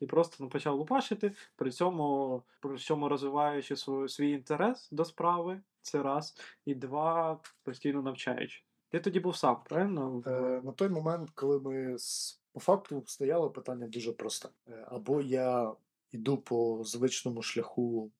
і 0.00 0.06
просто 0.06 0.36
ну, 0.40 0.50
почав 0.50 0.76
лупашити, 0.76 1.32
при 1.56 1.70
цьому, 1.70 2.42
при 2.60 2.78
цьому 2.78 3.08
розвиваючи 3.08 3.76
свій, 3.76 4.08
свій 4.08 4.30
інтерес 4.30 4.88
до 4.92 5.04
справи, 5.04 5.60
це 5.82 6.02
раз, 6.02 6.34
і 6.66 6.74
два, 6.74 7.40
постійно 7.62 8.02
навчаючи. 8.02 8.62
Ти 8.88 9.00
тоді 9.00 9.20
був 9.20 9.36
сам, 9.36 9.56
правильно? 9.64 10.22
Е, 10.26 10.60
на 10.64 10.72
той 10.72 10.88
момент, 10.88 11.30
коли 11.34 11.60
ми 11.60 11.98
з- 11.98 12.39
по 12.52 12.60
факту 12.60 13.04
стояло 13.06 13.50
питання 13.50 13.86
дуже 13.88 14.12
просте. 14.12 14.48
Е, 14.68 14.84
Або 14.88 15.20
я 15.20 15.72
йду 16.12 16.38
по 16.38 16.82
звичному 16.84 17.42
шляху, 17.42 18.10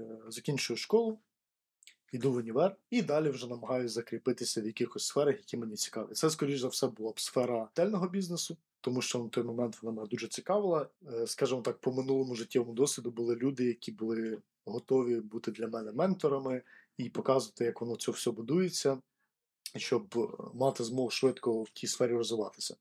е, 0.00 0.18
закінчую 0.28 0.76
школу, 0.76 1.18
йду 2.12 2.32
в 2.32 2.36
універ 2.36 2.76
і 2.90 3.02
далі 3.02 3.30
вже 3.30 3.48
намагаюся 3.48 3.94
закріпитися 3.94 4.60
в 4.60 4.66
якихось 4.66 5.06
сферах, 5.06 5.36
які 5.36 5.56
мені 5.56 5.76
цікаві. 5.76 6.12
Це, 6.12 6.30
скоріш 6.30 6.60
за 6.60 6.68
все, 6.68 6.86
була 6.86 7.12
б 7.12 7.20
сфера 7.20 7.60
готельного 7.60 8.08
бізнесу, 8.08 8.56
тому 8.80 9.02
що 9.02 9.18
на 9.18 9.28
той 9.28 9.44
момент 9.44 9.82
вона 9.82 9.96
мене 9.96 10.08
дуже 10.08 10.28
цікавила. 10.28 10.88
Е, 11.12 11.26
Скажімо 11.26 11.60
так, 11.60 11.78
по 11.78 11.92
минулому 11.92 12.34
життєвому 12.34 12.72
досвіду 12.72 13.10
були 13.10 13.36
люди, 13.36 13.64
які 13.64 13.92
були 13.92 14.38
готові 14.64 15.20
бути 15.20 15.50
для 15.50 15.68
мене 15.68 15.92
менторами 15.92 16.62
і 16.96 17.10
показувати, 17.10 17.64
як 17.64 17.80
воно 17.80 17.96
це 17.96 18.12
все 18.12 18.30
будується 18.30 18.98
щоб 19.76 20.34
мати 20.54 20.84
змогу 20.84 21.10
швидко 21.10 21.62
в 21.62 21.70
тій 21.70 21.86
сфері 21.86 22.12
розвиватися. 22.12 22.76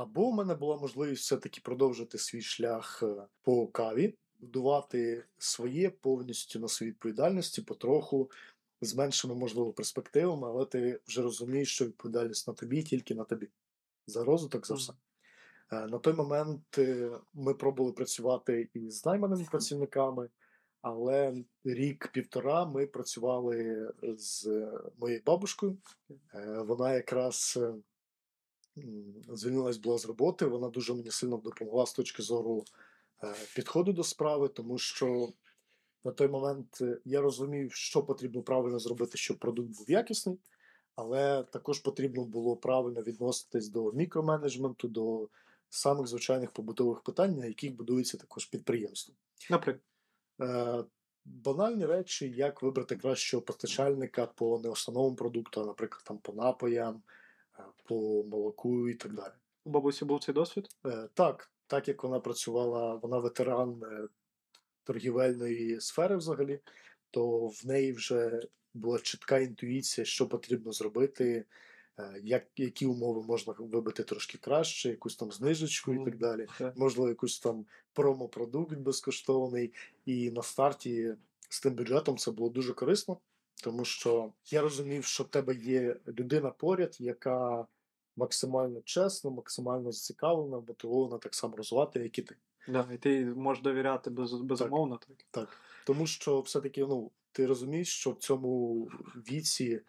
Або 0.00 0.30
в 0.30 0.34
мене 0.34 0.54
була 0.54 0.76
можливість 0.76 1.22
все-таки 1.22 1.60
продовжити 1.64 2.18
свій 2.18 2.42
шлях 2.42 3.02
е, 3.02 3.26
по 3.42 3.66
каві, 3.66 4.14
будувати 4.38 5.24
своє 5.38 5.90
повністю 5.90 6.60
на 6.60 6.68
своїй 6.68 6.92
відповідальності, 6.92 7.62
потроху, 7.62 8.30
з 8.80 8.94
меншими, 8.94 9.34
можливо, 9.34 9.72
перспективами, 9.72 10.48
але 10.48 10.64
ти 10.64 11.00
вже 11.06 11.22
розумієш, 11.22 11.74
що 11.74 11.84
відповідальність 11.84 12.48
на 12.48 12.54
тобі, 12.54 12.82
тільки 12.82 13.14
на 13.14 13.24
тобі. 13.24 13.48
За 14.06 14.24
розвиток, 14.24 14.66
за 14.66 14.74
все. 14.74 14.92
Е, 15.72 15.86
На 15.86 15.98
той 15.98 16.12
момент 16.12 16.78
е, 16.78 17.10
ми 17.34 17.54
пробували 17.54 17.92
працювати 17.92 18.68
і 18.74 18.90
з 18.90 19.06
найманими 19.06 19.46
працівниками, 19.50 20.28
але 20.82 21.34
рік-півтора 21.64 22.64
ми 22.64 22.86
працювали 22.86 23.88
з 24.02 24.46
моєю 24.98 25.22
бабушкою. 25.26 25.78
Вона 26.56 26.94
якраз 26.94 27.58
звільнилась 29.28 29.76
була 29.76 29.98
з 29.98 30.06
роботи. 30.06 30.46
Вона 30.46 30.68
дуже 30.68 30.94
мені 30.94 31.10
сильно 31.10 31.36
допомогла 31.36 31.86
з 31.86 31.92
точки 31.92 32.22
зору 32.22 32.64
е, 33.22 33.34
підходу 33.54 33.92
до 33.92 34.04
справи, 34.04 34.48
тому 34.48 34.78
що 34.78 35.28
на 36.04 36.12
той 36.12 36.28
момент 36.28 36.78
е, 36.80 36.98
я 37.04 37.20
розумів, 37.20 37.72
що 37.72 38.02
потрібно 38.02 38.42
правильно 38.42 38.78
зробити, 38.78 39.18
щоб 39.18 39.38
продукт 39.38 39.68
був 39.68 39.90
якісний, 39.90 40.38
але 40.94 41.42
також 41.42 41.78
потрібно 41.78 42.24
було 42.24 42.56
правильно 42.56 43.02
відноситись 43.02 43.68
до 43.68 43.92
мікроменеджменту, 43.92 44.88
до 44.88 45.28
самих 45.68 46.06
звичайних 46.06 46.50
побутових 46.50 47.00
питань, 47.00 47.36
на 47.36 47.46
яких 47.46 47.76
будується 47.76 48.18
також 48.18 48.46
підприємство. 48.46 49.14
Наприклад. 49.50 49.84
Е, 50.40 50.84
банальні 51.24 51.86
речі, 51.86 52.30
як 52.30 52.62
вибрати 52.62 52.96
кращого 52.96 53.42
постачальника 53.42 54.26
по 54.26 54.58
неосновному 54.58 55.16
продукту, 55.16 55.60
а, 55.60 55.66
наприклад, 55.66 56.02
там 56.04 56.18
по 56.18 56.32
напоям, 56.32 57.02
по 57.84 58.24
молоку 58.24 58.88
і 58.88 58.94
так 58.94 59.14
далі. 59.14 59.32
У 59.64 59.70
бабусі 59.70 60.04
був 60.04 60.24
цей 60.24 60.34
досвід? 60.34 60.68
Е, 60.86 61.08
так, 61.14 61.50
так 61.66 61.88
як 61.88 62.04
вона 62.04 62.20
працювала, 62.20 62.94
вона 62.94 63.18
ветеран 63.18 63.82
е, 63.84 64.08
торгівельної 64.84 65.80
сфери 65.80 66.16
взагалі, 66.16 66.60
то 67.10 67.46
в 67.46 67.66
неї 67.66 67.92
вже 67.92 68.40
була 68.74 68.98
чітка 68.98 69.38
інтуїція, 69.38 70.04
що 70.04 70.28
потрібно 70.28 70.72
зробити, 70.72 71.44
е, 71.98 72.20
як, 72.22 72.46
які 72.56 72.86
умови 72.86 73.22
можна 73.22 73.54
вибити 73.58 74.02
трошки 74.02 74.38
краще, 74.38 74.88
якусь 74.88 75.16
там 75.16 75.32
знижечку 75.32 75.94
і 75.94 76.04
так 76.04 76.16
далі 76.16 76.46
Це- 76.58 76.72
можливо, 76.76 77.08
якийсь 77.08 77.38
там 77.38 77.66
промопродукт 77.92 78.76
безкоштовний. 78.76 79.72
І 80.06 80.30
на 80.30 80.42
старті 80.42 81.14
з 81.48 81.60
тим 81.60 81.74
бюджетом 81.74 82.18
це 82.18 82.30
було 82.30 82.50
дуже 82.50 82.72
корисно, 82.72 83.18
тому 83.60 83.84
що 83.84 84.32
я 84.50 84.60
розумів, 84.60 85.04
що 85.04 85.24
в 85.24 85.28
тебе 85.28 85.54
є 85.54 85.96
людина 86.08 86.50
поряд, 86.50 86.96
яка 87.00 87.66
максимально 88.16 88.80
чесна, 88.84 89.30
максимально 89.30 89.92
зацікавлена, 89.92 90.56
мотивована 90.56 91.18
так 91.18 91.34
само 91.34 91.56
розвивати, 91.56 92.00
як 92.00 92.18
і 92.18 92.22
ти. 92.22 92.36
Да, 92.68 92.88
і 92.92 92.98
ти 92.98 93.24
можеш 93.24 93.62
довіряти 93.62 94.10
без, 94.10 94.32
безумовно. 94.32 94.96
Так. 94.96 95.16
Так. 95.30 95.48
Тому 95.86 96.06
що 96.06 96.40
все-таки 96.40 96.80
ну, 96.80 97.10
ти 97.32 97.46
розумієш, 97.46 97.88
що 97.88 98.10
в 98.10 98.16
цьому 98.16 98.84
віці 99.16 99.80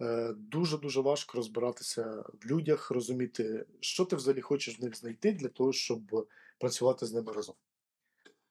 е, 0.00 0.32
дуже-дуже 0.36 1.00
важко 1.00 1.36
розбиратися 1.36 2.24
в 2.42 2.46
людях, 2.46 2.90
розуміти, 2.90 3.66
що 3.80 4.04
ти 4.04 4.16
взагалі 4.16 4.40
хочеш 4.40 4.80
в 4.80 4.84
них 4.84 4.96
знайти 4.96 5.32
для 5.32 5.48
того, 5.48 5.72
щоб 5.72 6.28
працювати 6.58 7.06
з 7.06 7.12
ними 7.12 7.32
разом. 7.32 7.54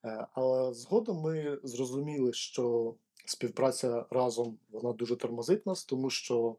Е, 0.06 0.28
але 0.34 0.74
згодом 0.74 1.18
ми 1.18 1.60
зрозуміли, 1.64 2.34
що 2.34 2.96
співпраця 3.26 4.06
разом 4.10 4.58
вона 4.72 4.94
дуже 4.94 5.16
тормозить 5.16 5.66
нас, 5.66 5.86
тому 5.86 6.10
що 6.10 6.56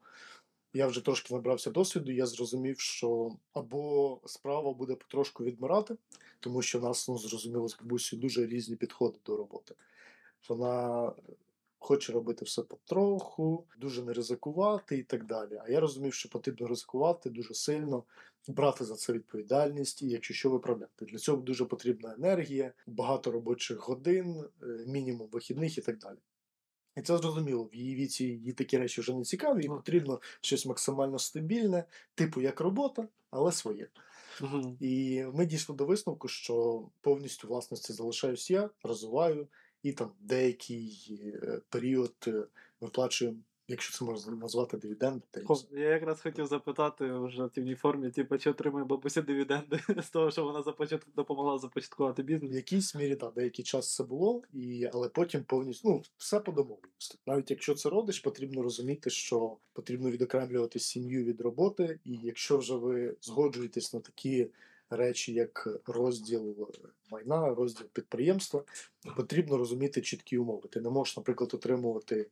я 0.73 0.87
вже 0.87 1.05
трошки 1.05 1.35
набрався 1.35 1.71
досвіду, 1.71 2.13
я 2.13 2.27
зрозумів, 2.27 2.81
що 2.81 3.37
або 3.53 4.21
справа 4.27 4.73
буде 4.73 4.95
потрошку 4.95 5.45
відмирати, 5.45 5.97
тому 6.41 6.63
що 6.63 6.79
в 6.79 6.83
нас 6.83 7.09
ну, 7.09 7.19
зрозуміло 7.19 7.69
з 7.69 7.79
бабусею 7.79 8.23
дуже 8.23 8.47
різні 8.47 8.77
підходи 8.77 9.19
до 9.27 9.37
роботи. 9.37 9.75
Вона 10.49 11.13
хоче 11.79 12.13
робити 12.13 12.45
все 12.45 12.63
потроху, 12.63 13.67
дуже 13.79 14.03
не 14.03 14.13
ризикувати 14.13 14.99
і 14.99 15.03
так 15.03 15.27
далі. 15.27 15.61
А 15.67 15.71
я 15.71 15.81
розумів, 15.81 16.15
що 16.15 16.29
потрібно 16.29 16.67
ризикувати 16.67 17.31
дуже 17.31 17.55
сильно, 17.55 18.05
брати 18.49 18.85
за 18.85 18.95
це 18.95 19.13
відповідальність 19.13 20.03
і, 20.03 20.09
якщо 20.09 20.35
що, 20.35 20.51
виправляти. 20.51 21.05
Для 21.05 21.19
цього 21.19 21.43
дуже 21.43 21.65
потрібна 21.65 22.15
енергія, 22.15 22.73
багато 22.87 23.31
робочих 23.31 23.89
годин, 23.89 24.45
е, 24.63 24.67
мінімум 24.87 25.29
вихідних 25.33 25.79
і 25.79 25.81
так 25.81 25.99
далі. 25.99 26.19
І 26.97 27.03
це 27.03 27.19
зрозуміло, 27.19 27.65
в 27.73 27.75
її 27.75 27.95
віці 27.95 28.25
її 28.25 28.53
такі 28.53 28.79
речі 28.79 29.01
вже 29.01 29.15
не 29.15 29.25
цікаві, 29.25 29.65
і 29.65 29.69
Ну. 29.69 29.77
потрібно 29.77 30.21
щось 30.41 30.67
максимально 30.67 31.19
стабільне, 31.19 31.85
типу 32.15 32.41
як 32.41 32.61
робота, 32.61 33.09
але 33.31 33.53
своє. 33.53 33.89
Угу. 34.41 34.77
І 34.81 35.25
ми 35.35 35.47
дійшли 35.47 35.75
до 35.75 35.87
висновку, 35.87 36.29
що 36.29 36.85
повністю 37.01 37.49
власності 37.49 37.93
залишаюсь 37.93 38.51
я, 38.51 38.71
розвиваю, 38.83 39.49
і 39.83 39.93
там 39.93 40.13
деякий 40.21 41.21
е, 41.43 41.61
період 41.69 42.15
е, 42.27 42.45
виплачуємо, 42.81 43.39
якщо 43.69 43.99
це 43.99 44.05
можна 44.05 44.33
назвати 44.33 44.77
дивіденди. 44.77 45.23
й. 45.73 45.81
Я 45.81 45.89
якраз 45.89 46.21
хотів 46.21 46.47
запитати 46.47 47.13
вже 47.13 47.43
в 47.43 47.45
активній 47.45 47.75
формі, 47.75 48.11
типу, 48.11 48.39
чи 48.39 48.51
отримує 48.51 48.85
бабуся 48.85 49.23
дивіденди 49.23 49.81
з 50.03 50.11
того, 50.11 50.31
що 50.31 50.45
вона 50.45 50.63
започат... 50.63 51.07
допомогла 51.17 51.59
започаткувати 51.59 52.23
бізнес? 52.23 52.53
В 52.53 52.55
якійсь 52.55 52.95
мірі 52.95 53.17
так, 53.17 53.35
деякий 53.35 53.65
час 53.65 53.95
це 53.95 54.05
було, 54.05 54.43
і, 54.53 54.89
але 54.93 55.09
потім 55.09 55.45
повністю 55.45 55.89
ну, 55.89 56.03
все 56.17 56.41
по 56.41 56.53
домовленості. 56.53 57.19
Навіть 57.27 57.51
якщо 57.51 57.75
це 57.75 57.89
родич, 57.89 58.21
потрібно 58.21 58.63
розуміти, 58.63 59.11
що 59.11 59.57
потрібно 59.73 60.11
відокремлювати 60.11 60.79
сім'ю 60.79 61.25
від 61.25 61.41
роботи, 61.41 61.99
і 62.05 62.19
якщо 62.23 62.59
вже 62.59 62.75
ви 62.75 63.17
згоджуєтесь 63.21 63.95
на 63.95 64.01
такі 64.01 64.51
речі, 64.91 65.33
як 65.33 65.69
розділ 65.87 66.69
майна, 67.11 67.55
розділ 67.55 67.87
підприємства, 67.93 68.65
потрібно 69.17 69.59
розуміти 69.59 70.01
чіткі 70.01 70.39
умови. 70.39 70.69
Ти 70.69 70.81
не 70.81 70.91
можеш, 70.91 71.17
наприклад, 71.17 71.55
отримувати 71.55 72.21
е, 72.21 72.27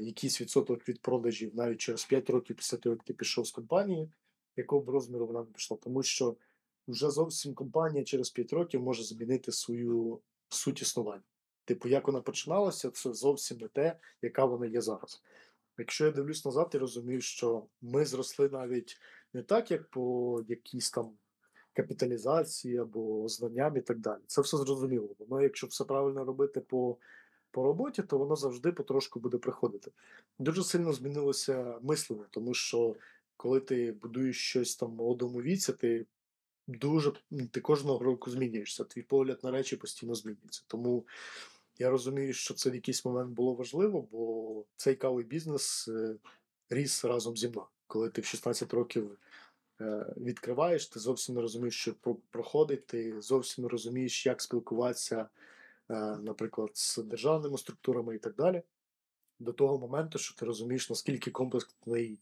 якийсь 0.00 0.40
відсоток 0.40 0.88
від 0.88 1.02
продажів 1.02 1.56
навіть 1.56 1.80
через 1.80 2.04
5 2.04 2.30
років 2.30 2.56
після 2.56 2.78
того, 2.78 2.94
як 2.94 3.04
ти 3.04 3.14
пішов 3.14 3.46
з 3.46 3.50
компанії, 3.50 4.10
якого 4.56 4.82
б 4.82 4.88
розміру 4.88 5.26
вона 5.26 5.42
пішла, 5.42 5.76
тому 5.76 6.02
що 6.02 6.36
вже 6.88 7.10
зовсім 7.10 7.54
компанія 7.54 8.04
через 8.04 8.30
5 8.30 8.52
років 8.52 8.82
може 8.82 9.04
змінити 9.04 9.52
свою 9.52 10.20
суть 10.48 10.82
існування. 10.82 11.22
Типу, 11.64 11.88
як 11.88 12.06
вона 12.06 12.20
починалася, 12.20 12.90
це 12.90 13.12
зовсім 13.12 13.58
не 13.58 13.68
те, 13.68 13.98
яка 14.22 14.44
вона 14.44 14.66
є 14.66 14.80
зараз. 14.80 15.22
Якщо 15.78 16.04
я 16.04 16.10
дивлюсь 16.10 16.44
назад, 16.44 16.70
я 16.74 16.80
розумію, 16.80 17.20
що 17.20 17.66
ми 17.80 18.04
зросли 18.04 18.48
навіть 18.48 18.96
не 19.32 19.42
так, 19.42 19.70
як 19.70 19.90
по 19.90 20.40
якійсь 20.48 20.90
там 20.90 21.10
капіталізації 21.72 22.78
або 22.78 23.28
знанням 23.28 23.76
і 23.76 23.80
так 23.80 23.98
далі. 23.98 24.20
Це 24.26 24.40
все 24.40 24.56
зрозуміло. 24.56 25.08
Воно, 25.18 25.42
якщо 25.42 25.66
все 25.66 25.84
правильно 25.84 26.24
робити 26.24 26.60
по, 26.60 26.96
по 27.50 27.62
роботі, 27.62 28.02
то 28.02 28.18
воно 28.18 28.36
завжди 28.36 28.72
потрошку 28.72 29.20
буде 29.20 29.38
приходити. 29.38 29.90
Дуже 30.38 30.64
сильно 30.64 30.92
змінилося 30.92 31.78
мислення, 31.82 32.24
тому 32.30 32.54
що 32.54 32.96
коли 33.36 33.60
ти 33.60 33.92
будуєш 33.92 34.36
щось 34.48 34.76
там 34.76 34.90
в 34.90 34.94
молодому 34.94 35.42
віці, 35.42 35.72
ти 35.72 36.06
дуже 36.68 37.12
ти 37.50 37.60
кожного 37.60 37.98
року 37.98 38.30
змінюєшся. 38.30 38.84
Твій 38.84 39.02
погляд 39.02 39.40
на 39.42 39.50
речі 39.50 39.76
постійно 39.76 40.14
змінюється. 40.14 40.62
Тому 40.66 41.06
я 41.78 41.90
розумію, 41.90 42.32
що 42.32 42.54
це 42.54 42.70
в 42.70 42.74
якийсь 42.74 43.04
момент 43.04 43.30
було 43.30 43.54
важливо, 43.54 44.08
бо 44.12 44.64
цей 44.76 44.94
кавий 44.94 45.24
бізнес 45.24 45.88
е, 45.88 46.16
ріс 46.70 47.04
разом 47.04 47.36
зі 47.36 47.48
мною. 47.48 47.66
коли 47.86 48.10
ти 48.10 48.20
в 48.20 48.24
16 48.24 48.74
років 48.74 49.18
е, 49.80 50.14
відкриваєш, 50.16 50.86
ти 50.86 51.00
зовсім 51.00 51.34
не 51.34 51.40
розумієш, 51.40 51.80
що 51.80 51.94
проходить, 52.30 52.86
ти 52.86 53.20
зовсім 53.20 53.64
не 53.64 53.68
розумієш, 53.68 54.26
як 54.26 54.42
спілкуватися, 54.42 55.28
наприклад, 56.20 56.70
з 56.74 56.98
державними 56.98 57.58
структурами 57.58 58.14
і 58.14 58.18
так 58.18 58.34
далі. 58.34 58.62
До 59.38 59.52
того 59.52 59.78
моменту, 59.78 60.18
що 60.18 60.34
ти 60.34 60.46
розумієш, 60.46 60.90
наскільки 60.90 61.30
комплексний 61.30 62.18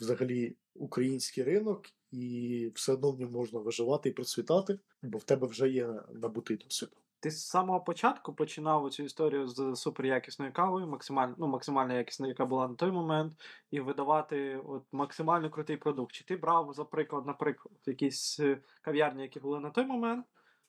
взагалі 0.00 0.56
український 0.74 1.44
ринок, 1.44 1.86
і 2.10 2.70
все 2.74 2.92
одно 2.92 3.10
в 3.10 3.20
ньому 3.20 3.38
можна 3.38 3.60
виживати 3.60 4.08
і 4.08 4.12
процвітати, 4.12 4.78
бо 5.02 5.18
в 5.18 5.24
тебе 5.24 5.46
вже 5.46 5.68
є 5.68 5.88
набутий 6.12 6.56
досвід. 6.56 6.90
Ти 7.20 7.30
з 7.30 7.46
самого 7.46 7.80
початку 7.80 8.34
починав 8.34 8.90
цю 8.90 9.02
історію 9.02 9.48
з 9.48 9.76
суперякісною 9.76 10.52
кавою, 10.52 10.86
максимально, 10.86 11.34
ну, 11.38 11.46
максимально 11.46 11.94
якісною, 11.94 12.30
яка 12.30 12.46
була 12.46 12.68
на 12.68 12.74
той 12.74 12.90
момент, 12.90 13.32
і 13.70 13.80
видавати 13.80 14.60
от, 14.66 14.82
максимально 14.92 15.50
крутий 15.50 15.76
продукт. 15.76 16.12
Чи 16.12 16.24
ти 16.24 16.36
брав, 16.36 16.72
за 16.72 16.84
приклад, 16.84 17.26
наприклад, 17.26 17.74
якісь 17.86 18.40
е, 18.40 18.58
кав'ярні, 18.82 19.22
які 19.22 19.40
були 19.40 19.60
на 19.60 19.70
той 19.70 19.84
момент? 19.84 20.26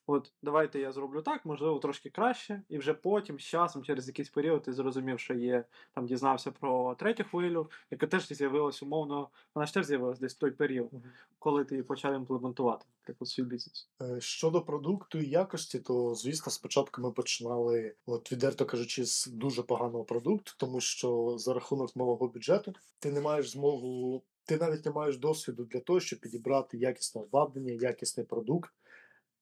От 0.08 0.32
давайте 0.41 0.80
я 0.80 0.91
зроблю 0.91 1.22
так, 1.22 1.46
можливо, 1.46 1.80
трошки 1.80 2.10
краще, 2.10 2.62
і 2.70 2.78
вже 2.78 2.94
потім, 2.94 3.39
з 3.39 3.44
часом, 3.44 3.84
через 3.84 4.08
якийсь 4.08 4.30
період, 4.30 4.63
ти 4.63 4.74
зрозумів, 4.74 5.20
що 5.20 5.34
є, 5.34 5.63
там 5.94 6.06
дізнався 6.06 6.52
про 6.52 6.96
третю 6.96 7.24
хвилю, 7.24 7.70
яка 7.91 8.08
теж 8.08 8.28
з'явилась 8.28 8.84
умовно, 8.84 9.30
вона 9.56 9.65
ж 9.65 9.74
теж 9.74 9.86
з'явилась 9.86 10.20
десь 10.20 10.36
в 10.36 10.38
той 10.38 10.52
період, 10.52 10.91
коли 11.39 11.65
ти 11.65 11.84
почав 11.84 12.13
імплементувати, 12.13 12.86
наприклад, 13.02 13.28
свій 13.28 13.44
бізнес. 13.44 13.89
Е, 14.02 14.22
Щодо 14.22 14.62
продукту 14.62 15.20
і 15.20 15.30
якості, 15.30 15.80
то 15.80 16.15
звісно, 16.15 16.52
спочатку 16.52 17.02
ми 17.02 17.12
починали, 17.12 17.96
от 18.06 18.32
відверто 18.32 18.65
кажучи, 18.65 19.06
з 19.06 19.28
дуже 19.28 19.63
поганого 19.63 20.04
продукту, 20.04 20.52
тому 20.58 20.80
що 20.80 21.38
за 21.38 21.54
рахунок 21.54 21.96
малого 21.96 22.28
бюджету 22.28 22.74
ти 23.00 23.12
не 23.12 23.22
маєш 23.22 23.50
змогу, 23.50 24.24
ти 24.46 24.58
навіть 24.58 24.86
не 24.86 24.91
маєш 24.91 25.18
досвіду 25.18 25.65
для 25.65 25.80
того, 25.80 26.00
щоб 26.00 26.20
підібрати 26.20 26.78
якісне 26.78 27.22
обладнання, 27.22 27.74
якісний 27.74 28.26
продукт. 28.26 28.72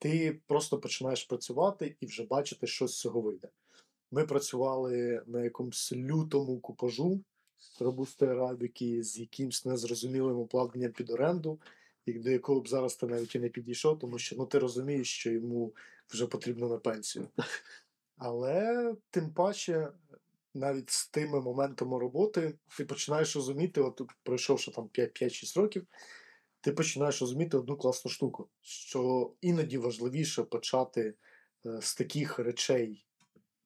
Ти 0.03 0.39
просто 0.47 0.77
починаєш 0.77 1.23
працювати 1.23 1.95
і 1.99 2.05
вже 2.05 2.23
бачити, 2.23 2.67
що 2.67 2.87
з 2.87 2.99
цього 2.99 3.21
вийде. 3.21 3.49
Ми 4.11 4.25
працювали 4.25 5.23
на 5.27 5.43
якомусь 5.43 5.93
лютому 5.93 6.59
купажу 6.59 7.23
робусти 7.79 8.25
арабіки 8.25 9.03
з 9.03 9.19
якимсь 9.19 9.65
незрозумілим 9.65 10.39
обладнанням 10.39 10.91
під 10.91 11.09
оренду, 11.09 11.59
і 12.05 12.13
до 12.13 12.29
якого 12.29 12.61
б 12.61 12.67
зараз 12.67 12.95
ти 12.95 13.07
навіть 13.07 13.35
і 13.35 13.39
не 13.39 13.49
підійшов, 13.49 13.99
тому 13.99 14.19
що 14.19 14.35
ну, 14.35 14.45
ти 14.45 14.59
розумієш, 14.59 15.09
що 15.13 15.31
йому 15.31 15.75
вже 16.09 16.27
потрібно 16.27 16.67
на 16.67 16.77
пенсію. 16.77 17.27
Але 18.17 18.95
тим 19.09 19.33
паче, 19.33 19.91
навіть 20.53 20.89
з 20.89 21.07
тими 21.07 21.41
моментами 21.41 21.99
роботи, 21.99 22.53
ти 22.77 22.85
починаєш 22.85 23.35
розуміти, 23.35 23.81
от 23.81 24.01
пройшовши 24.23 24.71
там 24.71 24.89
5-6 24.93 25.59
років, 25.59 25.87
ти 26.63 26.71
починаєш 26.71 27.21
розуміти 27.21 27.57
одну 27.57 27.77
класну 27.77 28.11
штуку, 28.11 28.47
що 28.61 29.31
іноді 29.41 29.77
важливіше 29.77 30.43
почати 30.43 31.13
е, 31.65 31.81
з 31.81 31.95
таких 31.95 32.39
речей 32.39 33.05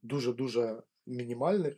дуже-дуже 0.02 0.84
мінімальних, 1.06 1.76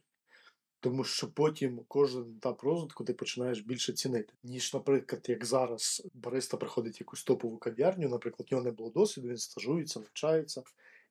тому 0.80 1.04
що 1.04 1.32
потім 1.32 1.82
кожен 1.88 2.36
етап 2.38 2.64
розвитку 2.64 3.04
ти 3.04 3.14
починаєш 3.14 3.60
більше 3.60 3.94
цінити. 3.94 4.34
Ніж, 4.44 4.74
наприклад, 4.74 5.26
як 5.30 5.46
зараз 5.46 6.08
бариста 6.14 6.58
приходить 6.58 7.00
якусь 7.00 7.24
топову 7.24 7.58
кав'ярню, 7.58 8.10
наприклад, 8.10 8.50
в 8.50 8.54
нього 8.54 8.64
не 8.64 8.72
було 8.72 8.90
досвіду, 8.90 9.28
він 9.28 9.38
стажується, 9.38 10.00
навчається, 10.00 10.64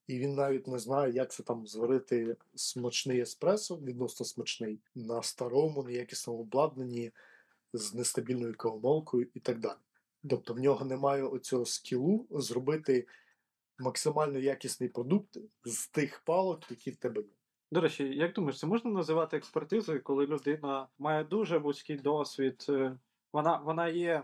і 0.07 0.19
він 0.19 0.35
навіть 0.35 0.67
не 0.67 0.79
знає, 0.79 1.13
як 1.13 1.33
це 1.33 1.43
там 1.43 1.67
зварити 1.67 2.37
смачний 2.55 3.21
еспресо, 3.21 3.77
відносно 3.77 4.27
смачний, 4.27 4.79
на 4.95 5.23
старому, 5.23 5.83
неякісному 5.83 6.41
обладнанні 6.41 7.13
з 7.73 7.95
нестабільною 7.95 8.55
кавомолкою 8.55 9.29
і 9.35 9.41
так 9.41 9.59
далі. 9.59 9.79
Тобто 10.31 10.55
в 10.55 10.59
нього 10.59 10.85
немає 10.85 11.23
оцього 11.23 11.65
скілу 11.65 12.27
зробити 12.31 13.07
максимально 13.79 14.39
якісний 14.39 14.89
продукт 14.89 15.39
з 15.65 15.89
тих 15.89 16.21
палок, 16.25 16.71
які 16.71 16.91
в 16.91 16.97
тебе 16.97 17.21
є. 17.21 17.29
До 17.71 17.81
речі, 17.81 18.17
як 18.17 18.33
думаєш, 18.33 18.59
це 18.59 18.67
можна 18.67 18.91
називати 18.91 19.37
експертизою, 19.37 20.03
коли 20.03 20.27
людина 20.27 20.89
має 20.99 21.25
дуже 21.25 21.59
вузький 21.59 21.97
досвід, 21.97 22.67
е, 22.69 22.99
вона, 23.33 23.57
вона 23.57 23.89
є 23.89 24.23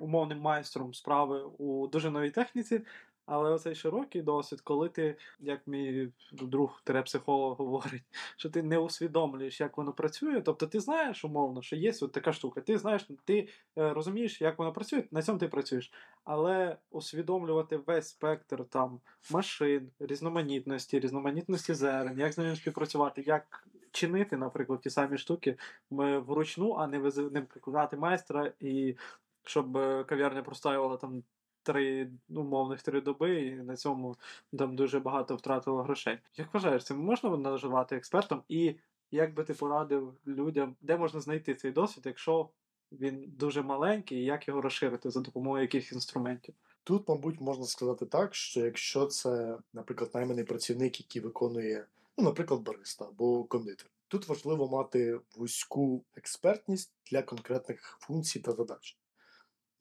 умовним 0.00 0.38
майстром 0.38 0.94
справи 0.94 1.42
у 1.58 1.86
дуже 1.86 2.10
новій 2.10 2.30
техніці, 2.30 2.80
але 3.26 3.50
оцей 3.50 3.74
широкий 3.74 4.22
досвід, 4.22 4.60
коли 4.60 4.88
ти, 4.88 5.16
як 5.40 5.66
мій 5.66 6.08
друг 6.32 6.82
психолог 7.04 7.56
говорить, 7.56 8.02
що 8.36 8.50
ти 8.50 8.62
не 8.62 8.78
усвідомлюєш, 8.78 9.60
як 9.60 9.76
воно 9.76 9.92
працює. 9.92 10.40
Тобто 10.40 10.66
ти 10.66 10.80
знаєш 10.80 11.24
умовно, 11.24 11.62
що 11.62 11.76
є 11.76 11.92
от 12.02 12.12
така 12.12 12.32
штука. 12.32 12.60
Ти 12.60 12.78
знаєш, 12.78 13.08
ти 13.24 13.48
е, 13.78 13.92
розумієш, 13.92 14.40
як 14.40 14.58
воно 14.58 14.72
працює, 14.72 15.04
на 15.10 15.22
цьому 15.22 15.38
ти 15.38 15.48
працюєш. 15.48 15.92
Але 16.24 16.76
усвідомлювати 16.90 17.76
весь 17.76 18.08
спектр 18.08 18.64
там 18.64 19.00
машин, 19.30 19.90
різноманітності, 20.00 21.00
різноманітності 21.00 21.74
зерен, 21.74 22.18
як 22.18 22.32
з 22.32 22.38
ними 22.38 22.56
співпрацювати, 22.56 23.22
як 23.26 23.68
чинити, 23.92 24.36
наприклад, 24.36 24.80
ті 24.80 24.90
самі 24.90 25.18
штуки 25.18 25.56
вручну, 25.90 26.72
а 26.72 26.86
не 26.86 26.98
викликати 26.98 27.96
майстра, 27.96 28.52
і 28.60 28.96
щоб 29.44 29.76
е, 29.76 30.04
кав'ярня 30.04 30.42
простоювала 30.42 30.96
там 30.96 31.22
три 31.62 32.10
умовних 32.28 32.82
три 32.82 33.00
доби, 33.00 33.42
і 33.42 33.54
на 33.54 33.76
цьому 33.76 34.16
там 34.58 34.76
дуже 34.76 35.00
багато 35.00 35.36
втратило 35.36 35.82
грошей. 35.82 36.18
Як 36.36 36.54
вважаєш, 36.54 36.84
це 36.84 36.94
можна 36.94 37.36
називати 37.36 37.96
експертом? 37.96 38.42
І 38.48 38.74
як 39.10 39.34
би 39.34 39.44
ти 39.44 39.54
порадив 39.54 40.14
людям, 40.26 40.76
де 40.80 40.96
можна 40.96 41.20
знайти 41.20 41.54
цей 41.54 41.70
досвід, 41.70 42.04
якщо 42.06 42.48
він 42.92 43.24
дуже 43.36 43.62
маленький, 43.62 44.18
і 44.18 44.24
як 44.24 44.48
його 44.48 44.60
розширити 44.60 45.10
за 45.10 45.20
допомогою 45.20 45.62
яких 45.62 45.92
інструментів? 45.92 46.54
Тут, 46.84 47.08
мабуть, 47.08 47.40
можна 47.40 47.64
сказати 47.64 48.06
так, 48.06 48.34
що 48.34 48.60
якщо 48.60 49.06
це, 49.06 49.58
наприклад, 49.72 50.10
найманий 50.14 50.44
працівник, 50.44 51.00
який 51.00 51.22
виконує, 51.22 51.86
ну, 52.18 52.24
наприклад, 52.24 52.60
бариста 52.60 53.04
або 53.04 53.44
кондитер, 53.44 53.86
тут 54.08 54.28
важливо 54.28 54.68
мати 54.68 55.20
вузьку 55.36 56.04
експертність 56.16 56.92
для 57.10 57.22
конкретних 57.22 57.98
функцій 58.00 58.40
та 58.40 58.52
задач. 58.52 58.96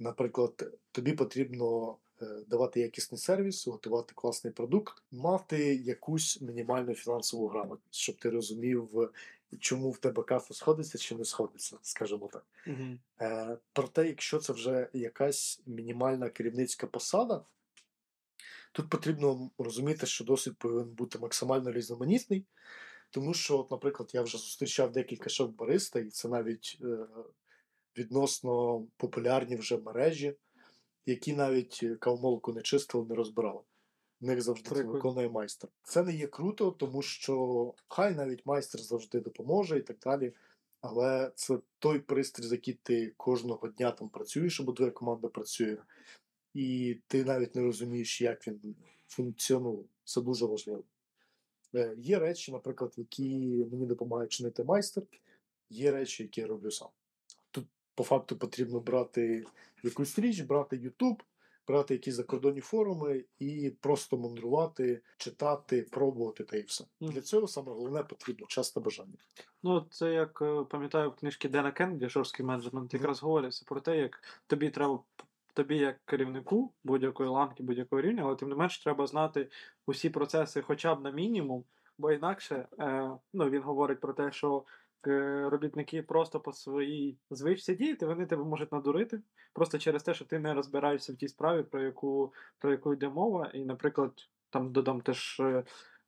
Наприклад, 0.02 0.78
тобі 0.92 1.14
потрібно 1.14 1.98
е, 2.22 2.26
давати 2.48 2.80
якісний 2.80 3.20
сервіс, 3.20 3.68
готувати 3.68 4.14
класний 4.16 4.54
продукт, 4.54 5.04
мати 5.12 5.76
якусь 5.76 6.42
мінімальну 6.42 6.94
фінансову 6.94 7.48
грамотність, 7.48 7.96
щоб 7.96 8.18
ти 8.18 8.30
розумів, 8.30 9.10
чому 9.60 9.92
в 9.92 9.98
тебе 9.98 10.24
кафе 10.24 10.54
сходиться 10.54 10.98
чи 10.98 11.16
не 11.16 11.26
сходиться, 11.26 11.78
скажімо 11.82 12.30
так. 12.34 12.46
Угу. 12.68 12.98
Проте, 13.74 14.08
якщо 14.08 14.40
це 14.40 14.54
вже 14.54 14.90
якась 14.94 15.62
мінімальна 15.66 16.30
керівницька 16.30 16.88
посада, 16.88 17.42
тут 18.72 18.90
потрібно 18.90 19.50
розуміти, 19.58 20.06
що 20.06 20.24
досвід 20.24 20.56
повинен 20.58 20.90
бути 20.90 21.20
максимально 21.20 21.72
різноманітний, 21.72 22.46
тому 23.10 23.34
що, 23.34 23.60
от, 23.60 23.72
наприклад, 23.72 24.12
я 24.14 24.22
вже 24.22 24.38
зустрічав 24.38 24.92
декілька 24.92 25.30
шеф-бариста, 25.30 26.00
і 26.00 26.10
це 26.10 26.28
навіть 26.28 26.78
е, 26.82 27.08
відносно 27.98 28.84
популярні 28.98 29.56
вже 29.56 29.78
мережі, 29.78 30.36
які 31.06 31.34
навіть 31.34 31.84
кавомолку 32.00 32.54
не 32.54 32.62
чистили, 32.62 33.06
не 33.06 33.16
розбирали. 33.16 33.62
В 34.22 34.26
них 34.26 34.42
завжди 34.42 34.70
це 34.70 34.84
виконує 34.84 35.30
майстер. 35.30 35.70
Це 35.84 36.04
не 36.04 36.14
є 36.14 36.28
круто, 36.28 36.72
тому 36.72 37.02
що 37.02 37.74
хай 37.88 38.16
навіть 38.16 38.46
майстер 38.46 38.82
завжди 38.82 39.20
допоможе 39.20 39.78
і 39.78 39.82
так 39.82 39.98
далі. 40.00 40.34
Але 40.82 41.32
це 41.36 41.60
той 41.80 42.00
пристрій, 42.00 42.44
за 42.44 42.56
який 42.56 42.74
ти 42.74 43.14
кожного 43.18 43.68
дня 43.68 43.92
там 43.92 44.10
працюєш, 44.10 44.60
або 44.60 44.74
твоя 44.74 44.92
команда 44.92 45.28
працює, 45.28 45.78
і 46.54 46.98
ти 47.08 47.24
навіть 47.24 47.56
не 47.56 47.62
розумієш, 47.62 48.22
як 48.22 48.48
він 48.48 48.76
функціонує. 49.08 49.84
Це 50.04 50.22
дуже 50.22 50.46
важливо. 50.46 50.84
Е, 51.76 51.96
Є 51.98 52.20
речі, 52.20 52.52
наприклад, 52.52 52.94
які 52.98 53.38
мені 53.72 53.86
допомагає 53.86 54.28
чинити 54.28 54.64
майстер, 54.64 55.04
є 55.70 55.92
речі, 55.92 56.24
які 56.24 56.42
я 56.42 56.48
роблю 56.48 56.72
сам. 56.72 56.90
По 57.96 58.04
факту 58.04 58.38
потрібно 58.38 58.80
брати 58.80 59.46
якусь 59.84 60.20
річ, 60.20 60.40
брати 60.40 60.76
YouTube, 60.78 61.20
брати 61.68 61.94
якісь 61.94 62.16
закордонні 62.16 62.62
форуми 62.62 63.24
і 63.40 63.74
просто 63.82 64.18
мандрувати, 64.18 65.02
читати, 65.18 65.88
пробувати 65.92 66.44
та 66.44 66.58
і 66.58 66.62
все. 66.62 66.86
Для 67.02 67.22
цього 67.22 67.48
саме 67.48 67.72
головне 67.72 68.04
потрібно 68.04 68.48
час 68.48 68.72
та 68.72 68.80
бажання. 68.80 69.18
Ну, 69.64 69.86
це 69.90 70.14
як 70.14 70.42
е, 70.42 70.64
пам'ятаю 70.70 71.10
в 71.10 71.16
книжці 71.16 71.50
Дена 71.50 71.72
Кеннеді, 71.72 72.10
жорсткий 72.10 72.46
менеджмент, 72.46 72.94
якраз 72.94 73.22
говориться 73.22 73.66
про 73.68 73.82
те, 73.82 73.98
як 73.98 74.24
тобі 74.48 74.70
треба. 74.70 75.00
Тобі, 75.54 75.78
як 75.78 76.00
керівнику 76.06 76.74
будь-якої 76.84 77.30
ланки, 77.30 77.64
будь-якого 77.64 78.02
рівня, 78.02 78.24
але 78.24 78.36
тим 78.36 78.50
не 78.50 78.56
менш 78.56 78.80
треба 78.80 79.08
знати 79.08 79.50
усі 79.86 80.10
процеси 80.10 80.62
хоча 80.62 80.96
б 80.96 81.02
на 81.02 81.12
мінімум, 81.12 81.64
бо 81.98 82.12
інакше 82.12 82.68
е, 82.80 83.12
ну, 83.34 83.50
він 83.50 83.62
говорить 83.62 84.00
про 84.00 84.14
те, 84.14 84.32
що 84.32 84.64
робітники 85.50 86.04
просто 86.04 86.40
по 86.40 86.54
своїй 86.54 87.18
звичці 87.30 87.76
діяти, 87.76 88.06
вони 88.06 88.26
тебе 88.26 88.44
можуть 88.44 88.72
надурити 88.72 89.22
просто 89.54 89.80
через 89.80 90.04
те, 90.04 90.14
що 90.14 90.26
ти 90.26 90.40
не 90.40 90.54
розбираєшся 90.54 91.14
в 91.14 91.16
тій 91.16 91.28
справі, 91.28 91.64
про 91.64 91.82
яку, 91.82 92.34
про 92.60 92.72
яку 92.72 92.94
йде 92.94 93.10
мова. 93.10 93.52
І, 93.54 93.66
наприклад, 93.66 94.12
там 94.50 94.72
додам 94.72 95.02
теж 95.02 95.42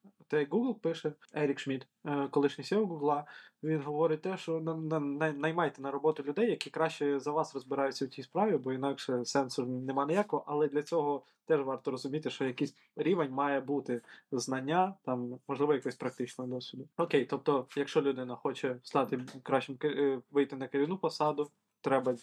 е, 0.05 0.09
те, 0.27 0.45
Google 0.45 0.73
пише, 0.73 1.13
Ерік 1.33 1.59
Шмідт, 1.59 1.87
е, 2.05 2.27
колишній 2.31 2.63
SEO 2.63 2.87
Google, 2.87 3.23
він 3.63 3.81
говорить 3.81 4.21
те, 4.21 4.37
що 4.37 4.59
на, 4.59 4.75
на, 4.75 4.99
на, 4.99 5.31
наймайте 5.31 5.81
на 5.81 5.91
роботу 5.91 6.23
людей, 6.23 6.49
які 6.49 6.69
краще 6.69 7.19
за 7.19 7.31
вас 7.31 7.53
розбираються 7.53 8.05
в 8.05 8.09
тій 8.09 8.23
справі, 8.23 8.57
бо 8.57 8.73
інакше 8.73 9.25
сенсу 9.25 9.65
нема 9.65 10.05
ніякого. 10.05 10.43
Але 10.47 10.67
для 10.67 10.83
цього 10.83 11.23
теж 11.45 11.61
варто 11.61 11.91
розуміти, 11.91 12.29
що 12.29 12.45
якийсь 12.45 12.75
рівень 12.95 13.31
має 13.31 13.61
бути 13.61 14.01
знання, 14.31 14.93
там, 15.05 15.39
можливо, 15.47 15.73
якогось 15.73 15.95
практичного 15.95 16.49
досвіду. 16.49 16.87
Окей, 16.97 17.25
тобто, 17.25 17.67
якщо 17.75 18.01
людина 18.01 18.35
хоче 18.35 18.79
стати 18.83 19.19
кращим 19.43 19.77
е, 19.83 20.19
вийти 20.31 20.55
на 20.55 20.67
керівну 20.67 20.97
посаду, 20.97 21.51
треба. 21.81 22.15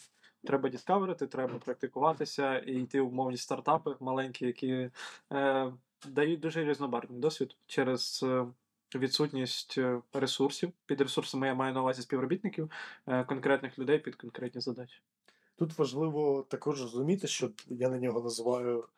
Треба 0.45 0.69
діскаверити, 0.69 1.27
треба 1.27 1.59
практикуватися 1.59 2.59
і 2.59 2.73
йти 2.73 3.01
в 3.01 3.09
умовні 3.09 3.37
стартапи 3.37 3.97
маленькі, 4.01 4.47
які 4.47 4.91
е, 5.33 5.73
дають 6.09 6.41
дуже 6.41 6.65
різнобарвний 6.65 7.21
досвід 7.21 7.57
через 7.67 8.21
е, 8.23 8.47
відсутність 8.95 9.79
е, 9.79 10.01
ресурсів. 10.13 10.73
Під 10.87 11.01
ресурсами 11.01 11.47
я 11.47 11.55
маю 11.55 11.75
на 11.75 11.81
увазі 11.81 12.03
співробітників, 12.03 12.71
е, 13.07 13.25
конкретних 13.25 13.79
людей 13.79 13.99
під 13.99 14.17
конкретні 14.17 14.61
задачі. 14.61 15.03
Тут 15.57 15.79
важливо 15.79 16.47
також 16.49 16.83
розуміти, 16.83 17.27
що 17.27 17.51
я 17.67 17.89
на 17.89 17.99
нього 17.99 18.21
називаю 18.21 18.89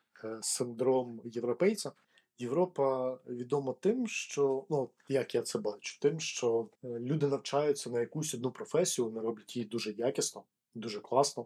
синдром 0.41 1.21
європейця. 1.23 1.91
Європа 2.37 3.13
відома 3.27 3.73
тим, 3.79 4.07
що 4.07 4.65
ну 4.69 4.89
як 5.09 5.35
я 5.35 5.41
це 5.41 5.59
бачу, 5.59 5.99
тим, 5.99 6.19
що 6.19 6.67
люди 6.83 7.27
навчаються 7.27 7.89
на 7.89 7.99
якусь 7.99 8.33
одну 8.33 8.51
професію, 8.51 9.05
вони 9.05 9.21
роблять 9.21 9.55
її 9.55 9.67
дуже 9.67 9.91
якісно, 9.91 10.43
дуже 10.75 10.99
класно. 10.99 11.45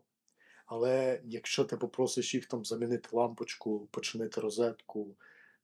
Але 0.66 1.22
якщо 1.26 1.64
ти 1.64 1.78
попросиш 1.78 2.34
їх 2.34 2.45
там 2.45 2.66
замінити 2.66 3.10
лампочку, 3.12 3.88
починити 3.91 4.41
розетку, 4.41 5.16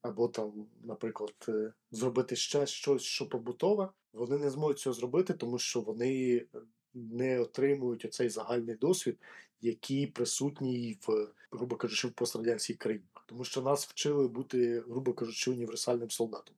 або 0.04 0.28
там, 0.28 0.66
наприклад, 0.84 1.34
е, 1.50 1.74
зробити 1.92 2.36
ще 2.36 2.66
щось, 2.66 3.02
що 3.02 3.30
побутове, 3.30 3.90
вони 4.14 4.38
не 4.38 4.50
зможуть 4.50 4.80
цього 4.80 4.94
зробити, 4.94 5.34
тому 5.34 5.60
що 5.60 5.82
вони 5.82 6.36
е, 6.36 6.46
не 6.94 7.40
отримують 7.40 8.06
оцей 8.06 8.30
загальний 8.30 8.76
досвід, 8.76 9.18
який 9.62 10.08
присутній 10.08 10.98
в, 11.08 11.28
грубо 11.52 11.76
кажучи, 11.76 12.08
в 12.08 12.12
пострадянській 12.12 12.74
країні. 12.74 13.06
Тому 13.26 13.44
що 13.44 13.62
нас 13.62 13.88
вчили 13.88 14.28
бути, 14.28 14.80
грубо 14.80 15.14
кажучи, 15.14 15.52
універсальним 15.52 16.10
солдатом. 16.10 16.56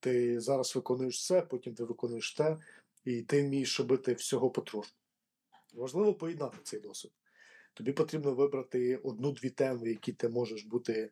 Ти 0.00 0.40
зараз 0.40 0.76
виконуєш 0.76 1.26
це, 1.26 1.42
потім 1.42 1.74
ти 1.74 1.84
виконуєш 1.84 2.34
те, 2.34 2.58
і 3.04 3.22
ти 3.22 3.42
вмієш 3.42 3.80
робити 3.80 4.14
всього 4.14 4.50
потрошку. 4.50 4.96
Важливо 5.74 6.14
поєднати 6.14 6.58
цей 6.62 6.80
досвід. 6.80 7.12
Тобі 7.74 7.92
потрібно 7.92 8.34
вибрати 8.34 8.96
одну-дві 8.96 9.50
теми, 9.50 9.88
які 9.88 10.12
ти 10.12 10.28
можеш 10.28 10.64
бути 10.64 11.10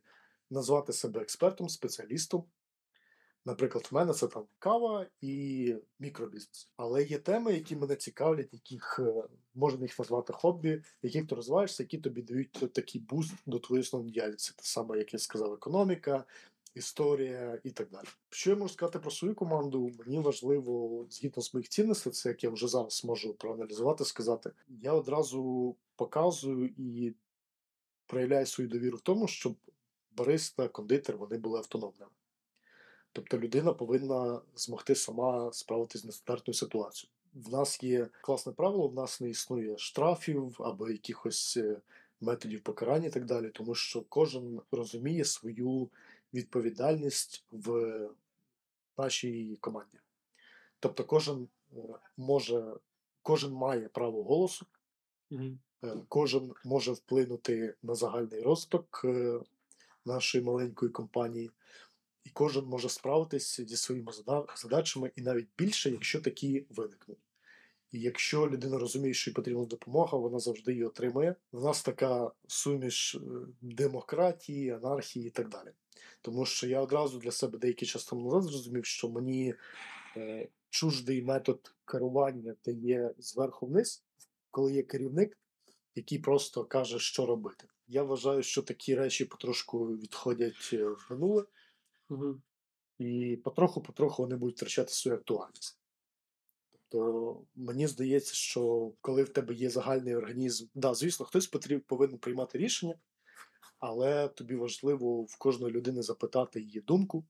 назвати 0.52 0.92
себе 0.92 1.20
експертом, 1.20 1.68
спеціалістом. 1.68 2.44
Наприклад, 3.44 3.88
в 3.90 3.94
мене 3.94 4.12
це 4.12 4.26
там 4.26 4.44
кава 4.58 5.06
і 5.20 5.74
мікробізнес. 5.98 6.70
Але 6.76 7.02
є 7.04 7.18
теми, 7.18 7.52
які 7.52 7.76
мене 7.76 7.96
цікавлять, 7.96 8.48
яких 8.52 8.98
е, 8.98 9.24
можна 9.54 9.82
їх 9.82 9.98
назвати 9.98 10.32
хобі, 10.32 10.82
яких 11.02 11.26
ти 11.26 11.34
розвиваєшся, 11.34 11.82
які 11.82 11.98
тобі 11.98 12.22
дають 12.22 12.72
такий 12.72 13.00
буст 13.00 13.34
до 13.46 13.58
твоєї 13.58 13.82
основної 13.82 14.12
діяльності. 14.12 14.52
Те 14.56 14.62
саме, 14.64 14.98
як 14.98 15.12
я 15.12 15.18
сказав, 15.18 15.52
економіка, 15.52 16.24
історія 16.74 17.60
і 17.64 17.70
так 17.70 17.90
далі. 17.90 18.06
Що 18.30 18.50
я 18.50 18.56
можу 18.56 18.74
сказати 18.74 18.98
про 18.98 19.10
свою 19.10 19.34
команду? 19.34 19.90
Мені 19.98 20.18
важливо, 20.18 21.06
згідно 21.10 21.42
з 21.42 21.54
моїх 21.54 21.68
цінностей, 21.68 22.12
це 22.12 22.28
як 22.28 22.44
я 22.44 22.50
вже 22.50 22.68
зараз 22.68 23.04
можу 23.04 23.34
проаналізувати, 23.34 24.04
сказати. 24.04 24.50
Я 24.68 24.92
одразу 24.92 25.76
показую 25.96 26.70
і 26.76 27.14
проявляю 28.06 28.46
свою 28.46 28.70
довіру 28.70 28.96
в 28.96 29.00
тому, 29.00 29.28
щоб 29.28 29.56
бариста, 30.16 30.68
кондитер 30.68 31.16
вони 31.16 31.38
були 31.38 31.58
автономними. 31.58 32.10
Тобто 33.12 33.38
людина 33.38 33.72
повинна 33.72 34.40
змогти 34.54 34.94
сама 34.94 35.52
справитися 35.52 35.98
з 35.98 36.04
нестандартною 36.04 36.54
ситуацією. 36.54 37.12
В 37.34 37.52
нас 37.52 37.82
є 37.82 38.08
класне 38.20 38.52
правило, 38.52 38.88
в 38.88 38.94
нас 38.94 39.20
не 39.20 39.30
існує 39.30 39.78
штрафів 39.78 40.56
або 40.58 40.90
якихось 40.90 41.56
е, 41.56 41.80
методів 42.20 42.60
покарання 42.62 43.06
і 43.06 43.10
так 43.10 43.24
далі, 43.24 43.50
тому 43.50 43.74
що 43.74 44.02
кожен 44.08 44.60
розуміє 44.72 45.24
свою 45.24 45.88
відповідальність 46.34 47.44
в 47.50 48.00
нашій 48.98 49.58
команді. 49.60 49.98
Тобто, 50.80 51.04
кожен 51.04 51.48
е, 51.72 51.76
може, 52.16 52.74
кожен 53.22 53.52
має 53.52 53.88
право 53.88 54.24
голосу, 54.24 54.66
mm-hmm. 55.30 55.56
кожен 56.08 56.54
може 56.64 56.92
вплинути 56.92 57.74
на 57.82 57.94
загальний 57.94 58.42
розвиток 58.42 59.04
нашої 60.04 60.44
маленької 60.44 60.92
компанії, 60.92 61.50
і 62.24 62.30
кожен 62.30 62.64
може 62.64 62.88
справитися 62.88 63.64
зі 63.64 63.76
своїми 63.76 64.12
задачами, 64.56 65.10
і 65.16 65.22
навіть 65.22 65.48
більше, 65.58 65.90
якщо 65.90 66.20
такі 66.20 66.66
виникнуть. 66.70 67.18
І 67.92 68.00
якщо 68.00 68.48
людина 68.48 68.78
розуміє, 68.78 69.14
що 69.14 69.30
їй 69.30 69.34
потрібна 69.34 69.64
допомога, 69.64 70.18
вона 70.18 70.38
завжди 70.38 70.72
її 70.72 70.84
отримає. 70.84 71.34
У 71.52 71.60
нас 71.60 71.82
така 71.82 72.32
суміш 72.46 73.14
е, 73.14 73.18
демократії, 73.60 74.70
анархії 74.70 75.26
і 75.26 75.30
так 75.30 75.48
далі. 75.48 75.68
Тому 76.20 76.46
що 76.46 76.66
я 76.66 76.80
одразу 76.80 77.18
для 77.18 77.30
себе 77.30 77.58
деякий 77.58 77.88
час 77.88 78.04
тому 78.04 78.24
назад 78.24 78.42
зрозумів, 78.42 78.84
що 78.84 79.08
мені 79.08 79.54
е, 80.16 80.48
чуждий 80.70 81.22
метод 81.22 81.74
керування 81.84 82.54
де 82.64 82.72
є 82.72 83.10
зверху 83.18 83.66
вниз, 83.66 84.04
коли 84.50 84.72
є 84.72 84.82
керівник, 84.82 85.38
який 85.94 86.18
просто 86.18 86.64
каже, 86.64 86.98
що 86.98 87.26
робити. 87.26 87.68
Я 87.88 88.02
вважаю, 88.02 88.42
що 88.42 88.62
такі 88.62 88.94
речі 88.94 89.24
потрошку 89.24 89.86
відходять 89.86 90.70
е, 90.72 90.84
в 90.84 91.06
минуле, 91.10 91.44
угу. 92.08 92.40
і 92.98 93.36
потроху-потроху 93.44 94.22
вони 94.22 94.36
будуть 94.36 94.56
втрачати 94.56 94.92
свою 94.92 95.16
актуальність. 95.16 95.78
Тобто 96.92 97.40
мені 97.54 97.86
здається, 97.86 98.34
що 98.34 98.92
коли 99.00 99.22
в 99.22 99.28
тебе 99.28 99.54
є 99.54 99.70
загальний 99.70 100.16
організм, 100.16 100.66
да, 100.74 100.94
звісно, 100.94 101.26
хтось 101.26 101.46
потріб, 101.46 101.84
повинен 101.86 102.18
приймати 102.18 102.58
рішення, 102.58 102.94
але 103.78 104.28
тобі 104.28 104.56
важливо 104.56 105.22
в 105.22 105.36
кожної 105.38 105.72
людини 105.72 106.02
запитати 106.02 106.60
її 106.60 106.80
думку, 106.80 107.24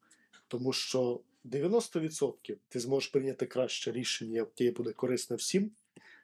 тому 0.49 0.73
що 0.73 1.21
90% 1.45 2.57
ти 2.69 2.81
зможеш 2.81 3.11
прийняти 3.11 3.47
краще 3.47 3.93
рішення, 3.93 4.37
яке 4.37 4.73
буде 4.73 4.93
корисне 4.93 5.37
всім, 5.37 5.71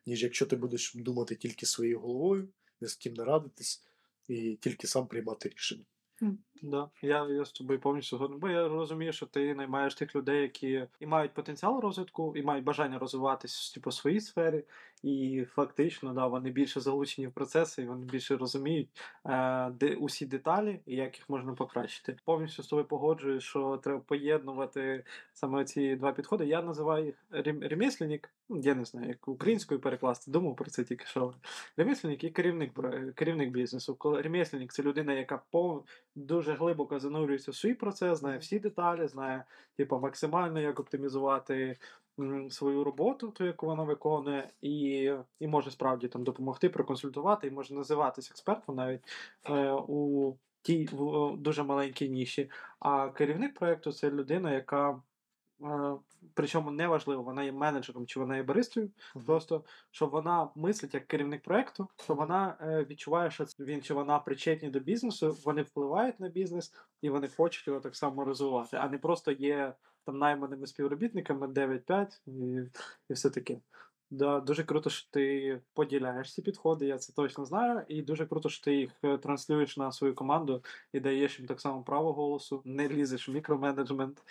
ніж 0.08 0.22
якщо 0.22 0.46
ти 0.46 0.56
будеш 0.56 0.94
думати 0.94 1.34
тільки 1.34 1.66
своєю 1.66 2.00
головою, 2.00 2.48
ні 2.80 2.88
з 2.88 2.94
ким 2.94 3.14
не 3.14 3.24
радитись 3.24 3.84
і 4.28 4.58
тільки 4.60 4.86
сам 4.86 5.06
приймати 5.06 5.48
рішення. 5.48 5.84
Да, 6.62 6.90
я 7.02 7.28
я 7.28 7.44
з 7.44 7.52
тобою 7.52 7.80
повністю 7.80 8.16
згоден, 8.16 8.38
бо 8.38 8.48
я 8.48 8.68
розумію, 8.68 9.12
що 9.12 9.26
ти 9.26 9.54
наймаєш 9.54 9.94
тих 9.94 10.16
людей, 10.16 10.42
які 10.42 10.86
і 11.00 11.06
мають 11.06 11.34
потенціал 11.34 11.80
розвитку, 11.80 12.36
і 12.36 12.42
мають 12.42 12.64
бажання 12.64 12.98
розвиватися 12.98 13.74
типу, 13.74 13.90
в 13.90 13.94
своїй 13.94 14.20
сфері, 14.20 14.64
і 15.02 15.44
фактично 15.50 16.14
да, 16.14 16.26
вони 16.26 16.50
більше 16.50 16.80
залучені 16.80 17.26
в 17.26 17.32
процеси, 17.32 17.82
і 17.82 17.86
вони 17.86 18.06
більше 18.06 18.36
розуміють 18.36 18.88
е, 19.26 19.70
де 19.70 19.94
усі 19.94 20.26
деталі 20.26 20.80
і 20.86 20.96
як 20.96 21.18
їх 21.18 21.30
можна 21.30 21.52
покращити. 21.52 22.16
Повністю 22.24 22.62
з 22.62 22.66
тобою 22.66 22.88
погоджуюсь, 22.88 23.44
що 23.44 23.80
треба 23.82 24.00
поєднувати 24.00 25.04
саме 25.32 25.64
ці 25.64 25.96
два 25.96 26.12
підходи. 26.12 26.46
Я 26.46 26.62
називаю 26.62 27.04
їх 27.04 27.26
ремесленник, 27.62 28.30
я 28.48 28.74
не 28.74 28.84
знаю, 28.84 29.08
як 29.08 29.28
українською 29.28 29.80
перекласти, 29.80 30.30
думав 30.30 30.56
про 30.56 30.70
це 30.70 30.84
тільки 30.84 31.06
що. 31.06 31.34
Ремесленник 31.76 32.24
і 32.24 32.30
керівник 32.30 32.72
керівник 33.14 33.50
бізнесу. 33.50 33.94
Коли 33.94 34.22
ремесленник 34.22 34.72
це 34.72 34.82
людина, 34.82 35.12
яка 35.12 35.42
по 35.50 35.84
дуже 36.14 36.54
глибоко 36.54 36.98
занурюється 36.98 37.50
в 37.50 37.56
свій 37.56 37.74
процес, 37.74 38.18
знає 38.18 38.38
всі 38.38 38.58
деталі, 38.58 39.08
знає 39.08 39.44
типу, 39.76 39.98
максимально 39.98 40.60
як 40.60 40.80
оптимізувати 40.80 41.76
свою 42.50 42.84
роботу, 42.84 43.30
ту, 43.30 43.44
яку 43.44 43.66
вона 43.66 43.82
виконує, 43.82 44.50
і 44.60 45.12
і 45.40 45.48
може 45.48 45.70
справді 45.70 46.08
там 46.08 46.24
допомогти, 46.24 46.68
проконсультувати, 46.68 47.46
і 47.46 47.50
може 47.50 47.74
називатися 47.74 48.30
експертом 48.32 48.76
навіть 48.76 49.00
е, 49.44 49.72
у 49.72 50.34
тій 50.62 50.88
в 50.92 51.36
дуже 51.36 51.62
маленькій 51.62 52.08
ніші. 52.08 52.50
А 52.80 53.08
керівник 53.08 53.54
проєкту 53.54 53.92
це 53.92 54.10
людина, 54.10 54.52
яка. 54.52 55.02
Е, 55.62 55.96
причому 56.34 56.70
неважливо, 56.70 57.22
вона 57.22 57.42
є 57.42 57.52
менеджером 57.52 58.06
чи 58.06 58.20
вона 58.20 58.36
є 58.36 58.42
баристою, 58.42 58.86
mm-hmm. 58.86 59.26
просто 59.26 59.64
щоб 59.90 60.10
вона 60.10 60.48
мислить 60.54 60.94
як 60.94 61.06
керівник 61.06 61.42
проєкту, 61.42 61.88
що 61.96 62.14
вона 62.14 62.56
е, 62.60 62.86
відчуває, 62.90 63.30
що 63.30 63.44
він 63.58 63.82
чи 63.82 63.94
вона 63.94 64.18
причетні 64.18 64.70
до 64.70 64.80
бізнесу, 64.80 65.36
вони 65.44 65.62
впливають 65.62 66.20
на 66.20 66.28
бізнес 66.28 66.74
і 67.02 67.10
вони 67.10 67.28
хочуть 67.28 67.66
його 67.66 67.80
так 67.80 67.96
само 67.96 68.24
розвивати, 68.24 68.76
а 68.76 68.88
не 68.88 68.98
просто 68.98 69.32
є 69.32 69.74
там 70.04 70.18
найманими 70.18 70.66
співробітниками 70.66 71.46
9-5 71.46 72.06
і 72.26 72.70
і 73.08 73.12
все 73.12 73.30
таке. 73.30 73.60
Да, 74.10 74.40
Дуже 74.40 74.64
круто, 74.64 74.90
що 74.90 75.10
ти 75.10 75.60
поділяєш 75.74 76.34
ці 76.34 76.42
підходи, 76.42 76.86
я 76.86 76.98
це 76.98 77.12
точно 77.12 77.44
знаю. 77.44 77.84
І 77.88 78.02
дуже 78.02 78.26
круто, 78.26 78.48
що 78.48 78.64
ти 78.64 78.74
їх 78.74 78.90
е, 79.04 79.18
транслюєш 79.18 79.76
на 79.76 79.92
свою 79.92 80.14
команду 80.14 80.64
і 80.92 81.00
даєш 81.00 81.38
їм 81.38 81.48
так 81.48 81.60
само 81.60 81.82
право 81.82 82.12
голосу, 82.12 82.62
не 82.64 82.88
лізеш 82.88 83.28
в 83.28 83.32
мікроменеджмент. 83.32 84.22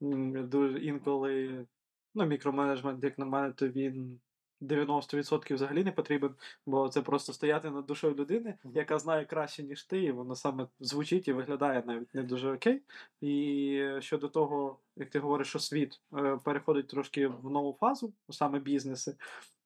Дуже 0.00 0.78
інколи, 0.78 1.66
ну, 2.14 2.26
мікроменеджмент, 2.26 3.04
як 3.04 3.18
на 3.18 3.24
мене, 3.24 3.52
то 3.52 3.68
він 3.68 4.20
90% 4.60 5.54
взагалі 5.54 5.84
не 5.84 5.92
потрібен, 5.92 6.34
бо 6.66 6.88
це 6.88 7.02
просто 7.02 7.32
стояти 7.32 7.70
над 7.70 7.86
душою 7.86 8.14
людини, 8.14 8.58
яка 8.64 8.98
знає 8.98 9.24
краще, 9.24 9.62
ніж 9.62 9.84
ти, 9.84 10.02
і 10.02 10.12
воно 10.12 10.34
саме 10.34 10.66
звучить 10.80 11.28
і 11.28 11.32
виглядає 11.32 11.82
навіть 11.86 12.14
не 12.14 12.22
дуже 12.22 12.52
окей. 12.52 12.82
І 13.20 13.96
щодо 14.00 14.28
того, 14.28 14.78
як 14.96 15.10
ти 15.10 15.18
говориш, 15.18 15.48
що 15.48 15.58
світ 15.58 16.00
е, 16.16 16.38
переходить 16.44 16.88
трошки 16.88 17.26
в 17.26 17.50
нову 17.50 17.76
фазу, 17.80 18.12
саме 18.30 18.58
бізнеси. 18.60 19.16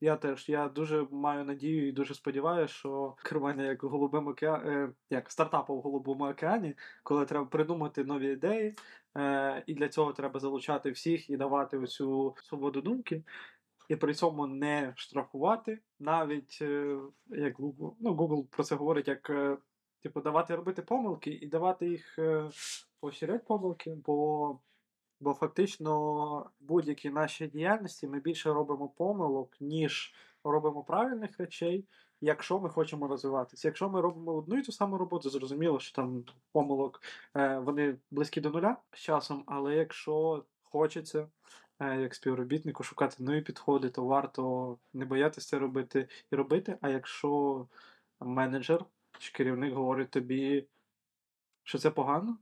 Я 0.02 0.16
теж 0.16 0.48
я 0.48 0.68
дуже 0.68 1.06
маю 1.10 1.44
надію 1.44 1.88
і 1.88 1.92
дуже 1.92 2.14
сподіваюся, 2.14 2.74
що 2.74 3.14
керування 3.24 3.64
як 3.64 3.82
голубим 3.82 4.26
океані, 4.26 4.70
е, 4.70 4.92
як 5.10 5.30
стартапом 5.30 5.78
в 5.78 5.80
голубому 5.80 6.24
океані, 6.24 6.74
коли 7.02 7.26
треба 7.26 7.46
придумати 7.46 8.04
нові 8.04 8.32
ідеї, 8.32 8.74
е, 9.16 9.62
і 9.66 9.74
для 9.74 9.88
цього 9.88 10.12
треба 10.12 10.40
залучати 10.40 10.90
всіх 10.90 11.30
і 11.30 11.36
давати 11.36 11.78
оцю 11.78 12.34
свободу 12.42 12.80
думки 12.80 13.22
і 13.88 13.96
при 13.96 14.14
цьому 14.14 14.46
не 14.46 14.92
штрафувати, 14.96 15.78
навіть 16.00 16.58
е, 16.62 16.98
як 17.28 17.58
Google, 17.58 17.94
ну, 18.00 18.14
Google 18.14 18.46
про 18.50 18.64
це 18.64 18.74
говорить, 18.74 19.08
як 19.08 19.30
типу, 20.02 20.20
давати 20.20 20.56
робити 20.56 20.82
помилки 20.82 21.30
і 21.30 21.46
давати 21.46 21.88
їх 21.88 22.18
поощряти 23.00 23.44
помилки, 23.46 23.94
бо 24.06 24.58
бо 25.22 25.34
фактично 25.34 26.50
будь-які 26.60 27.10
наші 27.10 27.46
діяльності 27.46 28.06
ми 28.06 28.20
більше 28.20 28.52
робимо 28.52 28.88
помилок, 28.88 29.56
ніж 29.60 30.14
робимо 30.44 30.82
правильних 30.82 31.38
речей. 31.38 31.84
Якщо 32.20 32.60
ми 32.60 32.68
хочемо 32.68 33.08
розвиватися, 33.08 33.68
якщо 33.68 33.88
ми 33.88 34.00
робимо 34.00 34.34
одну 34.34 34.58
і 34.58 34.62
ту 34.62 34.72
саму 34.72 34.98
роботу, 34.98 35.30
зрозуміло, 35.30 35.80
що 35.80 35.96
там 35.96 36.24
помилок 36.52 37.00
вони 37.34 37.96
близькі 38.10 38.40
до 38.40 38.50
нуля 38.50 38.76
з 38.92 38.98
часом, 38.98 39.44
але 39.46 39.74
якщо 39.74 40.44
хочеться 40.62 41.28
Е, 41.82 42.00
як 42.00 42.14
співробітнику 42.14 42.82
шукати 42.82 43.22
нові 43.22 43.40
підходи, 43.40 43.90
то 43.90 44.04
варто 44.04 44.78
не 44.92 45.04
боятися 45.04 45.48
це 45.48 45.58
робити 45.58 46.08
і 46.32 46.36
робити. 46.36 46.78
А 46.80 46.88
якщо 46.88 47.66
менеджер 48.20 48.84
чи 49.18 49.32
керівник 49.32 49.74
говорить 49.74 50.10
тобі, 50.10 50.66
що 51.64 51.78
це 51.78 51.90
погано, 51.90 52.38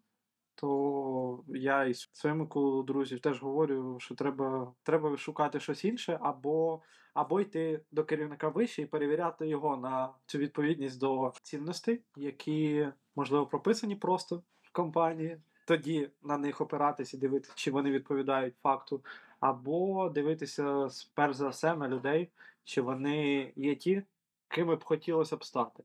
то 0.60 1.44
я 1.48 1.84
і 1.84 1.94
своєму 1.94 2.48
колу 2.48 2.82
друзів 2.82 3.20
теж 3.20 3.42
говорю, 3.42 3.96
що 4.00 4.14
треба 4.14 4.72
треба 4.82 5.16
шукати 5.16 5.60
щось 5.60 5.84
інше, 5.84 6.18
або 6.22 6.82
або 7.14 7.40
йти 7.40 7.80
до 7.90 8.04
керівника 8.04 8.48
вище 8.48 8.82
і 8.82 8.86
перевіряти 8.86 9.48
його 9.48 9.76
на 9.76 10.10
цю 10.26 10.38
відповідність 10.38 11.00
до 11.00 11.32
цінностей, 11.42 12.02
які 12.16 12.88
можливо 13.16 13.46
прописані 13.46 13.96
просто 13.96 14.42
в 14.62 14.72
компанії. 14.72 15.40
Тоді 15.66 16.10
на 16.22 16.38
них 16.38 16.60
опиратися 16.60 17.16
і 17.16 17.20
дивитися, 17.20 17.52
чи 17.56 17.70
вони 17.70 17.90
відповідають 17.90 18.54
факту, 18.62 19.04
або 19.40 20.08
дивитися 20.08 20.88
перш 21.14 21.36
за 21.36 21.48
все 21.48 21.76
на 21.76 21.88
людей, 21.88 22.30
чи 22.64 22.82
вони 22.82 23.52
є 23.56 23.74
ті, 23.74 24.02
ким 24.48 24.76
б 24.76 24.84
хотілося 24.84 25.36
б 25.36 25.44
стати. 25.44 25.82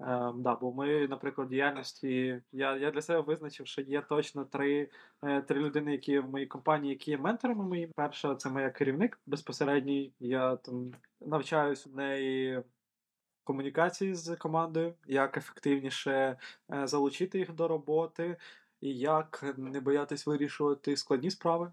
Е, 0.00 0.32
да, 0.34 0.54
Бо 0.54 0.72
ми, 0.72 1.08
наприклад, 1.08 1.48
діяльності, 1.48 2.42
я 2.52 2.76
я 2.76 2.90
для 2.90 3.02
себе 3.02 3.20
визначив, 3.20 3.66
що 3.66 3.82
є 3.82 4.00
точно 4.02 4.44
три 4.44 4.90
е, 5.22 5.42
три 5.42 5.60
людини, 5.60 5.92
які 5.92 6.18
в 6.18 6.30
моїй 6.30 6.46
компанії, 6.46 6.92
які 6.92 7.10
є 7.10 7.18
менторами 7.18 7.64
моїм. 7.64 7.90
Перша 7.96 8.34
це 8.34 8.50
моя 8.50 8.70
керівник 8.70 9.20
безпосередній. 9.26 10.12
Я 10.20 10.56
там 10.56 10.92
навчаюсь 11.20 11.86
в 11.86 11.96
неї 11.96 12.62
комунікації 13.44 14.14
з 14.14 14.36
командою, 14.36 14.94
як 15.06 15.36
ефективніше 15.36 16.38
е, 16.72 16.86
залучити 16.86 17.38
їх 17.38 17.52
до 17.52 17.68
роботи, 17.68 18.36
і 18.80 18.98
як 18.98 19.54
не 19.58 19.80
боятись 19.80 20.26
вирішувати 20.26 20.96
складні 20.96 21.30
справи. 21.30 21.72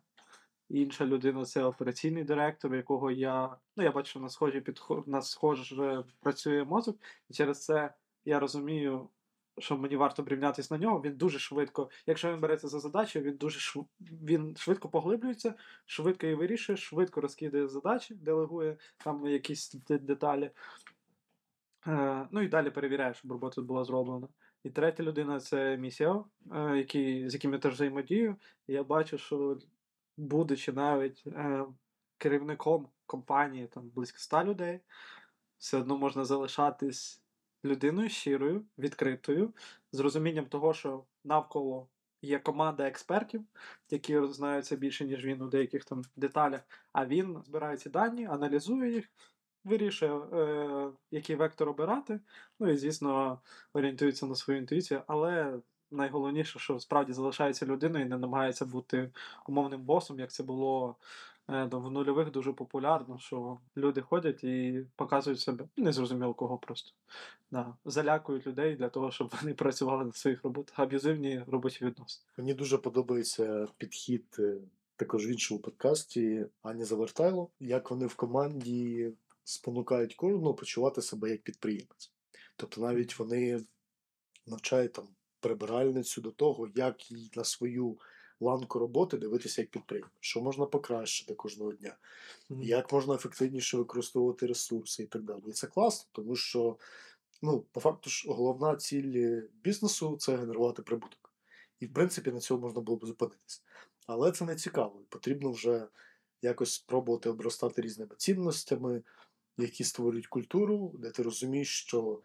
Інша 0.70 1.06
людина 1.06 1.46
це 1.46 1.64
операційний 1.64 2.24
директор, 2.24 2.76
якого 2.76 3.12
я 3.12 3.58
ну 3.78 3.84
я 3.84 3.92
бачу 3.92 4.20
на 4.20 4.30
схожі 4.30 4.62
підход 4.62 5.08
на 5.08 5.22
схоже 5.22 6.04
працює 6.20 6.64
мозок, 6.64 6.98
і 7.30 7.34
через 7.34 7.66
це 7.66 7.94
я 8.26 8.40
розумію, 8.40 9.10
що 9.58 9.78
мені 9.78 9.96
варто 9.96 10.26
рівнятися 10.28 10.74
на 10.74 10.84
нього. 10.86 11.02
Він 11.02 11.18
дуже 11.18 11.40
швидко, 11.40 11.90
якщо 12.06 12.34
він 12.34 12.40
береться 12.40 12.68
за 12.68 12.80
задачу, 12.80 13.20
він 13.20 13.38
дуже 13.38 13.60
шв... 13.60 13.86
він 14.00 14.56
швидко 14.58 14.90
поглиблюється, 14.90 15.54
швидко 15.86 16.26
її 16.26 16.36
вирішує, 16.36 16.78
швидко 16.78 17.22
розкидає 17.22 17.68
задачі, 17.68 18.16
делегує 18.16 18.78
там 18.98 19.28
якісь 19.28 19.72
деталі. 19.90 20.52
Е, 21.88 22.28
Ну 22.32 22.42
і 22.42 22.48
далі 22.48 22.70
перевіряє, 22.70 23.14
щоб 23.14 23.32
робота 23.32 23.62
була 23.62 23.84
зроблена. 23.84 24.28
І 24.64 24.70
третя 24.70 25.04
людина 25.04 25.40
це 25.40 25.78
SEO, 25.78 26.24
е, 26.54 26.78
який, 26.78 27.30
з 27.30 27.34
яким 27.34 27.54
я 27.54 27.60
теж 27.60 27.74
взаємодію. 27.74 28.36
я 28.68 28.84
бачу, 28.84 29.18
що 29.18 29.58
будучи 30.18 30.72
навіть 30.74 31.24
е, 31.28 31.66
керівником 32.18 32.90
компанії 33.06 33.68
там 33.68 33.90
близько 33.90 34.16
ста 34.18 34.44
людей, 34.44 34.80
все 35.58 35.78
одно 35.78 35.98
можна 35.98 36.26
залишатись 36.26 37.25
людиною 37.66 38.10
щирою, 38.10 38.66
відкритою, 38.78 39.54
з 39.92 40.00
розумінням 40.00 40.46
того, 40.46 40.74
що 40.74 41.04
навколо 41.24 41.88
є 42.22 42.40
команда 42.40 42.88
експертів, 42.88 43.44
які 43.90 44.28
знаються 44.28 44.76
більше, 44.76 45.06
ніж 45.06 45.26
він 45.26 45.42
у 45.42 45.48
деяких 45.48 45.86
там 45.86 46.02
деталях, 46.16 46.62
а 46.94 47.06
він 47.06 47.44
збирає 47.46 47.78
ці 47.78 47.90
дані, 47.90 48.26
аналізує 48.26 48.92
їх. 48.92 49.10
Вирішує, 49.64 50.12
е, 50.12 50.92
який 51.12 51.36
вектор 51.36 51.70
обирати, 51.70 52.20
ну 52.60 52.70
і, 52.70 52.78
звісно, 52.78 53.42
орієнтується 53.74 54.26
на 54.26 54.36
свою 54.36 54.60
інтуїцію, 54.60 55.02
але 55.08 55.60
найголовніше, 55.92 56.60
що 56.60 56.80
справді 56.80 57.14
залишається 57.14 57.66
людиною 57.66 58.06
і 58.06 58.10
не 58.10 58.18
намагається 58.18 58.66
бути 58.66 59.12
умовним 59.48 59.82
босом, 59.82 60.20
як 60.20 60.32
це 60.32 60.44
було 60.44 60.96
в 61.48 61.92
нульових 61.92 62.32
дуже 62.32 62.54
популярно, 62.54 63.20
що 63.20 63.58
люди 63.78 64.02
ходять 64.02 64.44
і 64.44 64.86
показують 64.96 65.40
себе. 65.40 65.68
Незрозуміло 65.78 66.34
кого 66.34 66.58
просто. 66.58 66.92
Да. 67.52 67.74
Залякують 67.86 68.48
людей 68.48 68.76
для 68.76 68.90
того, 68.90 69.12
щоб 69.12 69.34
вони 69.42 69.54
працювали 69.64 70.06
на 70.06 70.12
своїх 70.12 70.44
роботах, 70.44 70.80
аб'юзивні 70.80 71.44
робочі 71.48 71.86
відносини. 71.86 72.26
Мені 72.38 72.54
дуже 72.54 72.78
подобається 72.78 73.68
підхід. 73.78 74.36
Е, 74.40 74.58
також 74.96 75.28
в 75.28 75.30
іншому 75.30 75.60
подкасті 75.60 76.46
Ані 76.62 76.84
Завертайло, 76.84 77.50
як 77.60 77.92
вони 77.92 78.06
в 78.06 78.16
команді 78.16 79.12
спонукають 79.44 80.16
кожного 80.16 80.54
почувати 80.54 81.02
себе 81.02 81.30
як 81.30 81.42
підприємець. 81.42 82.12
Тобто 82.56 82.82
навіть 82.82 83.20
вони 83.20 83.62
навчають 84.48 84.94
там 84.94 85.08
прибиральницю 85.40 86.22
до 86.22 86.32
того, 86.32 86.70
як 86.76 87.12
їй 87.12 87.32
на 87.36 87.44
свою 87.44 87.98
ланку 88.40 88.80
роботи 88.80 89.18
дивитися 89.18 89.62
як 89.62 89.72
підприємець, 89.72 90.12
що 90.20 90.42
можна 90.42 90.66
покращити 90.66 91.34
кожного 91.34 91.74
дня, 91.74 91.98
mm-hmm. 92.50 92.64
як 92.64 92.94
можна 92.94 93.16
ефективніше 93.16 93.78
використовувати 93.78 94.48
ресурси 94.48 95.04
і 95.04 95.06
так 95.06 95.24
далі. 95.24 95.42
І 95.48 95.52
це 95.52 95.68
класно, 95.68 96.10
тому 96.12 96.36
що, 96.36 96.78
ну, 97.42 97.66
по 97.72 97.80
факту, 97.80 98.10
ж 98.10 98.26
головна 98.30 98.76
ціль 98.76 99.42
бізнесу 99.64 100.18
це 100.20 100.38
генерувати 100.38 100.82
прибуток. 100.82 101.32
І, 101.80 101.86
в 101.86 101.94
принципі, 101.94 102.32
на 102.32 102.40
цьому 102.40 102.62
можна 102.62 102.82
було 102.82 102.98
б 102.98 103.06
зупинитися. 103.06 103.62
Але 104.08 104.32
це 104.32 104.46
не 104.46 104.56
цікаво. 104.56 105.02
Потрібно 105.10 105.52
вже 105.52 105.88
якось 106.42 106.74
спробувати 106.74 107.30
обростати 107.30 107.82
різними 107.82 108.16
цінностями, 108.18 109.04
які 109.58 109.84
створюють 109.84 110.28
культуру, 110.28 110.92
де 111.00 111.12
ти 111.12 111.24
розумієш, 111.24 111.80
що 111.80 112.22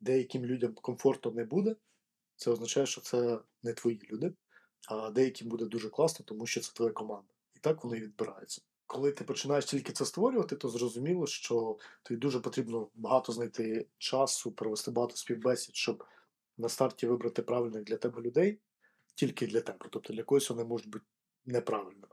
деяким 0.00 0.44
людям 0.44 0.74
комфортно 0.74 1.30
не 1.30 1.44
буде, 1.44 1.76
це 2.36 2.50
означає, 2.50 2.86
що 2.86 3.00
це 3.00 3.38
не 3.62 3.72
твої 3.72 4.08
люди, 4.12 4.32
а 4.86 5.10
деяким 5.10 5.48
буде 5.48 5.64
дуже 5.64 5.88
класно, 5.88 6.24
тому 6.28 6.46
що 6.46 6.60
це 6.60 6.72
твоя 6.72 6.92
команда. 6.92 7.28
І 7.56 7.58
так 7.58 7.84
вони 7.84 7.96
відбираються. 7.96 8.62
Коли 8.86 9.12
ти 9.12 9.24
починаєш 9.24 9.64
тільки 9.64 9.92
це 9.92 10.04
створювати, 10.04 10.56
то 10.56 10.68
зрозуміло, 10.68 11.26
що 11.26 11.76
тобі 12.02 12.20
дуже 12.20 12.40
потрібно 12.40 12.88
багато 12.94 13.32
знайти 13.32 13.86
часу, 13.98 14.52
провести 14.52 14.90
багато 14.90 15.16
співбесід, 15.16 15.76
щоб 15.76 16.04
на 16.58 16.68
старті 16.68 17.06
вибрати 17.06 17.42
правильних 17.42 17.84
для 17.84 17.96
тебе 17.96 18.22
людей, 18.22 18.58
тільки 19.14 19.46
для 19.46 19.60
тебе. 19.60 19.86
Тобто 19.90 20.12
для 20.12 20.22
когось 20.22 20.50
вони 20.50 20.64
можуть 20.64 20.88
бути 20.88 21.04
неправильними. 21.46 22.08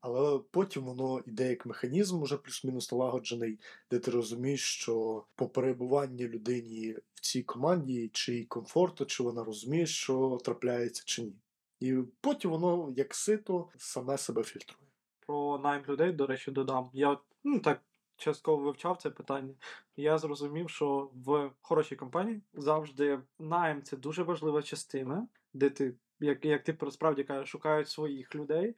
Але 0.00 0.38
потім 0.50 0.84
воно 0.84 1.22
йде 1.26 1.48
як 1.48 1.66
механізм, 1.66 2.22
уже 2.22 2.36
плюс-мінус 2.36 2.92
налагоджений, 2.92 3.58
де 3.90 3.98
ти 3.98 4.10
розумієш, 4.10 4.60
що 4.60 5.24
по 5.34 5.48
перебуванні 5.48 6.28
людині 6.28 6.96
в 7.14 7.20
цій 7.20 7.42
команді, 7.42 8.10
чи 8.12 8.34
їй 8.34 8.44
комфортно, 8.44 9.06
чи 9.06 9.22
вона 9.22 9.44
розуміє, 9.44 9.86
що 9.86 10.38
трапляється, 10.44 11.02
чи 11.06 11.22
ні. 11.22 11.32
І 11.80 11.96
потім 12.20 12.50
воно, 12.50 12.92
як 12.96 13.14
сито, 13.14 13.68
саме 13.76 14.18
себе 14.18 14.42
фільтрує. 14.42 14.90
Про 15.26 15.58
найм 15.58 15.84
людей, 15.88 16.12
до 16.12 16.26
речі, 16.26 16.50
додам. 16.50 16.90
Я 16.92 17.18
ну 17.44 17.60
так 17.60 17.82
частково 18.16 18.62
вивчав 18.62 18.96
це 18.96 19.10
питання. 19.10 19.54
Я 19.96 20.18
зрозумів, 20.18 20.70
що 20.70 21.10
в 21.14 21.50
хорошій 21.60 21.96
компанії 21.96 22.42
завжди 22.54 23.20
найм 23.38 23.82
це 23.82 23.96
дуже 23.96 24.22
важлива 24.22 24.62
частина, 24.62 25.28
де 25.54 25.70
ти, 25.70 25.94
як 26.20 26.44
як 26.44 26.64
ти 26.64 26.76
справді 26.90 27.24
кажеш, 27.24 27.48
шукають 27.48 27.88
своїх 27.88 28.34
людей. 28.34 28.76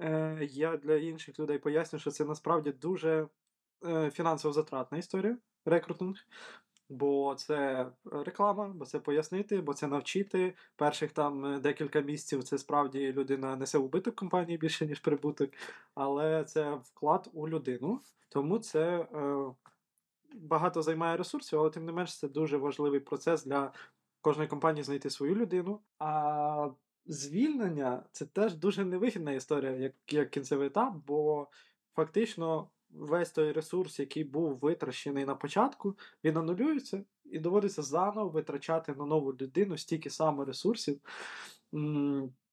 Е, 0.00 0.48
Я 0.50 0.76
для 0.76 0.94
інших 0.94 1.38
людей 1.38 1.58
поясню, 1.58 1.98
що 1.98 2.10
це 2.10 2.24
насправді 2.24 2.72
дуже 2.72 3.28
е, 3.86 4.10
фінансово 4.10 4.52
затратна 4.52 4.98
історія, 4.98 5.38
рекрутинг. 5.64 6.16
Бо 6.88 7.34
це 7.34 7.86
реклама, 8.04 8.68
бо 8.68 8.84
це 8.84 8.98
пояснити, 8.98 9.60
бо 9.60 9.74
це 9.74 9.86
навчити. 9.86 10.54
Перших 10.76 11.12
там 11.12 11.44
е, 11.44 11.58
декілька 11.58 12.00
місяців 12.00 12.44
це 12.44 12.58
справді 12.58 13.12
людина 13.12 13.56
несе 13.56 13.78
убиток 13.78 14.14
компанії 14.14 14.58
більше, 14.58 14.86
ніж 14.86 15.00
прибуток, 15.00 15.50
але 15.94 16.44
це 16.44 16.74
вклад 16.74 17.30
у 17.32 17.48
людину. 17.48 18.00
Тому 18.28 18.58
це 18.58 18.98
е, 18.98 19.44
багато 20.34 20.82
займає 20.82 21.16
ресурсів, 21.16 21.58
але 21.60 21.70
тим 21.70 21.84
не 21.84 21.92
менш 21.92 22.18
це 22.18 22.28
дуже 22.28 22.56
важливий 22.56 23.00
процес 23.00 23.44
для 23.44 23.72
кожної 24.20 24.48
компанії 24.48 24.82
знайти 24.84 25.10
свою 25.10 25.34
людину. 25.34 25.80
А 25.98 26.70
звільнення 27.06 28.02
це 28.12 28.26
теж 28.26 28.54
дуже 28.54 28.84
невигідна 28.84 29.32
історія, 29.32 29.70
як, 29.70 29.94
як 30.10 30.30
кінцевий 30.30 30.66
етап, 30.66 30.94
бо 31.06 31.48
фактично 31.94 32.68
весь 32.98 33.30
той 33.30 33.52
ресурс, 33.52 34.00
який 34.00 34.24
був 34.24 34.56
витрачений 34.56 35.24
на 35.24 35.34
початку, 35.34 35.96
він 36.24 36.36
анулюється 36.36 37.04
і 37.24 37.38
доводиться 37.38 37.82
заново 37.82 38.28
витрачати 38.28 38.94
на 38.94 39.06
нову 39.06 39.32
людину 39.32 39.78
стільки 39.78 40.10
саме 40.10 40.44
ресурсів. 40.44 41.00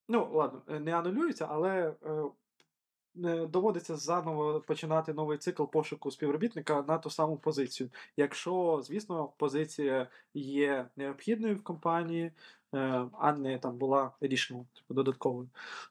Ну, 0.08 0.30
ладно, 0.32 0.80
не 0.80 0.92
анулюється, 0.92 1.46
але 1.50 1.94
е, 2.02 3.46
доводиться 3.46 3.96
заново 3.96 4.60
починати 4.60 5.14
новий 5.14 5.38
цикл 5.38 5.64
пошуку 5.64 6.10
співробітника 6.10 6.84
на 6.88 6.98
ту 6.98 7.10
саму 7.10 7.36
позицію. 7.36 7.90
Якщо, 8.16 8.80
звісно, 8.84 9.32
позиція 9.36 10.08
є 10.34 10.88
необхідною 10.96 11.56
в 11.56 11.62
компанії, 11.62 12.32
е, 12.74 13.08
а 13.12 13.32
не 13.32 13.58
там 13.58 13.78
була 13.78 14.12
рішенням 14.20 14.66
типу, 14.74 14.94
додатковою. 14.94 15.48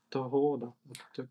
Того, 0.10 0.58
да. 0.58 0.74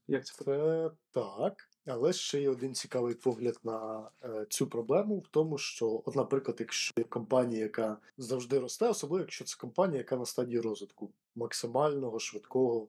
Як 0.09 0.27
це? 0.27 0.45
Це 0.45 0.91
так. 1.13 1.72
Але 1.87 2.13
ще 2.13 2.41
є 2.41 2.51
один 2.51 2.75
цікавий 2.75 3.15
погляд 3.15 3.61
на 3.65 4.11
е, 4.25 4.47
цю 4.49 4.67
проблему 4.67 5.19
в 5.19 5.29
тому, 5.29 5.59
що, 5.59 6.03
от, 6.05 6.17
наприклад, 6.17 6.57
якщо 6.61 6.93
є 6.97 7.05
компанія, 7.05 7.63
яка 7.63 7.99
завжди 8.19 8.59
росте, 8.59 8.89
особливо 8.89 9.21
якщо 9.21 9.45
це 9.45 9.57
компанія, 9.61 9.99
яка 9.99 10.17
на 10.17 10.27
стадії 10.27 10.61
розвитку 10.61 11.11
максимального, 11.35 12.19
швидкого, 12.19 12.89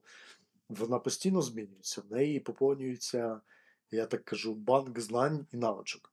вона 0.70 1.00
постійно 1.00 1.42
змінюється. 1.42 2.02
В 2.10 2.12
неї 2.12 2.40
поповнюється, 2.40 3.42
я 3.92 4.06
так 4.06 4.24
кажу, 4.26 4.54
банк 4.54 5.00
знань 5.00 5.46
і 5.52 5.58
навичок. 5.58 6.12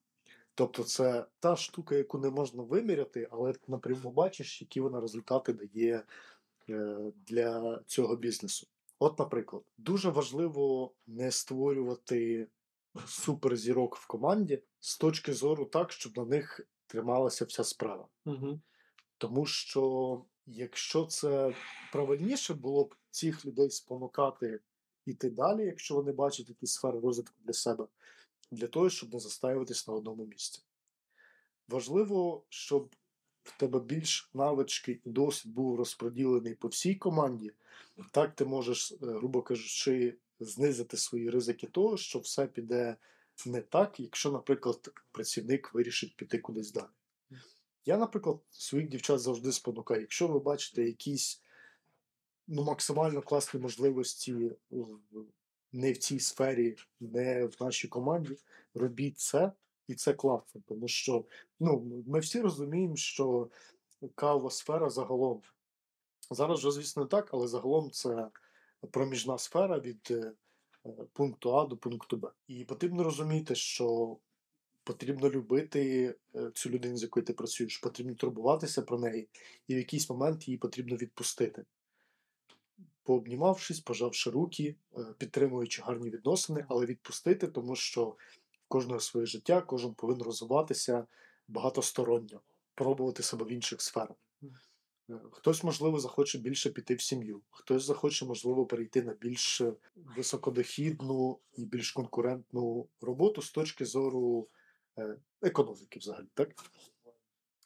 Тобто, 0.54 0.84
це 0.84 1.26
та 1.40 1.56
штука, 1.56 1.94
яку 1.94 2.18
не 2.18 2.30
можна 2.30 2.62
виміряти, 2.62 3.28
але 3.30 3.54
напряму 3.68 4.10
бачиш, 4.10 4.60
які 4.60 4.80
вона 4.80 5.00
результати 5.00 5.52
дає 5.52 6.02
е, 6.70 6.98
для 7.26 7.80
цього 7.86 8.16
бізнесу. 8.16 8.66
От, 8.98 9.18
наприклад, 9.18 9.62
дуже 9.78 10.10
важливо 10.10 10.92
не 11.06 11.30
створювати 11.30 12.48
суперзірок 13.06 13.96
в 13.96 14.06
команді 14.06 14.62
з 14.80 14.98
точки 14.98 15.32
зору 15.32 15.64
так, 15.64 15.92
щоб 15.92 16.16
на 16.16 16.24
них 16.24 16.60
трималася 16.86 17.44
вся 17.44 17.64
справа. 17.64 18.08
Угу. 18.24 18.60
Тому 19.18 19.46
що 19.46 20.24
якщо 20.46 21.06
це 21.06 21.54
правильніше 21.92 22.54
було 22.54 22.84
б 22.84 22.94
цих 23.10 23.46
людей 23.46 23.70
спонукати 23.70 24.60
іти 25.06 25.30
далі, 25.30 25.64
якщо 25.64 25.94
вони 25.94 26.12
бачать 26.12 26.48
якісь 26.48 26.72
сфери 26.72 27.00
розвитку 27.00 27.34
для 27.44 27.52
себе, 27.52 27.86
для 28.50 28.66
того, 28.66 28.90
щоб 28.90 29.14
не 29.14 29.20
застаюватись 29.20 29.88
на 29.88 29.94
одному 29.94 30.26
місці. 30.26 30.62
Важливо, 31.68 32.44
щоб 32.48 32.94
в 33.42 33.58
тебе 33.58 33.80
більш 33.80 34.30
навички 34.34 35.00
і 35.04 35.10
досвід 35.10 35.52
був 35.52 35.76
розподілений 35.76 36.54
по 36.54 36.68
всій 36.68 36.94
команді, 36.94 37.52
так 38.12 38.34
ти 38.34 38.44
можеш, 38.44 38.92
е, 38.92 38.96
грубо 39.00 39.42
кажучи, 39.42 40.16
знизити 40.40 40.96
свої 40.96 41.30
ризики 41.30 41.66
того, 41.66 41.96
що 41.96 42.18
все 42.18 42.46
піде 42.46 42.96
не 43.46 43.60
так, 43.60 44.00
якщо, 44.00 44.32
наприклад, 44.32 44.90
працівник 45.12 45.74
вирішить 45.74 46.16
піти 46.16 46.38
кудись 46.38 46.72
далі. 46.72 46.86
Я, 47.84 47.96
наприклад, 47.96 48.38
своїх 48.50 48.88
дівчат 48.88 49.20
завжди 49.20 49.52
спонукаю, 49.52 50.00
якщо 50.00 50.28
ви 50.28 50.38
бачите 50.38 50.84
якісь 50.84 51.42
ну, 52.46 52.64
максимально 52.64 53.22
класні 53.22 53.60
можливості 53.60 54.50
не 55.72 55.92
в 55.92 55.98
цій 55.98 56.20
сфері, 56.20 56.76
не 57.00 57.46
в 57.46 57.56
нашій 57.60 57.88
команді, 57.88 58.36
робіть 58.74 59.18
це, 59.18 59.52
і 59.88 59.94
це 59.94 60.14
класно. 60.14 60.62
Тому 60.66 60.88
що 60.88 61.24
ну, 61.60 62.02
ми 62.06 62.20
всі 62.20 62.40
розуміємо, 62.40 62.96
що 62.96 63.48
кава 64.14 64.50
сфера 64.50 64.90
загалом. 64.90 65.42
Зараз 66.30 66.58
вже, 66.58 66.70
звісно, 66.70 67.02
не 67.02 67.08
так, 67.08 67.28
але 67.32 67.48
загалом 67.48 67.90
це 67.90 68.28
проміжна 68.90 69.38
сфера 69.38 69.78
від 69.80 70.08
е, 70.10 70.32
пункту 71.12 71.56
А 71.56 71.66
до 71.66 71.76
пункту 71.76 72.16
Б. 72.16 72.32
І 72.48 72.64
потрібно 72.64 73.02
розуміти, 73.02 73.54
що 73.54 74.16
потрібно 74.84 75.30
любити 75.30 76.14
е, 76.34 76.50
цю 76.54 76.70
людину, 76.70 76.96
з 76.96 77.02
якою 77.02 77.26
ти 77.26 77.32
працюєш, 77.32 77.78
потрібно 77.78 78.14
турбуватися 78.14 78.82
про 78.82 78.98
неї, 78.98 79.28
і 79.66 79.74
в 79.74 79.78
якийсь 79.78 80.10
момент 80.10 80.48
її 80.48 80.58
потрібно 80.58 80.96
відпустити. 80.96 81.64
Пообнімавшись, 83.02 83.80
пожавши 83.80 84.30
руки, 84.30 84.76
е, 84.98 85.04
підтримуючи 85.18 85.82
гарні 85.82 86.10
відносини, 86.10 86.66
але 86.68 86.86
відпустити, 86.86 87.46
тому 87.46 87.76
що 87.76 88.04
в 88.04 88.16
кожного 88.68 89.00
своє 89.00 89.26
життя, 89.26 89.60
кожен 89.60 89.94
повинен 89.94 90.22
розвиватися 90.22 91.06
багатосторонньо, 91.48 92.40
пробувати 92.74 93.22
себе 93.22 93.44
в 93.44 93.52
інших 93.52 93.82
сферах. 93.82 94.16
Е, 95.10 95.14
хтось, 95.32 95.64
можливо, 95.64 96.00
захоче 96.00 96.38
більше 96.38 96.70
піти 96.70 96.94
в 96.94 97.00
сім'ю, 97.00 97.40
хтось 97.50 97.84
захоче, 97.84 98.24
можливо, 98.24 98.66
перейти 98.66 99.02
на 99.02 99.12
більш 99.12 99.62
високодохідну 100.16 101.38
і 101.56 101.64
більш 101.64 101.92
конкурентну 101.92 102.88
роботу 103.00 103.42
з 103.42 103.50
точки 103.50 103.84
зору 103.84 104.48
е, 104.98 105.16
економіки, 105.42 105.98
взагалі, 105.98 106.26
так? 106.34 106.48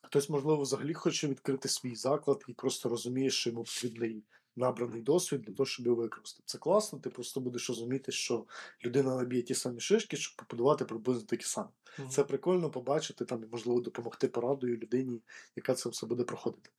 Хтось, 0.02 0.28
можливо, 0.28 0.62
взагалі 0.62 0.94
хоче 0.94 1.28
відкрити 1.28 1.68
свій 1.68 1.94
заклад 1.94 2.44
і 2.48 2.52
просто 2.52 2.88
розуміє, 2.88 3.30
що 3.30 3.50
йому 3.50 3.64
потрібний 3.64 4.22
набраний 4.56 5.02
досвід 5.02 5.40
для 5.40 5.52
того, 5.52 5.66
щоб 5.66 5.86
його 5.86 6.02
використати. 6.02 6.42
Це 6.46 6.58
класно, 6.58 6.98
ти 6.98 7.10
просто 7.10 7.40
будеш 7.40 7.68
розуміти, 7.68 8.12
що 8.12 8.46
людина 8.84 9.16
наб'є 9.16 9.42
ті 9.42 9.54
самі 9.54 9.80
шишки, 9.80 10.16
щоб 10.16 10.36
побудувати 10.36 10.84
приблизно 10.84 11.22
такі 11.22 11.44
самі. 11.44 11.68
Mm-hmm. 11.68 12.08
Це 12.08 12.24
прикольно 12.24 12.70
побачити 12.70 13.24
там 13.24 13.42
і, 13.44 13.46
можливо, 13.46 13.80
допомогти 13.80 14.28
порадою 14.28 14.76
людині, 14.76 15.20
яка 15.56 15.74
це 15.74 15.88
все 15.88 16.06
буде 16.06 16.24
проходити. 16.24 16.70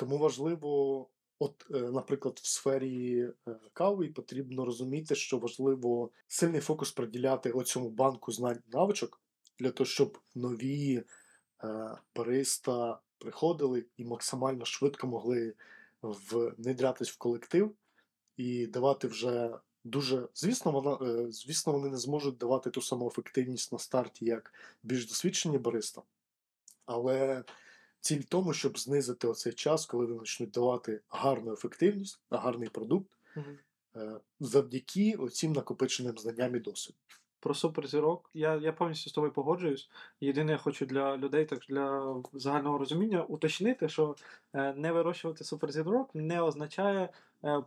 Тому 0.00 0.18
важливо, 0.18 1.06
от, 1.38 1.66
е, 1.74 1.78
наприклад, 1.78 2.40
в 2.42 2.46
сфері 2.46 3.20
е, 3.20 3.32
кави 3.72 4.08
потрібно 4.08 4.64
розуміти, 4.64 5.14
що 5.14 5.38
важливо 5.38 6.10
сильний 6.28 6.60
фокус 6.60 6.92
приділяти 6.92 7.50
оцьому 7.50 7.90
банку 7.90 8.32
знань 8.32 8.62
навичок 8.72 9.20
для 9.58 9.70
того, 9.70 9.86
щоб 9.86 10.18
нові 10.34 11.02
е, 11.64 11.96
бариста 12.16 12.98
приходили 13.18 13.84
і 13.96 14.04
максимально 14.04 14.64
швидко 14.64 15.06
могли 15.06 15.54
внедрятись 16.02 17.10
в 17.10 17.18
колектив 17.18 17.74
і 18.36 18.66
давати 18.66 19.08
вже 19.08 19.58
дуже. 19.84 20.28
Звісно, 20.34 20.72
вона, 20.72 21.26
звісно, 21.30 21.72
вони 21.72 21.88
не 21.88 21.96
зможуть 21.96 22.36
давати 22.36 22.70
ту 22.70 22.82
саму 22.82 23.08
ефективність 23.08 23.72
на 23.72 23.78
старті, 23.78 24.24
як 24.24 24.52
більш 24.82 25.08
досвідчені 25.08 25.58
бариста. 25.58 26.02
Але 26.86 27.44
Ціль 28.00 28.20
в 28.20 28.24
тому, 28.24 28.52
щоб 28.52 28.78
знизити 28.78 29.28
оцей 29.28 29.52
час, 29.52 29.86
коли 29.86 30.06
вони 30.06 30.18
почнуть 30.18 30.50
давати 30.50 31.00
гарну 31.08 31.52
ефективність, 31.52 32.20
гарний 32.30 32.68
продукт 32.68 33.10
mm-hmm. 33.36 34.20
завдяки 34.40 35.14
оцім 35.14 35.52
накопиченим 35.52 36.18
знанням 36.18 36.56
і 36.56 36.58
досвіду. 36.58 36.98
Про 37.40 37.54
суперзірок 37.54 38.30
я 38.34 38.56
я 38.56 38.72
повністю 38.72 39.10
з 39.10 39.12
тобою 39.12 39.32
погоджуюсь. 39.32 39.90
Єдине, 40.20 40.52
я 40.52 40.58
хочу 40.58 40.86
для 40.86 41.16
людей, 41.16 41.44
так 41.44 41.58
для 41.68 42.16
загального 42.32 42.78
розуміння, 42.78 43.22
уточнити, 43.22 43.88
що 43.88 44.16
е, 44.52 44.74
не 44.74 44.92
вирощувати 44.92 45.44
суперзірок 45.44 46.14
не 46.14 46.42
означає 46.42 47.08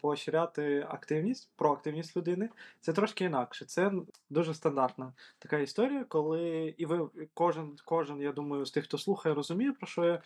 поощряти 0.01 0.87
активність, 0.89 1.51
проактивність 1.55 2.17
людини. 2.17 2.49
Це 2.79 2.93
трошки 2.93 3.25
інакше. 3.25 3.65
Це 3.65 3.91
дуже 4.29 4.53
стандартна 4.53 5.13
така 5.39 5.57
історія, 5.57 6.03
коли 6.03 6.73
і 6.77 6.85
ви 6.85 7.09
кожен, 7.33 7.75
кожен, 7.85 8.21
я 8.21 8.31
думаю, 8.31 8.65
з 8.65 8.71
тих, 8.71 8.83
хто 8.83 8.97
слухає, 8.97 9.35
розуміє, 9.35 9.71
про 9.71 9.87
що 9.87 10.05
я. 10.05 10.21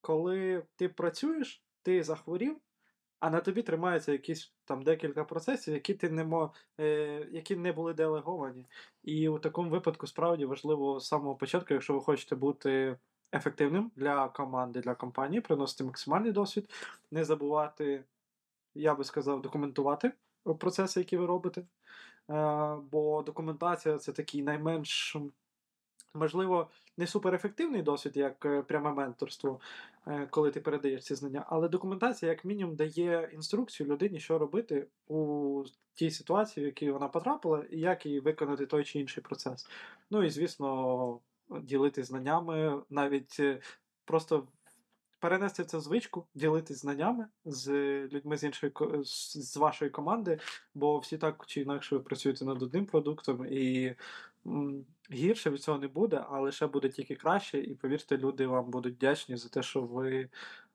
Коли 0.00 0.62
ти 0.76 0.88
працюєш, 0.88 1.62
ти 1.82 2.02
захворів, 2.02 2.56
а 3.20 3.30
на 3.30 3.40
тобі 3.40 3.62
тримаються 3.62 4.12
якісь 4.12 4.52
там 4.64 4.82
декілька 4.82 5.24
процесів, 5.24 5.74
які 5.74 5.94
ти 5.94 6.10
не 6.10 6.24
мо, 6.24 6.52
е, 6.80 7.28
які 7.30 7.56
не 7.56 7.72
були 7.72 7.94
делеговані. 7.94 8.66
І 9.02 9.28
у 9.28 9.38
такому 9.38 9.70
випадку 9.70 10.06
справді 10.06 10.44
важливо 10.44 11.00
з 11.00 11.08
самого 11.08 11.34
початку, 11.34 11.74
якщо 11.74 11.94
ви 11.94 12.00
хочете 12.00 12.36
бути 12.36 12.96
ефективним 13.32 13.90
для 13.96 14.28
команди, 14.28 14.80
для 14.80 14.94
компанії, 14.94 15.40
приносити 15.40 15.84
максимальний 15.84 16.32
досвід, 16.32 16.70
не 17.10 17.24
забувати, 17.24 18.04
я 18.76 18.94
би 18.94 19.04
сказав, 19.04 19.42
документувати 19.42 20.12
процеси, 20.54 21.00
які 21.00 21.16
ви 21.16 21.26
робите. 21.26 21.60
Е, 21.60 22.76
бо 22.90 23.22
документація 23.22 23.98
це 23.98 24.12
такий 24.12 24.42
найменш. 24.42 25.16
Можливо, 26.14 26.70
не 26.96 27.06
суперефективний 27.06 27.82
досвід, 27.82 28.16
як 28.16 28.46
е, 28.46 28.62
пряме 28.62 28.92
менторство, 28.92 29.60
е, 30.06 30.26
коли 30.30 30.50
ти 30.50 30.60
передаєш 30.60 31.04
ці 31.04 31.14
знання, 31.14 31.44
але 31.48 31.68
документація, 31.68 32.32
як 32.32 32.44
мінімум, 32.44 32.76
дає 32.76 33.30
інструкцію 33.32 33.88
людині, 33.88 34.20
що 34.20 34.38
робити 34.38 34.86
у 35.08 35.64
тій 35.94 36.10
ситуації, 36.10 36.64
в 36.64 36.66
якій 36.66 36.90
вона 36.90 37.08
потрапила, 37.08 37.64
і 37.70 37.80
як 37.80 38.06
їй 38.06 38.20
виконати 38.20 38.66
той 38.66 38.84
чи 38.84 39.00
інший 39.00 39.22
процес. 39.22 39.68
Ну 40.10 40.22
і 40.22 40.30
звісно, 40.30 41.20
ділити 41.62 42.04
знаннями 42.04 42.82
навіть. 42.90 43.40
Просто 44.04 44.48
перенести 45.26 45.64
цю 45.64 45.80
звичку, 45.80 46.26
ділитись 46.34 46.78
знаннями 46.78 47.26
з 47.44 47.70
людьми 48.12 48.36
з 48.36 48.44
іншої 48.44 48.72
з 49.04 49.56
вашої 49.56 49.90
команди, 49.90 50.38
бо 50.74 50.98
всі 50.98 51.18
так 51.18 51.44
чи 51.46 51.60
інакше 51.60 51.96
ви 51.96 52.00
працюєте 52.00 52.44
над 52.44 52.62
одним 52.62 52.86
продуктом, 52.86 53.46
і 53.50 53.94
гірше 55.12 55.50
від 55.50 55.62
цього 55.62 55.78
не 55.78 55.88
буде, 55.88 56.24
а 56.30 56.40
лише 56.40 56.66
буде 56.66 56.88
тільки 56.88 57.14
краще. 57.14 57.58
І 57.58 57.74
повірте, 57.74 58.16
люди 58.16 58.46
вам 58.46 58.70
будуть 58.70 58.94
вдячні 58.94 59.36
за 59.36 59.48
те, 59.48 59.62
що 59.62 59.82
ви 59.82 60.28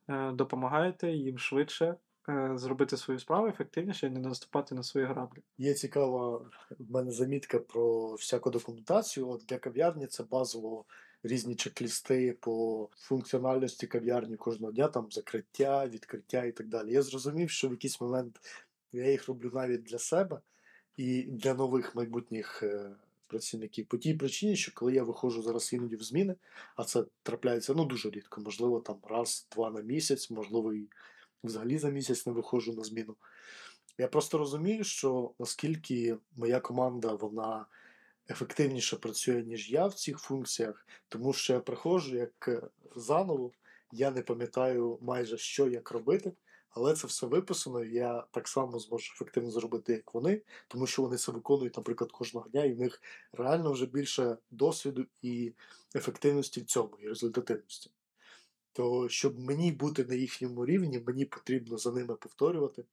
е, 0.09 0.31
допомагаєте 0.31 1.11
їм 1.11 1.37
швидше 1.37 1.95
е, 2.29 2.51
зробити 2.55 2.97
свою 2.97 3.19
справу 3.19 3.47
ефективніше 3.47 4.07
і 4.07 4.09
не 4.09 4.19
наступати 4.19 4.75
на 4.75 4.83
свої 4.83 5.05
граблі. 5.05 5.39
Є 5.57 5.73
цікава 5.73 6.37
в 6.79 6.91
мене 6.91 7.11
замітка 7.11 7.59
про 7.59 8.13
всяку 8.13 8.49
документацію. 8.49 9.29
От 9.29 9.45
для 9.49 9.57
кав'ярні 9.57 10.07
це 10.07 10.23
базово 10.23 10.85
різні 11.23 11.55
чек-лісти 11.55 12.33
по 12.33 12.89
функціональності 12.95 13.87
кав'ярні 13.87 14.37
кожного 14.37 14.73
дня, 14.73 14.87
там 14.87 15.07
закриття, 15.11 15.87
відкриття 15.87 16.43
і 16.43 16.51
так 16.51 16.67
далі. 16.67 16.91
Я 16.91 17.01
зрозумів, 17.01 17.49
що 17.49 17.69
в 17.69 17.71
якийсь 17.71 18.01
момент 18.01 18.39
я 18.91 19.11
їх 19.11 19.27
роблю 19.27 19.51
навіть 19.53 19.83
для 19.83 19.99
себе 19.99 20.41
і 20.97 21.23
для 21.23 21.53
нових 21.53 21.95
майбутніх 21.95 22.63
е, 22.63 22.91
працівників. 23.27 23.85
По 23.85 23.97
тій 23.97 24.13
причині, 24.13 24.55
що 24.55 24.71
коли 24.75 24.93
я 24.93 25.03
виходжу 25.03 25.41
зараз 25.41 25.73
іноді 25.73 25.95
в 25.95 26.03
зміни, 26.03 26.35
а 26.75 26.83
це 26.83 27.03
трапляється 27.23 27.73
ну 27.73 27.85
дуже 27.85 28.09
рідко, 28.09 28.41
можливо, 28.41 28.79
там 28.79 28.97
раз-два 29.09 29.71
на 29.71 29.81
місяць, 29.81 30.31
можливо, 30.31 30.73
і 30.73 30.87
взагалі 31.43 31.77
за 31.77 31.89
місяць 31.89 32.25
не 32.25 32.33
виходжу 32.33 32.73
на 32.73 32.83
зміну. 32.83 33.15
Я 33.97 34.07
просто 34.07 34.37
розумію, 34.37 34.83
що 34.83 35.31
наскільки 35.39 36.17
моя 36.35 36.59
команда 36.59 37.13
вона 37.13 37.65
ефективніше 38.29 38.95
працює, 38.95 39.43
ніж 39.43 39.71
я 39.71 39.87
в 39.87 39.93
цих 39.93 40.17
функціях, 40.17 40.87
тому 41.09 41.33
що 41.33 41.53
я 41.53 41.59
приходжу 41.59 42.15
як 42.15 42.47
е, 42.47 42.61
заново, 42.95 43.51
я 43.91 44.11
не 44.11 44.21
пам'ятаю 44.21 44.97
майже 45.01 45.37
що 45.37 45.67
як 45.67 45.91
робити, 45.91 46.31
але 46.69 46.95
це 46.95 47.07
все 47.07 47.27
виписано, 47.27 47.83
і 47.83 47.93
я 47.93 48.23
так 48.31 48.47
само 48.47 48.79
зможу 48.79 49.13
ефективно 49.15 49.51
зробити, 49.51 49.93
як 49.93 50.13
вони, 50.13 50.41
тому 50.67 50.87
що 50.87 51.01
вони 51.01 51.17
це 51.17 51.31
виконують, 51.31 51.77
наприклад, 51.77 52.11
кожного 52.11 52.49
дня, 52.49 52.63
і 52.63 52.73
в 52.73 52.79
них 52.79 53.01
реально 53.33 53.71
вже 53.71 53.85
більше 53.85 54.37
досвіду 54.51 55.05
і 55.21 55.53
ефективності 55.95 56.61
в 56.61 56.65
цьому, 56.65 56.97
і 56.99 57.07
результативності. 57.07 57.91
То 58.73 59.09
щоб 59.09 59.39
мені 59.39 59.71
бути 59.71 60.05
на 60.05 60.15
їхньому 60.15 60.65
рівні, 60.65 61.03
мені 61.07 61.25
потрібно 61.25 61.77
за 61.77 61.91
ними 61.91 62.15
повторювати. 62.15 62.83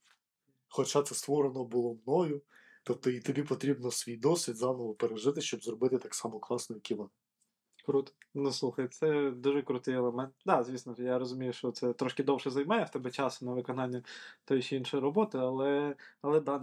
Хоча 0.68 1.02
це 1.02 1.14
створено 1.14 1.64
було 1.64 1.96
мною, 2.06 2.42
тобто 2.88 3.10
і 3.10 3.20
тобі 3.20 3.42
потрібно 3.42 3.90
свій 3.90 4.16
досвід 4.16 4.56
заново 4.56 4.94
пережити, 4.94 5.40
щоб 5.40 5.62
зробити 5.62 5.98
так 5.98 6.14
само 6.14 6.38
класно, 6.38 6.76
як 6.76 6.90
і 6.90 6.94
вони. 6.94 7.10
Круто. 7.86 8.12
Ну 8.34 8.52
слухай, 8.52 8.88
це 8.88 9.30
дуже 9.30 9.62
крутий 9.62 9.94
елемент. 9.94 10.32
Так, 10.44 10.58
да, 10.58 10.64
звісно, 10.64 10.94
я 10.98 11.18
розумію, 11.18 11.52
що 11.52 11.72
це 11.72 11.92
трошки 11.92 12.22
довше 12.22 12.50
займає 12.50 12.84
в 12.84 12.90
тебе 12.90 13.10
часу 13.10 13.46
на 13.46 13.52
виконання 13.52 14.02
тої 14.44 14.62
чи 14.62 14.76
іншої 14.76 15.02
роботи, 15.02 15.38
але, 15.38 15.94
але 16.22 16.40
да, 16.40 16.62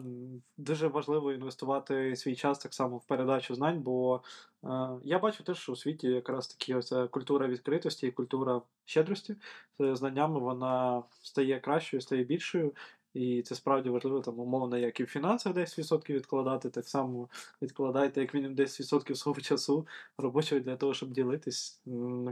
дуже 0.58 0.88
важливо 0.88 1.34
інвестувати 1.34 2.16
свій 2.16 2.36
час 2.36 2.60
так 2.60 2.74
само 2.74 2.98
в 2.98 3.06
передачу 3.06 3.56
знань, 3.56 3.82
бо 3.82 4.22
е, 4.64 4.68
я 5.04 5.20
бачу 5.20 5.44
теж, 5.44 5.60
що 5.60 5.72
у 5.72 5.76
світі 5.76 6.08
якраз 6.08 6.48
таки 6.48 6.76
оця 6.76 7.08
культура 7.08 7.48
відкритості 7.48 8.08
і 8.08 8.12
культура 8.12 8.62
щедрості 8.86 9.36
з 9.80 9.96
знаннями 9.96 10.40
вона 10.40 11.04
стає 11.22 11.60
кращою, 11.60 12.02
стає 12.02 12.24
більшою. 12.24 12.74
І 13.16 13.41
це 13.41 13.55
справді 13.55 13.89
важливо, 13.89 14.22
там, 14.22 14.39
умовно, 14.39 14.78
як 14.78 14.99
і 14.99 15.03
в 15.03 15.07
фінансах 15.07 15.53
10% 15.53 16.13
відкладати, 16.13 16.70
так 16.70 16.88
само 16.88 17.30
відкладайте, 17.61 18.22
як 18.22 18.34
мінімум 18.34 18.57
10% 18.57 19.16
свого 19.16 19.41
часу 19.41 19.88
робочого 20.18 20.61
для 20.61 20.76
того, 20.76 20.93
щоб 20.93 21.11
ділитись. 21.11 21.82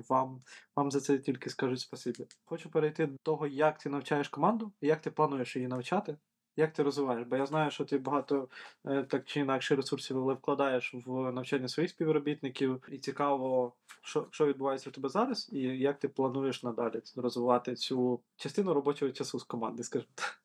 Вам, 0.10 0.42
вам 0.76 0.92
за 0.92 1.00
це 1.00 1.18
тільки 1.18 1.50
скажуть 1.50 1.80
спасибі. 1.80 2.26
Хочу 2.46 2.70
перейти 2.70 3.06
до 3.06 3.18
того, 3.24 3.48
як 3.48 3.78
ти 3.78 3.90
навчаєш 3.90 4.30
команду, 4.30 4.72
як 4.82 5.02
ти 5.02 5.12
плануєш 5.12 5.56
її 5.56 5.68
навчати. 5.68 6.18
Як 6.56 6.74
ти 6.74 6.84
розвиваєш? 6.84 7.28
Бо 7.28 7.36
я 7.36 7.46
знаю, 7.46 7.72
що 7.72 7.86
ти 7.86 7.98
багато 7.98 8.50
е, 8.86 9.04
так 9.04 9.26
чи 9.26 9.40
інакше 9.40 9.76
ресурсів 9.76 10.18
але 10.18 10.34
вкладаєш 10.34 10.96
в 11.06 11.32
навчання 11.32 11.68
своїх 11.68 11.92
співробітників, 11.92 12.84
і 12.92 12.98
цікаво, 12.98 13.74
що, 14.02 14.28
що 14.32 14.46
відбувається 14.46 14.90
в 14.90 14.94
тебе 14.94 15.10
зараз, 15.10 15.50
і 15.54 15.60
як 15.60 16.00
ти 16.00 16.08
плануєш 16.08 16.64
надалі 16.64 17.02
розвивати 17.16 17.76
цю 17.76 18.20
частину 18.36 18.74
робочого 18.74 19.12
часу 19.12 19.40
з 19.40 19.44
команди, 19.44 19.84
скажімо 19.84 20.12
так. 20.16 20.43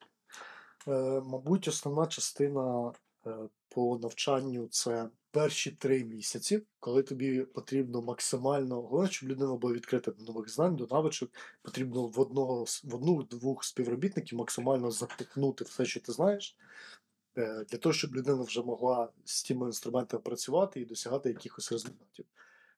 Е, 0.87 1.21
мабуть, 1.25 1.67
основна 1.67 2.07
частина 2.07 2.93
е, 3.25 3.37
по 3.69 3.97
навчанню 3.97 4.67
це 4.67 5.09
перші 5.31 5.71
три 5.71 6.03
місяці, 6.03 6.61
коли 6.79 7.03
тобі 7.03 7.41
потрібно 7.41 8.01
максимально 8.01 8.81
головне, 8.81 9.11
щоб 9.11 9.29
людина 9.29 9.55
була 9.55 9.73
відкрита 9.73 10.11
до 10.11 10.23
нових 10.23 10.49
знань, 10.49 10.75
до 10.75 10.87
навичок. 10.91 11.29
Потрібно 11.61 12.07
в 12.07 12.19
одного 12.19 12.63
в 12.83 12.95
одну-двох 12.95 13.63
співробітників 13.63 14.39
максимально 14.39 14.91
запихнути 14.91 15.63
все, 15.63 15.85
що 15.85 15.99
ти 15.99 16.11
знаєш, 16.11 16.57
е, 17.37 17.65
для 17.69 17.77
того, 17.77 17.93
щоб 17.93 18.15
людина 18.15 18.41
вже 18.41 18.61
могла 18.61 19.09
з 19.25 19.43
тими 19.43 19.65
інструментами 19.65 20.21
працювати 20.21 20.81
і 20.81 20.85
досягати 20.85 21.29
якихось 21.29 21.71
результатів. 21.71 22.25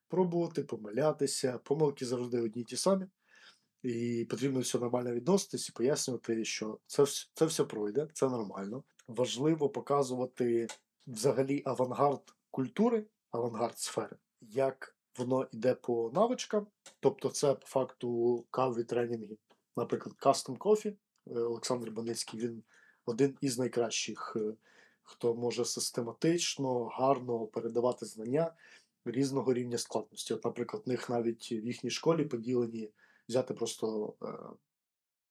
Пробувати, 0.07 0.63
помилятися, 0.63 1.57
помилки 1.57 2.05
завжди 2.05 2.41
одні 2.41 2.61
й 2.61 2.65
ті 2.65 2.77
самі. 2.77 3.05
І 3.83 4.27
потрібно 4.29 4.59
все 4.59 4.79
нормально 4.79 5.13
відноситись 5.13 5.69
і 5.69 5.71
пояснювати, 5.71 6.45
що 6.45 6.79
це, 6.87 7.05
це 7.33 7.45
все 7.45 7.63
пройде, 7.63 8.07
це 8.13 8.29
нормально. 8.29 8.83
Важливо 9.07 9.69
показувати 9.69 10.67
взагалі 11.07 11.61
авангард 11.65 12.35
культури, 12.51 13.05
авангард 13.31 13.79
сфери, 13.79 14.17
як 14.41 14.95
воно 15.17 15.47
йде 15.51 15.73
по 15.75 16.11
навичкам. 16.13 16.67
Тобто, 16.99 17.29
це 17.29 17.53
по 17.53 17.67
факту 17.67 18.45
каві 18.51 18.83
тренінги. 18.83 19.37
Наприклад, 19.77 20.15
Custom 20.19 20.57
Coffee, 20.57 20.95
е, 21.27 21.39
Олександр 21.39 21.91
Баницький, 21.91 22.39
він 22.39 22.63
один 23.05 23.37
із 23.41 23.59
найкращих, 23.59 24.33
е, 24.35 24.53
хто 25.03 25.35
може 25.35 25.65
систематично, 25.65 26.85
гарно 26.85 27.45
передавати 27.45 28.05
знання 28.05 28.53
різного 29.05 29.53
рівня 29.53 29.77
складності. 29.77 30.33
От, 30.33 30.45
наприклад, 30.45 30.83
в 30.85 30.89
них 30.89 31.09
навіть 31.09 31.51
в 31.51 31.65
їхній 31.65 31.89
школі 31.89 32.25
поділені 32.25 32.89
взяти 33.31 33.53
просто 33.53 34.13
е, 34.23 34.27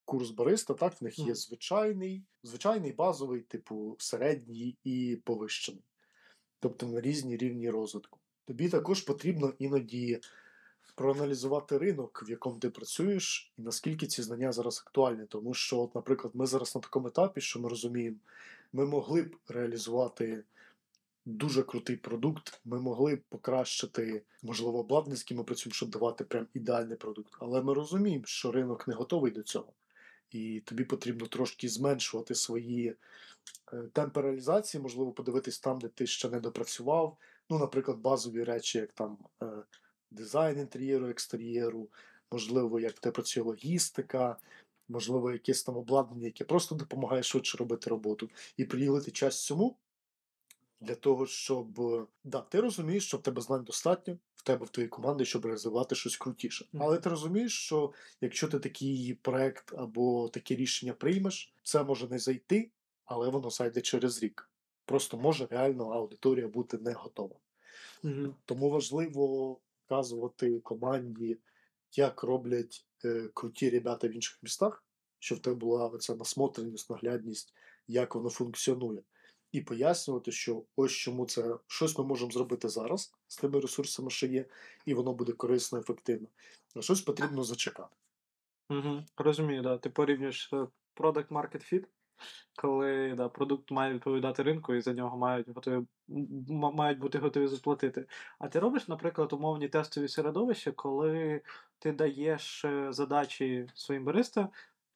курс 0.04 0.30
бариста, 0.30 0.74
так, 0.74 1.00
в 1.00 1.04
них 1.04 1.18
є 1.18 1.34
звичайний, 1.34 2.24
звичайний 2.42 2.92
базовий, 2.92 3.40
типу 3.40 3.96
середній 3.98 4.78
і 4.84 5.18
повищений. 5.24 5.84
Тобто 6.60 6.86
на 6.86 7.00
різні 7.00 7.36
рівні 7.36 7.70
розвитку. 7.70 8.20
Тобі 8.46 8.68
також 8.68 9.02
потрібно 9.02 9.52
іноді 9.58 10.20
проаналізувати 10.94 11.78
ринок, 11.78 12.24
в 12.26 12.30
якому 12.30 12.58
ти 12.58 12.70
працюєш, 12.70 13.52
і 13.58 13.62
наскільки 13.62 14.06
ці 14.06 14.22
знання 14.22 14.52
зараз 14.52 14.82
актуальні. 14.86 15.26
Тому 15.26 15.54
що, 15.54 15.80
от, 15.80 15.94
наприклад, 15.94 16.34
ми 16.34 16.46
зараз 16.46 16.74
на 16.74 16.80
такому 16.80 17.08
етапі, 17.08 17.40
що 17.40 17.60
ми 17.60 17.68
розуміємо, 17.68 18.16
ми 18.72 18.86
могли 18.86 19.22
б 19.22 19.36
реалізувати 19.48 20.44
дуже 21.24 21.62
крутий 21.62 21.96
продукт. 21.96 22.60
Ми 22.64 22.80
могли 22.80 23.16
покращити, 23.16 24.22
можливо, 24.42 24.78
обладнання, 24.78 25.16
з 25.16 25.20
яким 25.20 25.38
ми 25.38 25.44
працюємо, 25.44 25.74
щоб 25.74 25.90
давати 25.90 26.24
прям 26.24 26.46
ідеальний 26.54 26.96
продукт. 26.96 27.34
Але 27.40 27.62
ми 27.62 27.74
розуміємо, 27.74 28.24
що 28.26 28.52
ринок 28.52 28.88
не 28.88 28.94
готовий 28.94 29.32
до 29.32 29.42
цього. 29.42 29.72
І 30.30 30.60
тобі 30.60 30.84
потрібно 30.84 31.26
трошки 31.26 31.68
зменшувати 31.68 32.34
свої 32.34 32.96
е, 33.72 33.82
темпи 33.92 34.20
реалізації, 34.20 34.82
можливо, 34.82 35.12
подивитись 35.12 35.60
там, 35.60 35.78
де 35.78 35.88
ти 35.88 36.06
ще 36.06 36.28
не 36.28 36.40
допрацював. 36.40 37.16
Ну, 37.50 37.58
наприклад, 37.58 37.98
базові 37.98 38.44
речі, 38.44 38.78
як 38.78 38.92
там 38.92 39.18
е, 39.42 39.46
дизайн 40.10 40.58
інтер'єру, 40.58 41.08
екстер'єру, 41.08 41.88
можливо, 42.32 42.80
як 42.80 42.92
тебе 42.92 43.12
працює 43.12 43.42
логістика, 43.42 44.36
можливо, 44.88 45.32
якесь 45.32 45.62
там 45.62 45.76
обладнання, 45.76 46.26
яке 46.26 46.44
просто 46.44 46.74
допомагає 46.74 47.22
швидше 47.22 47.58
робити 47.58 47.90
роботу, 47.90 48.30
і 48.56 48.64
приділити 48.64 49.10
час 49.10 49.44
цьому 49.44 49.76
для 50.80 50.94
того, 50.94 51.26
щоб 51.26 51.80
е, 51.80 52.06
да, 52.24 52.40
ти 52.40 52.60
розумієш, 52.60 53.06
що 53.06 53.16
в 53.16 53.22
тебе 53.22 53.42
знань 53.42 53.64
достатньо, 53.64 54.18
в 54.34 54.42
тебе 54.42 54.66
в 54.66 54.68
твоїй 54.68 54.88
команді, 54.88 55.24
щоб 55.24 55.46
розвивати 55.46 55.94
щось 55.94 56.16
крутіше. 56.16 56.68
Мгм. 56.72 56.82
Але 56.82 56.98
ти 56.98 57.10
розумієш, 57.10 57.52
що 57.52 57.92
якщо 58.20 58.48
ти 58.48 58.58
такий 58.58 59.14
проект 59.22 59.72
або 59.76 60.28
таке 60.28 60.54
рішення 60.54 60.92
приймеш, 60.92 61.54
це 61.62 61.84
може 61.84 62.08
не 62.08 62.18
зайти, 62.18 62.70
але 63.04 63.28
воно 63.28 63.50
зайде 63.50 63.80
через 63.80 64.22
рік. 64.22 64.50
Просто 64.84 65.16
може 65.16 65.46
реально 65.50 65.88
аудиторія 65.88 66.48
бути 66.48 66.78
не 66.78 66.92
готова. 66.92 67.36
Мгм. 68.02 68.34
Тому 68.44 68.70
важливо 68.70 69.56
показувати 69.86 70.60
команді, 70.60 71.38
як 71.92 72.22
роблять 72.22 72.86
е, 73.04 73.28
круті 73.34 73.70
ребята 73.70 74.08
в 74.08 74.10
інших 74.10 74.38
містах, 74.42 74.84
щоб 75.18 75.38
в 75.38 75.42
тебе 75.42 75.56
була 75.56 75.88
оця 75.88 76.14
насмотреність, 76.14 76.90
наглядність, 76.90 77.54
як 77.88 78.14
воно 78.14 78.30
функціонує. 78.30 79.02
І 79.52 79.60
пояснювати, 79.60 80.32
що 80.32 80.62
ось 80.76 80.92
чому 80.92 81.26
це 81.26 81.56
щось 81.66 81.98
ми 81.98 82.04
можемо 82.04 82.30
зробити 82.30 82.68
зараз 82.68 83.14
з 83.28 83.36
тими 83.36 83.60
ресурсами, 83.60 84.10
що 84.10 84.26
є, 84.26 84.44
і 84.86 84.94
воно 84.94 85.12
буде 85.12 85.32
корисно, 85.32 85.78
ефективно. 85.78 86.28
А 86.76 86.82
щось 86.82 87.00
потрібно 87.00 87.44
зачекати. 87.44 87.96
Угу. 88.70 89.04
Розумію, 89.16 89.62
да. 89.62 89.78
Ти 89.78 89.90
порівнюєш 89.90 90.50
е, 90.52 90.56
product 90.96 91.28
market 91.28 91.72
fit 91.72 91.84
коли 92.56 93.14
да, 93.16 93.28
продукт 93.28 93.70
має 93.70 93.94
відповідати 93.94 94.42
ринку, 94.42 94.74
і 94.74 94.80
за 94.80 94.92
нього 94.92 95.16
мають 95.16 95.48
готові 95.48 95.86
мають 96.74 96.98
бути 96.98 97.18
готові 97.18 97.46
заплатити. 97.46 98.06
А 98.38 98.48
ти 98.48 98.58
робиш, 98.58 98.88
наприклад, 98.88 99.32
умовні 99.32 99.68
тестові 99.68 100.08
середовища, 100.08 100.72
коли 100.72 101.40
ти 101.78 101.92
даєш 101.92 102.64
е, 102.64 102.92
задачі 102.92 103.66
своїм 103.74 104.04
бариста 104.04 104.48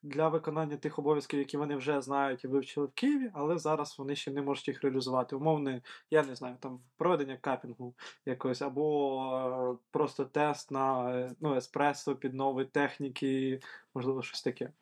для 0.04 0.28
виконання 0.28 0.76
тих 0.76 0.98
обов'язків, 0.98 1.38
які 1.38 1.56
вони 1.56 1.76
вже 1.76 2.00
знають 2.00 2.44
і 2.44 2.48
вивчили 2.48 2.86
в 2.86 2.92
Києві, 2.92 3.30
але 3.34 3.58
зараз 3.58 3.98
вони 3.98 4.16
ще 4.16 4.30
не 4.30 4.42
можуть 4.42 4.68
їх 4.68 4.82
реалізувати. 4.82 5.36
Умовне, 5.36 5.82
я 6.10 6.22
не 6.22 6.34
знаю, 6.34 6.56
там 6.60 6.80
проведення 6.96 7.36
капінгу 7.36 7.94
якогось, 8.26 8.62
або 8.62 9.74
е, 9.74 9.84
просто 9.90 10.24
тест 10.24 10.70
на 10.70 11.14
е, 11.14 11.34
ну, 11.40 11.56
еспресо 11.56 12.16
під 12.16 12.34
нові 12.34 12.64
техніки, 12.64 13.60
можливо, 13.94 14.22
щось 14.22 14.42
таке. 14.42 14.72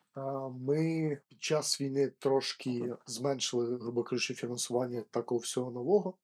Ми 0.61 1.18
під 1.29 1.43
час 1.43 1.81
війни 1.81 2.12
трошки 2.18 2.95
зменшили, 3.07 3.77
грубо 3.77 4.03
кажучи, 4.03 4.35
фінансування 4.35 5.03
такого 5.11 5.39
всього 5.39 5.70
нового, 5.70 6.14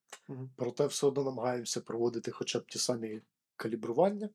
проте 0.57 0.87
все 0.87 1.07
одно 1.07 1.25
намагаємося 1.25 1.81
проводити 1.81 2.31
хоча 2.31 2.59
б 2.59 2.67
ті 2.67 2.79
самі 2.79 3.21
калібрування, 3.57 4.29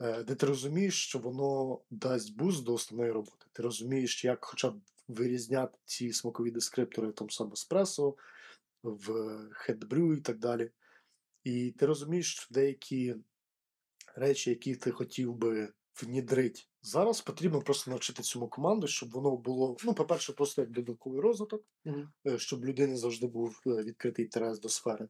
де 0.00 0.34
ти 0.34 0.46
розумієш, 0.46 1.04
що 1.04 1.18
воно 1.18 1.80
дасть 1.90 2.36
буст 2.36 2.64
до 2.64 2.74
основної 2.74 3.10
роботи. 3.10 3.46
Ти 3.52 3.62
розумієш, 3.62 4.24
як 4.24 4.44
хоча 4.44 4.70
б 4.70 4.80
вирізняти 5.08 5.78
ці 5.84 6.12
смакові 6.12 6.50
дескриптори 6.50 7.08
в 7.08 7.12
тому 7.12 7.30
самому 7.30 7.52
еспресо, 7.52 8.14
в 8.82 9.38
хедбрю 9.52 10.14
і 10.14 10.20
так 10.20 10.38
далі. 10.38 10.70
І 11.44 11.70
ти 11.70 11.86
розумієш, 11.86 12.32
що 12.32 12.46
деякі 12.50 13.14
речі, 14.14 14.50
які 14.50 14.76
ти 14.76 14.90
хотів 14.90 15.34
би 15.34 15.72
внідрить. 16.02 16.68
Зараз 16.82 17.20
потрібно 17.20 17.62
просто 17.62 17.90
навчити 17.90 18.22
цьому 18.22 18.48
команду, 18.48 18.86
щоб 18.86 19.10
воно 19.10 19.36
було, 19.36 19.76
ну, 19.84 19.94
по-перше, 19.94 20.32
просто 20.32 20.62
як 20.62 20.70
додатковий 20.70 21.20
розвиток, 21.20 21.64
е, 22.26 22.38
щоб 22.38 22.64
людини 22.64 22.96
завжди 22.96 23.26
був 23.26 23.60
е, 23.66 23.70
відкритий 23.70 24.24
інтерес 24.24 24.60
до 24.60 24.68
сфери. 24.68 25.08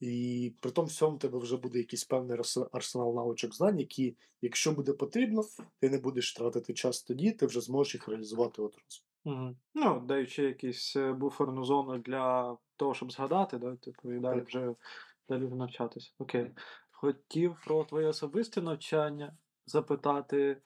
І 0.00 0.54
при 0.62 0.70
тому 0.70 0.86
всьому 0.86 1.16
в 1.16 1.18
тебе 1.18 1.38
вже 1.38 1.56
буде 1.56 1.78
якийсь 1.78 2.04
певний 2.04 2.38
арс- 2.38 2.68
арсенал 2.72 3.14
навичок 3.14 3.54
знань, 3.54 3.78
які, 3.78 4.16
якщо 4.42 4.72
буде 4.72 4.92
потрібно, 4.92 5.42
ти 5.80 5.90
не 5.90 5.98
будеш 5.98 6.34
тратити 6.34 6.74
час 6.74 7.02
тоді, 7.02 7.32
ти 7.32 7.46
вже 7.46 7.60
зможеш 7.60 7.94
їх 7.94 8.08
реалізувати 8.08 8.62
одразу. 8.62 9.02
Мгм. 9.24 9.56
Ну, 9.74 10.02
даючи 10.06 10.42
якусь 10.42 10.96
е, 10.96 11.12
буферну 11.12 11.64
зону 11.64 11.98
для 11.98 12.56
того, 12.76 12.94
щоб 12.94 13.12
згадати, 13.12 13.58
да, 13.58 13.76
типу, 13.76 14.12
і 14.12 14.18
далі 14.18 14.40
вже 14.40 14.74
далі 15.28 15.48
навчатися. 15.48 16.12
Окей. 16.18 16.50
Хотів 16.90 17.56
про 17.64 17.84
твоє 17.84 18.06
особисте 18.06 18.62
навчання 18.62 19.36
запитати. 19.66 20.62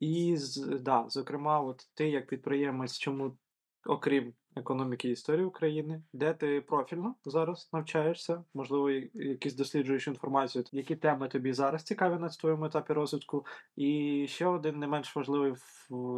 І, 0.00 0.36
з- 0.36 0.78
да, 0.80 1.04
зокрема, 1.08 1.60
от 1.60 1.88
ти 1.94 2.08
як 2.08 2.26
підприємець, 2.26 2.98
чому, 2.98 3.36
окрім 3.86 4.34
економіки 4.56 5.08
і 5.08 5.12
історії 5.12 5.46
України, 5.46 6.02
де 6.12 6.34
ти 6.34 6.60
профільно 6.60 7.14
зараз 7.24 7.70
навчаєшся? 7.72 8.44
Можливо, 8.54 8.90
якісь 9.14 9.54
досліджуєш 9.54 10.08
інформацію, 10.08 10.64
які 10.72 10.96
теми 10.96 11.28
тобі 11.28 11.52
зараз 11.52 11.82
цікаві 11.82 12.18
на 12.18 12.28
твоєму 12.28 12.64
етапі 12.64 12.92
розвитку? 12.92 13.46
І 13.76 14.26
ще 14.28 14.46
один 14.46 14.78
не 14.78 14.86
менш 14.86 15.16
важливий 15.16 15.54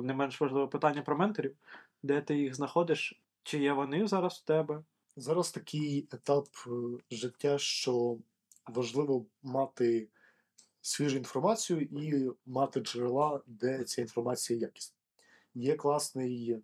не 0.02 0.14
менш 0.14 0.40
важливе 0.40 0.66
питання 0.66 1.02
про 1.02 1.16
менторів, 1.16 1.56
де 2.02 2.20
ти 2.20 2.38
їх 2.38 2.54
знаходиш, 2.54 3.22
чи 3.42 3.58
є 3.58 3.72
вони 3.72 4.06
зараз 4.06 4.34
в 4.34 4.44
тебе? 4.44 4.82
Зараз 5.16 5.52
такий 5.52 6.08
етап 6.12 6.46
е, 6.66 6.70
життя, 7.10 7.58
що 7.58 8.18
важливо 8.66 9.26
мати 9.42 10.08
свіжу 10.80 11.16
інформацію 11.16 11.80
і 11.80 12.30
мати 12.46 12.80
джерела, 12.80 13.40
де 13.46 13.84
ця 13.84 14.02
інформація 14.02 14.58
якісна. 14.58 14.96
Є 15.54 15.76
класний 15.76 16.62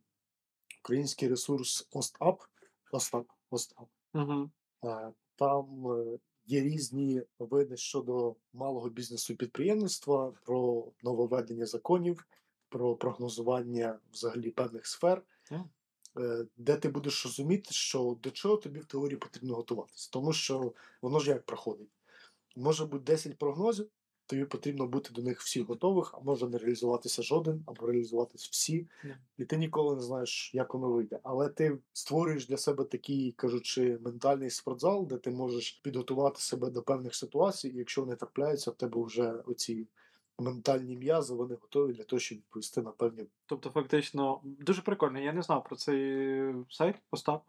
український 0.86 1.28
ресурс 1.28 1.88
OSTUP, 1.92 2.36
OSTUP. 2.92 3.86
Угу. 4.14 4.50
Е, 4.84 5.12
Там 5.36 5.86
е, 5.86 6.18
є 6.46 6.60
різні 6.60 7.22
види 7.38 7.76
щодо 7.76 8.36
малого 8.52 8.88
бізнесу 8.88 9.36
підприємництва, 9.36 10.32
про 10.44 10.86
нововведення 11.02 11.66
законів, 11.66 12.26
про 12.68 12.96
прогнозування 12.96 13.98
взагалі 14.12 14.50
певних 14.50 14.86
сфер, 14.86 15.22
е, 16.16 16.46
де 16.56 16.76
ти 16.76 16.88
будеш 16.88 17.24
розуміти, 17.24 17.68
що 17.72 18.18
до 18.22 18.30
чого 18.30 18.56
тобі 18.56 18.80
в 18.80 18.84
теорії 18.84 19.16
потрібно 19.16 19.54
готуватися. 19.54 20.10
Тому 20.12 20.32
що 20.32 20.72
воно 21.02 21.18
ж 21.18 21.30
як 21.30 21.46
проходить. 21.46 21.90
Може 22.56 22.86
бути 22.86 23.04
10 23.04 23.38
прогнозів, 23.38 23.88
тобі 24.26 24.44
потрібно 24.44 24.86
бути 24.86 25.10
до 25.12 25.22
них 25.22 25.40
всіх 25.40 25.66
готових, 25.66 26.14
а 26.14 26.20
може 26.20 26.48
не 26.48 26.58
реалізуватися 26.58 27.22
жоден, 27.22 27.64
або 27.66 27.86
реалізуватися 27.86 28.48
всі. 28.52 28.88
Yeah. 29.04 29.16
І 29.38 29.44
ти 29.44 29.56
ніколи 29.56 29.96
не 29.96 30.02
знаєш, 30.02 30.50
як 30.54 30.74
воно 30.74 30.90
вийде. 30.90 31.20
Але 31.22 31.48
ти 31.48 31.78
створюєш 31.92 32.48
для 32.48 32.56
себе 32.56 32.84
такий, 32.84 33.32
кажучи, 33.32 33.98
ментальний 34.04 34.50
спортзал, 34.50 35.06
де 35.06 35.16
ти 35.16 35.30
можеш 35.30 35.80
підготувати 35.82 36.40
себе 36.40 36.70
до 36.70 36.82
певних 36.82 37.14
ситуацій, 37.14 37.68
і 37.68 37.78
якщо 37.78 38.00
вони 38.00 38.16
трапляються, 38.16 38.70
в 38.70 38.74
тебе 38.74 39.02
вже 39.02 39.32
оці 39.32 39.86
ментальні 40.38 40.96
м'язи, 40.96 41.34
вони 41.34 41.54
готові 41.54 41.92
для 41.92 42.04
того, 42.04 42.20
щоб 42.20 42.38
відповісти 42.38 42.82
на 42.82 42.90
певні. 42.90 43.26
Тобто, 43.46 43.70
фактично, 43.70 44.40
дуже 44.44 44.82
прикольно. 44.82 45.18
Я 45.18 45.32
не 45.32 45.42
знав 45.42 45.64
про 45.64 45.76
цей 45.76 46.54
сайт, 46.70 46.96
постав. 47.10 47.42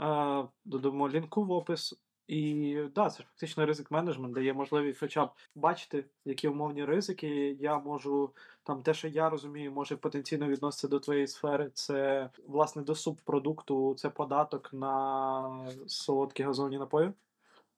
Е, 0.00 0.48
додамо 0.64 1.08
лінку 1.08 1.44
в 1.44 1.50
опис. 1.50 1.94
І 2.28 2.76
да, 2.94 3.10
це 3.10 3.22
ж 3.22 3.28
фактично 3.28 3.66
ризик 3.66 3.90
менеджмент, 3.90 4.34
дає 4.34 4.52
можливість 4.52 5.00
хоча 5.00 5.24
б 5.24 5.30
бачити, 5.54 6.04
які 6.24 6.48
умовні 6.48 6.84
ризики. 6.84 7.56
Я 7.60 7.78
можу 7.78 8.30
там 8.62 8.82
те, 8.82 8.94
що 8.94 9.08
я 9.08 9.30
розумію, 9.30 9.72
може 9.72 9.96
потенційно 9.96 10.48
відноситися 10.48 10.88
до 10.88 11.00
твоєї 11.00 11.26
сфери. 11.26 11.70
Це 11.74 12.30
власне 12.46 12.82
до 12.82 12.94
субпродукту, 12.94 13.94
це 13.94 14.10
податок 14.10 14.72
на 14.72 15.66
солодкі 15.86 16.42
газовні 16.42 16.78
напої. 16.78 17.12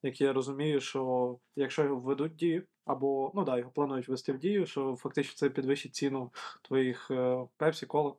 Які 0.03 0.25
я 0.25 0.33
розумію, 0.33 0.81
що 0.81 1.37
якщо 1.57 1.85
його 1.85 1.97
введуть 1.97 2.33
в 2.33 2.37
дію, 2.37 2.63
або 2.85 3.33
ну 3.35 3.45
да, 3.45 3.59
його 3.59 3.71
планують 3.71 4.09
ввести 4.09 4.33
в 4.33 4.39
дію, 4.39 4.67
що 4.67 4.97
фактично 4.97 5.35
це 5.37 5.51
підвищить 5.51 5.95
ціну 5.95 6.33
твоїх 6.63 7.11
е, 7.11 7.47
пепсі, 7.57 7.87
кола, 7.87 8.15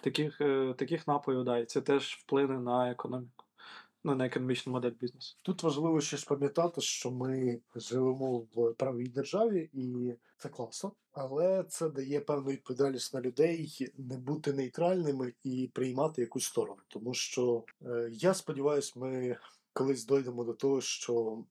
таких, 0.00 0.40
е, 0.40 0.74
таких 0.78 1.08
напоїв, 1.08 1.44
да, 1.44 1.58
і 1.58 1.64
це 1.64 1.80
теж 1.80 2.14
вплине 2.14 2.58
на 2.58 2.90
економіку, 2.90 3.41
ну, 4.04 4.14
на 4.14 4.26
економічну 4.26 4.72
модель 4.72 4.90
бізнесу. 4.90 5.36
Тут 5.42 5.62
важливо 5.62 6.00
ще 6.00 6.16
ж 6.16 6.26
пам'ятати, 6.26 6.80
що 6.80 7.10
ми 7.10 7.60
живемо 7.74 8.38
в 8.54 8.72
правовій 8.72 9.08
державі, 9.08 9.70
і 9.72 10.14
це 10.38 10.48
класно, 10.48 10.92
але 11.12 11.64
це 11.68 11.88
дає 11.88 12.20
певну 12.20 12.50
відповідальність 12.50 13.14
на 13.14 13.20
людей 13.20 13.92
не 13.98 14.18
бути 14.18 14.52
нейтральними 14.52 15.32
і 15.42 15.70
приймати 15.74 16.20
якусь 16.20 16.44
сторону. 16.44 16.80
Тому 16.88 17.14
що 17.14 17.64
е, 17.82 18.10
я 18.12 18.34
сподіваюся, 18.34 18.92
ми 18.96 19.36
колись 19.72 20.06
дойдемо 20.06 20.44
до 20.44 20.52
того, 20.52 20.80
що 20.80 21.44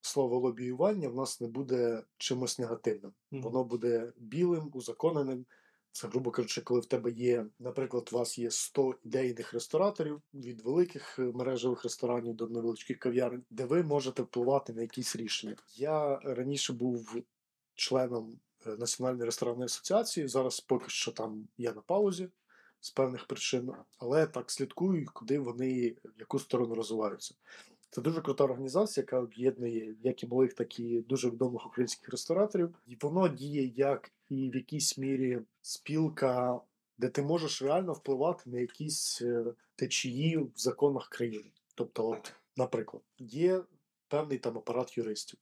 слово 0.00 0.38
лобіювання 0.38 1.08
в 1.08 1.14
нас 1.14 1.40
не 1.40 1.48
буде 1.48 2.02
чимось 2.16 2.58
негативним. 2.58 3.12
Мгм. 3.30 3.42
Воно 3.42 3.64
буде 3.64 4.12
білим, 4.16 4.70
узаконеним. 4.72 5.46
Це, 5.94 6.08
грубо 6.08 6.30
кажучи, 6.30 6.60
коли 6.60 6.80
в 6.80 6.86
тебе 6.86 7.10
є, 7.10 7.46
наприклад, 7.58 8.08
у 8.12 8.16
вас 8.16 8.38
є 8.38 8.50
100 8.50 8.94
ідейних 9.04 9.52
рестораторів 9.52 10.22
від 10.34 10.60
великих 10.60 11.18
е, 11.18 11.22
мережевих 11.22 11.84
ресторанів 11.84 12.34
до 12.34 12.48
невеличких 12.48 12.98
кав'ярень, 12.98 13.44
де 13.50 13.64
ви 13.64 13.82
можете 13.82 14.22
впливати 14.22 14.72
на 14.72 14.82
якісь 14.82 15.16
рішення. 15.16 15.56
Я 15.76 16.18
раніше 16.18 16.72
був 16.72 17.22
членом 17.74 18.40
е, 18.66 18.76
Національної 18.76 19.24
ресторанної 19.24 19.64
асоціації. 19.64 20.28
Зараз 20.28 20.60
поки 20.60 20.88
що 20.88 21.12
там 21.12 21.48
я 21.58 21.72
на 21.72 21.80
паузі 21.80 22.28
з 22.80 22.90
певних 22.90 23.26
причин, 23.26 23.72
але 23.98 24.26
так 24.26 24.50
слідкую, 24.50 25.06
куди 25.12 25.38
вони 25.38 25.96
в 26.04 26.20
яку 26.20 26.38
сторону 26.38 26.74
розвиваються. 26.74 27.34
Це 27.94 28.00
дуже 28.00 28.20
крута 28.20 28.44
організація, 28.44 29.02
яка 29.02 29.20
об'єднує 29.20 29.94
як 30.02 30.22
і 30.22 30.26
малих, 30.26 30.54
так 30.54 30.80
і 30.80 31.00
дуже 31.00 31.30
відомих 31.30 31.66
українських 31.66 32.08
рестораторів. 32.08 32.74
І 32.86 32.96
воно 33.00 33.28
діє 33.28 33.72
як 33.76 34.12
і 34.28 34.50
в 34.50 34.56
якійсь 34.56 34.98
мірі 34.98 35.40
спілка, 35.62 36.60
де 36.98 37.08
ти 37.08 37.22
можеш 37.22 37.62
реально 37.62 37.92
впливати 37.92 38.50
на 38.50 38.60
якісь 38.60 39.22
е, 39.22 39.44
течії 39.76 40.36
в 40.36 40.52
законах 40.56 41.08
країни. 41.08 41.50
Тобто, 41.74 42.08
от, 42.08 42.32
наприклад, 42.56 43.02
є 43.18 43.62
певний 44.08 44.38
там 44.38 44.58
апарат 44.58 44.98
юристів, 44.98 45.38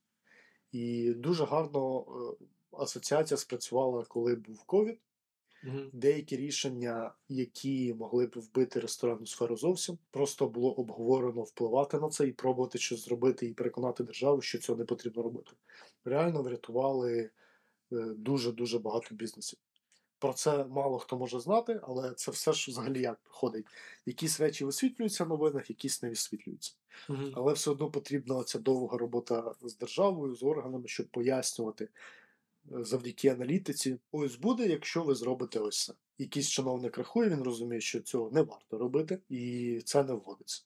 і 0.73 1.13
дуже 1.13 1.45
гарно 1.45 2.01
е, 2.01 2.45
асоціація 2.73 3.39
спрацювала, 3.39 4.05
коли 4.05 4.35
був 4.35 4.63
ковід. 4.63 4.99
Мгм. 5.63 5.91
Деякі 5.93 6.37
рішення, 6.37 7.15
які 7.29 7.95
могли 7.95 8.27
б 8.27 8.33
вбити 8.37 8.81
ресторанну 8.81 9.27
сферу 9.27 9.57
зовсім, 9.57 9.99
просто 10.11 10.49
було 10.49 10.73
обговорено 10.73 11.43
впливати 11.43 11.99
на 11.99 12.09
це 12.09 12.29
і 12.29 12.33
пробувати 12.33 12.79
щось 12.79 13.05
зробити, 13.05 13.47
і 13.47 13.55
переконати 13.55 14.05
державу, 14.05 14.41
що 14.41 14.59
цього 14.59 14.79
не 14.79 14.85
потрібно 14.85 15.23
робити. 15.23 15.51
Реально 16.05 16.43
врятували 16.43 17.31
дуже 18.17 18.53
дуже 18.53 18.79
багато 18.79 19.15
бізнесів. 19.15 19.59
Про 20.19 20.33
це 20.33 20.65
мало 20.65 20.99
хто 20.99 21.19
може 21.19 21.41
знати, 21.41 21.81
але 21.83 22.15
це 22.15 22.31
все 22.31 22.53
ж 22.53 22.71
взагалі 22.71 23.01
як 23.01 23.19
проходить. 23.25 23.67
Якісь 24.07 24.41
речі 24.41 24.65
висвітлюються 24.65 25.25
в 25.25 25.29
новинах, 25.29 25.71
якісь 25.71 26.03
не 26.03 26.09
висвітлюються. 26.09 26.75
Мгм. 27.09 27.33
Але 27.35 27.53
все 27.53 27.71
одно 27.71 27.91
потрібна 27.91 28.45
ця 28.45 28.59
довга 28.59 28.99
робота 28.99 29.55
з 29.63 29.77
державою, 29.77 30.35
з 30.35 30.43
органами, 30.43 30.89
щоб 30.89 31.07
пояснювати. 31.07 31.89
Завдяки 32.71 33.29
аналітиці. 33.29 33.99
Ось 34.13 34.37
буде, 34.37 34.67
якщо 34.67 35.03
ви 35.03 35.15
зробите 35.15 35.59
ось 35.59 35.85
це. 35.85 35.93
Якийсь 36.19 36.49
чиновник 36.49 36.99
рахує, 36.99 37.31
він 37.31 37.43
розуміє, 37.43 37.81
що 37.81 38.01
цього 38.01 38.31
не 38.31 38.43
варто 38.43 38.79
робити, 38.79 39.19
і 39.29 39.81
це 39.85 40.05
не 40.05 40.13
вводиться. 40.13 40.63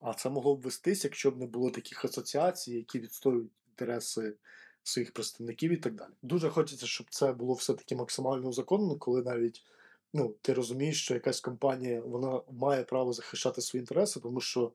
А 0.00 0.14
це 0.14 0.30
могло 0.30 0.56
б 0.56 0.60
вестись, 0.60 1.04
якщо 1.04 1.30
б 1.30 1.38
не 1.38 1.46
було 1.46 1.70
таких 1.70 2.04
асоціацій, 2.04 2.74
які 2.74 2.98
відстоюють 2.98 3.50
інтереси 3.68 4.34
своїх 4.82 5.12
представників 5.12 5.72
і 5.72 5.76
так 5.76 5.94
далі. 5.94 6.12
Дуже 6.22 6.50
хочеться, 6.50 6.86
щоб 6.86 7.06
це 7.10 7.32
було 7.32 7.54
все-таки 7.54 7.96
максимально 7.96 8.48
узаконено, 8.48 8.96
коли 8.96 9.22
навіть 9.22 9.64
ну, 10.12 10.34
ти 10.42 10.52
розумієш, 10.52 11.02
що 11.02 11.14
якась 11.14 11.40
компанія 11.40 12.00
вона 12.00 12.40
має 12.50 12.84
право 12.84 13.12
захищати 13.12 13.60
свої 13.60 13.80
інтереси, 13.80 14.20
тому 14.20 14.40
що 14.40 14.72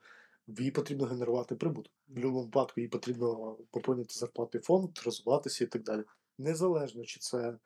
їй 0.48 0.72
потрібно 0.72 1.06
генерувати 1.06 1.56
прибуток. 1.56 1.94
В 2.08 2.14
будь-якому 2.14 2.42
випадку 2.42 2.82
їй 2.82 2.88
потрібно 2.88 3.58
поповнити 3.72 4.14
зарплатний 4.14 4.64
фонд, 4.64 4.90
розвиватися 5.06 5.64
і 5.64 5.68
так 5.68 5.84
далі. 5.84 6.04
Незалежно, 6.42 7.06
чи 7.06 7.20
це 7.20 7.58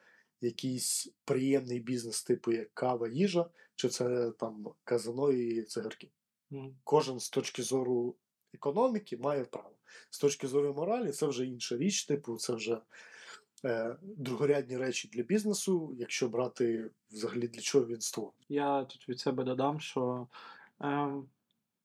якийсь 0.42 1.14
приємний 1.26 1.80
бізнес, 1.80 2.24
типу 2.24 2.52
як 2.52 2.74
кава, 2.74 3.08
їжа, 3.08 3.50
чи 3.76 3.90
це 3.90 4.32
там 4.32 4.68
казино 4.84 5.32
і 5.32 5.64
цигарки. 5.64 6.10
Мгм. 6.50 6.76
Кожен 6.84 7.20
з 7.20 7.30
точки 7.30 7.64
зору 7.64 8.16
економіки 8.54 9.18
має 9.18 9.44
право. 9.46 9.76
З 10.10 10.20
точки 10.20 10.48
зору 10.48 10.74
моралі, 10.74 11.12
це 11.12 11.28
вже 11.28 11.46
інша 11.46 11.78
річ, 11.78 12.06
типу, 12.06 12.38
це 12.38 12.54
вже 12.54 12.82
е, 13.66 13.98
другорядні 14.02 14.78
речі 14.78 15.10
для 15.14 15.24
бізнесу, 15.24 15.96
якщо 15.98 16.30
брати 16.30 16.90
взагалі 17.12 17.48
для 17.48 17.62
чого 17.62 17.86
він 17.86 18.02
створений. 18.02 18.46
Я 18.50 18.84
тут 18.84 19.10
від 19.10 19.20
себе 19.20 19.44
додам, 19.44 19.80
що 19.80 20.28
е, 20.82 21.14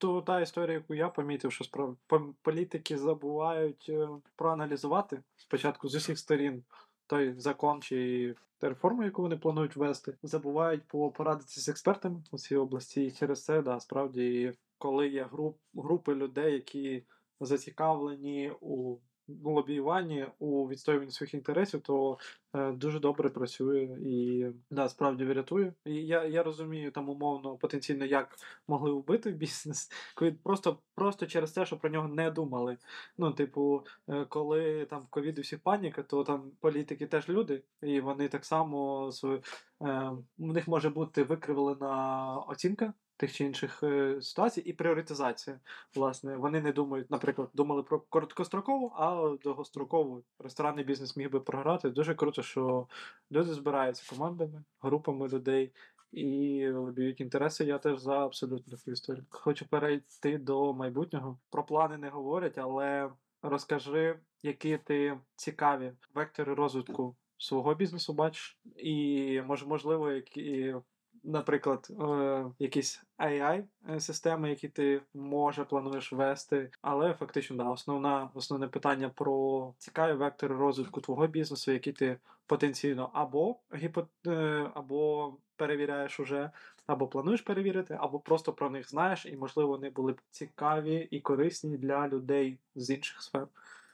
то 0.01 0.21
та 0.21 0.41
історія, 0.41 0.73
яку 0.73 0.93
я 0.93 1.09
помітив, 1.09 1.51
що 1.51 1.63
справ... 1.63 1.97
політики 2.41 2.97
забувають 2.97 3.85
е, 3.89 4.09
проаналізувати 4.35 5.21
спочатку 5.35 5.89
з 5.89 5.95
усіх 5.95 6.19
сторін 6.19 6.63
той 7.07 7.33
закон 7.37 7.81
чи 7.81 8.35
реформу, 8.61 9.03
яку 9.03 9.21
вони 9.21 9.37
планують 9.37 9.75
ввести, 9.75 10.17
забувають 10.23 10.83
по- 10.87 11.11
порадитися 11.11 11.61
з 11.61 11.69
експертами 11.69 12.23
у 12.31 12.37
цій 12.37 12.55
області. 12.55 13.05
І 13.05 13.11
через 13.11 13.43
це, 13.43 13.61
да, 13.61 13.79
справді, 13.79 14.53
коли 14.77 15.07
є 15.07 15.23
груп, 15.31 15.57
групи 15.75 16.15
людей, 16.15 16.53
які 16.53 17.03
зацікавлені 17.39 18.51
у 18.61 18.97
лобіюванні, 19.43 20.25
у 20.39 20.67
відстоюванні 20.67 21.11
своїх 21.11 21.33
інтересів, 21.33 21.81
то 21.81 22.17
е, 22.53 22.71
дуже 22.71 22.99
добре 22.99 23.29
працює 23.29 23.97
і 24.05 24.45
да, 24.71 24.89
справді 24.89 25.25
врятує. 25.25 25.73
І 25.85 25.93
я, 25.93 26.25
я 26.25 26.43
розумію 26.43 26.91
там 26.91 27.09
умовно 27.09 27.57
потенційно, 27.57 28.05
як 28.05 28.35
могли 28.67 28.91
вбити 28.91 29.31
бізнес, 29.41 29.91
коли 30.15 30.31
просто, 30.31 30.77
просто 30.95 31.27
через 31.27 31.51
те, 31.51 31.65
що 31.65 31.77
про 31.77 31.89
нього 31.89 32.07
не 32.07 32.31
думали. 32.31 32.77
Ну, 33.17 33.31
типу, 33.31 33.85
е, 34.09 34.25
коли 34.25 34.85
там 34.85 35.07
ковід 35.09 35.39
у 35.39 35.41
всіх 35.41 35.59
паніка, 35.59 36.03
то 36.03 36.23
там 36.23 36.51
політики 36.59 37.07
теж 37.07 37.29
люди, 37.29 37.63
і 37.81 37.99
вони 37.99 38.27
так 38.27 38.45
само 38.45 39.11
свою, 39.11 39.41
е, 39.81 40.11
у 40.37 40.53
них 40.53 40.67
може 40.67 40.89
бути 40.89 41.23
викривлена 41.23 42.37
оцінка. 42.47 42.93
Тих 43.21 43.33
чи 43.33 43.45
інших 43.45 43.83
е, 43.83 44.21
ситуацій 44.21 44.61
і 44.61 44.73
пріоритизація. 44.73 45.59
Власне, 45.95 46.37
вони 46.37 46.61
не 46.61 46.71
думають, 46.71 47.11
наприклад, 47.11 47.49
думали 47.53 47.83
про 47.83 47.99
короткострокову, 47.99 48.93
а 48.95 49.37
довгострокову 49.43 50.23
ресторанний 50.39 50.85
бізнес 50.85 51.17
міг 51.17 51.31
би 51.31 51.39
програти. 51.39 51.89
Дуже 51.89 52.15
круто, 52.15 52.41
що 52.41 52.87
люди 53.31 53.53
збираються 53.53 54.15
командами, 54.15 54.63
групами 54.79 55.27
людей 55.27 55.71
і 56.11 56.67
лобіють 56.69 57.21
інтереси. 57.21 57.65
Я 57.65 57.77
теж 57.77 57.99
за 57.99 58.25
абсолютно 58.25 58.77
таку 58.77 58.91
історію. 58.91 59.25
Хочу 59.29 59.65
перейти 59.65 60.37
до 60.37 60.73
майбутнього. 60.73 61.39
Про 61.49 61.63
плани 61.63 61.97
не 61.97 62.09
говорять, 62.09 62.57
але 62.57 63.09
розкажи, 63.41 64.19
які 64.43 64.77
ти 64.77 65.19
цікаві 65.35 65.91
вектори 66.13 66.53
розвитку 66.53 67.15
свого 67.37 67.75
бізнесу 67.75 68.13
бачиш, 68.13 68.59
і 68.75 69.41
мож, 69.45 69.65
можливо, 69.65 70.11
які. 70.11 70.75
Наприклад, 71.23 71.87
е, 72.01 72.45
якісь 72.59 73.03
AI-системи, 73.17 74.49
які 74.49 74.67
ти 74.67 75.01
може 75.13 75.65
плануєш 75.65 76.13
вести, 76.13 76.69
але 76.81 77.13
фактично 77.13 77.57
да, 77.57 77.69
основна, 77.69 78.29
основне 78.33 78.67
питання 78.67 79.09
про 79.09 79.73
цікаві 79.77 80.13
вектори 80.13 80.55
розвитку 80.55 81.01
твого 81.01 81.27
бізнесу, 81.27 81.71
які 81.71 81.91
ти 81.91 82.17
потенційно 82.45 83.09
або 83.13 83.59
гіпо, 83.75 84.07
е, 84.27 84.71
або 84.73 85.33
перевіряєш 85.55 86.19
уже, 86.19 86.51
або 86.87 87.07
плануєш 87.07 87.41
перевірити, 87.41 87.97
або 87.99 88.19
просто 88.19 88.53
про 88.53 88.69
них 88.69 88.89
знаєш, 88.89 89.25
і 89.25 89.37
можливо 89.37 89.69
вони 89.69 89.89
були 89.89 90.13
б 90.13 90.21
цікаві 90.29 91.07
і 91.11 91.19
корисні 91.19 91.77
для 91.77 92.07
людей 92.07 92.59
з 92.75 92.89
інших 92.89 93.21
сфер. 93.21 93.47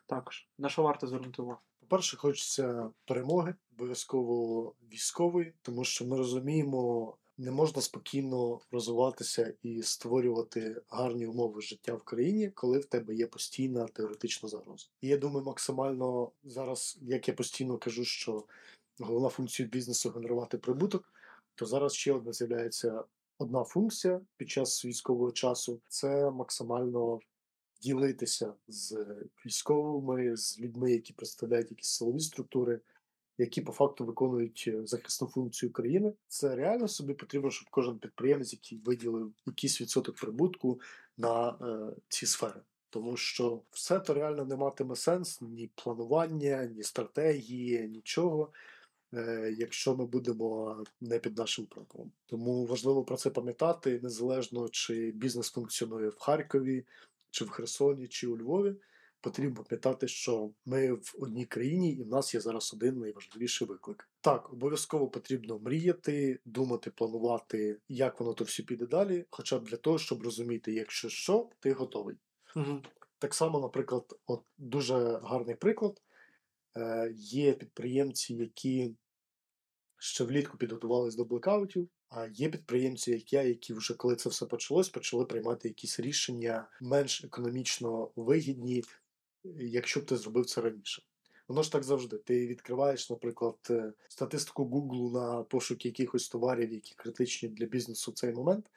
Також 0.05 0.47
на 0.57 0.69
що 0.69 0.83
варто 0.83 1.07
звернути 1.07 1.41
увагу? 1.41 1.59
По-перше, 1.89 2.17
хочеться 2.17 2.89
перемоги, 3.05 3.55
обов'язково 3.77 4.73
військової, 4.93 5.53
тому 5.61 5.83
що 5.83 6.05
ми 6.05 6.17
розуміємо, 6.17 7.13
не 7.37 7.51
можна 7.51 7.81
спокійно 7.81 8.59
розвиватися 8.71 9.53
і 9.63 9.83
створювати 9.83 10.81
гарні 10.89 11.27
умови 11.27 11.61
життя 11.61 11.93
в 11.93 12.03
країні, 12.03 12.51
коли 12.55 12.79
в 12.79 12.85
тебе 12.85 13.15
є 13.15 13.27
постійна 13.27 13.85
теоретична 13.85 14.49
загроза. 14.49 14.87
І 15.01 15.07
я 15.07 15.17
думаю, 15.17 15.45
максимально 15.45 16.31
зараз, 16.43 16.97
як 17.01 17.27
я 17.27 17.33
постійно 17.33 17.77
кажу, 17.77 18.05
що 18.05 18.43
головна 18.99 19.29
функція 19.29 19.67
бізнесу 19.67 20.09
генерувати 20.09 20.57
прибуток, 20.57 21.13
то 21.55 21.65
зараз 21.65 21.93
ще 21.93 22.13
одна 22.13 22.33
з'являється 22.33 23.03
одна 23.37 23.63
функція 23.63 24.21
під 24.37 24.49
час 24.49 24.85
військового 24.85 25.31
часу 25.31 25.79
це 25.87 26.31
максимально 26.31 27.19
ділитися 27.81 28.53
з 28.67 29.05
військовими, 29.45 30.37
з 30.37 30.59
людьми, 30.59 30.91
які 30.91 31.13
представляють 31.13 31.71
якісь 31.71 31.89
силові 31.89 32.19
структури, 32.19 32.79
які 33.37 33.61
по 33.61 33.71
факту 33.71 34.05
виконують 34.05 34.65
е, 34.67 34.85
захисну 34.85 35.27
функцію 35.27 35.71
країни. 35.71 36.13
Це 36.27 36.55
реально 36.55 36.87
собі 36.87 37.13
потрібно, 37.13 37.51
щоб 37.51 37.69
кожен 37.69 37.99
підприємець, 37.99 38.53
який 38.53 38.77
виділив 38.77 39.33
якийсь 39.45 39.81
відсоток 39.81 40.15
прибутку 40.15 40.81
на 41.17 41.49
е, 41.49 41.95
ці 42.09 42.25
сфери. 42.25 42.61
Тому 42.89 43.17
що 43.17 43.61
все 43.71 43.99
то 43.99 44.13
реально 44.13 44.45
не 44.45 44.55
матиме 44.55 44.95
сенс 44.95 45.41
ні 45.41 45.69
планування, 45.75 46.65
ні 46.65 46.83
стратегії, 46.83 47.87
нічого, 47.87 48.51
е, 49.13 49.55
якщо 49.57 49.95
ми 49.95 50.05
будемо 50.05 50.83
не 51.01 51.19
під 51.19 51.37
нашим 51.37 51.65
прапором. 51.65 52.11
Тому 52.25 52.65
важливо 52.65 53.03
про 53.03 53.17
це 53.17 53.29
пам'ятати, 53.29 53.99
незалежно 54.03 54.69
чи 54.69 55.11
бізнес 55.11 55.51
функціонує 55.51 56.09
в 56.09 56.17
Харкові, 56.19 56.85
чи 57.31 57.45
в 57.45 57.49
Херсоні, 57.49 58.07
чи 58.07 58.27
у 58.27 58.37
Львові. 58.37 58.75
Потрібно 59.21 59.63
пам'ятати, 59.63 60.07
що 60.07 60.51
ми 60.65 60.93
в 60.93 61.15
одній 61.19 61.45
країні, 61.45 61.91
і 61.93 62.03
в 62.03 62.07
нас 62.07 62.33
є 62.33 62.39
зараз 62.39 62.73
один 62.73 62.99
найважливіший 62.99 63.67
виклик. 63.67 64.09
Так, 64.21 64.53
обов'язково 64.53 65.07
потрібно 65.07 65.59
мріяти, 65.59 66.39
думати, 66.45 66.91
планувати, 66.91 67.79
як 67.87 68.19
воно 68.19 68.33
то 68.33 68.43
все 68.43 68.63
піде 68.63 68.85
далі, 68.85 69.25
хоча 69.29 69.59
б 69.59 69.63
для 69.63 69.77
того, 69.77 69.97
щоб 69.97 70.23
розуміти, 70.23 70.73
якщо 70.73 71.09
що, 71.09 71.49
ти 71.59 71.73
готовий. 71.73 72.17
Угу. 72.55 72.81
Так 73.19 73.33
само, 73.33 73.59
наприклад, 73.59 74.19
от 74.25 74.43
дуже 74.57 75.19
гарний 75.23 75.55
приклад. 75.55 76.01
Е, 76.77 77.11
Є 77.15 77.53
підприємці, 77.53 78.33
які 78.33 78.95
ще 79.97 80.23
влітку 80.23 80.57
підготувались 80.57 81.15
до 81.15 81.25
блекаутів, 81.25 81.89
а 82.09 82.27
є 82.27 82.49
підприємці, 82.49 83.11
як 83.11 83.33
я, 83.33 83.43
які 83.43 83.73
вже 83.73 83.93
коли 83.93 84.15
це 84.15 84.29
все 84.29 84.45
почалось, 84.45 84.89
почали 84.89 85.25
приймати 85.25 85.67
якісь 85.67 85.99
рішення 85.99 86.67
менш 86.81 87.23
економічно 87.23 88.09
вигідні, 88.15 88.83
якщо 89.59 89.99
б 89.99 90.05
ти 90.05 90.17
зробив 90.17 90.45
це 90.45 90.61
раніше. 90.61 91.03
Воно 91.47 91.63
ж 91.63 91.71
так 91.71 91.83
завжди. 91.83 92.17
Ти 92.17 92.47
відкриваєш, 92.47 93.09
наприклад, 93.09 93.55
е, 93.69 93.93
статистику 94.07 94.65
Google 94.65 95.11
на 95.11 95.43
пошук 95.43 95.85
якихось 95.85 96.29
товарів, 96.29 96.73
які 96.73 96.93
критичні 96.95 97.49
для 97.49 97.65
бізнесу 97.65 98.11
в 98.11 98.13
цей 98.13 98.33
момент. 98.33 98.71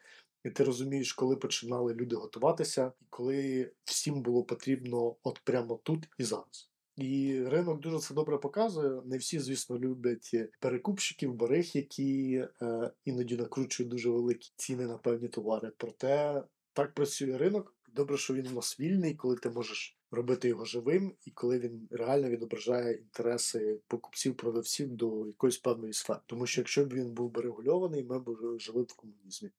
І 0.45 0.51
ти 0.51 0.65
розумієш, 0.65 1.13
коли 1.13 1.37
починали 1.37 1.95
люди 1.95 2.17
готуватися, 2.17 2.93
і 3.03 3.05
коли 3.11 3.71
всім 3.85 4.23
було 4.23 4.45
потрібно 4.45 5.17
от 5.23 5.41
прямо 5.45 5.81
тут 5.83 6.09
і 6.19 6.25
зараз. 6.25 6.70
І 7.01 7.45
ринок 7.45 7.81
дуже 7.81 7.99
це 7.99 8.15
добре 8.15 8.39
показує. 8.39 9.03
Не 9.05 9.19
всі, 9.19 9.39
звісно, 9.39 9.79
люблять 9.79 10.37
перекупщиків, 10.61 11.35
бариг, 11.35 11.71
які 11.75 12.45
е, 12.63 12.91
іноді 13.05 13.37
накручують 13.37 13.91
дуже 13.91 14.11
великі 14.11 14.53
ціни 14.57 14.87
на 14.87 14.99
певні 14.99 15.29
товари. 15.29 15.73
Проте 15.77 16.43
так 16.73 16.95
працює 16.95 17.39
ринок. 17.39 17.75
Добре, 17.95 18.17
що 18.17 18.35
він 18.35 18.47
у 18.47 18.51
нас 18.51 18.81
вільний, 18.81 19.15
коли 19.15 19.37
ти 19.37 19.51
можеш 19.51 19.99
робити 20.11 20.49
його 20.49 20.65
живим, 20.65 21.15
і 21.25 21.31
коли 21.31 21.59
він 21.59 21.89
реально 21.91 22.29
відображає 22.29 22.95
інтереси 22.95 23.81
покупців, 23.89 24.37
продавців 24.37 24.97
до 24.97 25.27
якоїсь 25.27 25.59
певної 25.59 25.93
сфери. 25.93 26.21
Тому 26.27 26.47
що 26.47 26.61
якщо 26.61 26.85
б 26.85 26.93
він 26.93 27.13
був 27.13 27.31
би 27.31 27.43
регульований, 27.43 28.05
ми 28.05 28.19
б 28.19 28.59
жили 28.59 28.83
в 28.83 28.93
комунізмі 28.97 29.51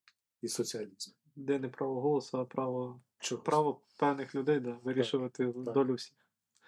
і 0.42 0.48
соціалізмі. 0.48 1.14
Де 1.36 1.58
не 1.58 1.68
право 1.68 2.00
голосу, 2.00 2.38
а 2.38 2.44
право, 2.44 3.00
Чогось. 3.18 3.44
право 3.44 3.80
певних 3.98 4.34
людей 4.34 4.60
да, 4.60 4.78
вирішувати 4.84 5.46
долю 5.46 5.94
всіх. 5.94 6.21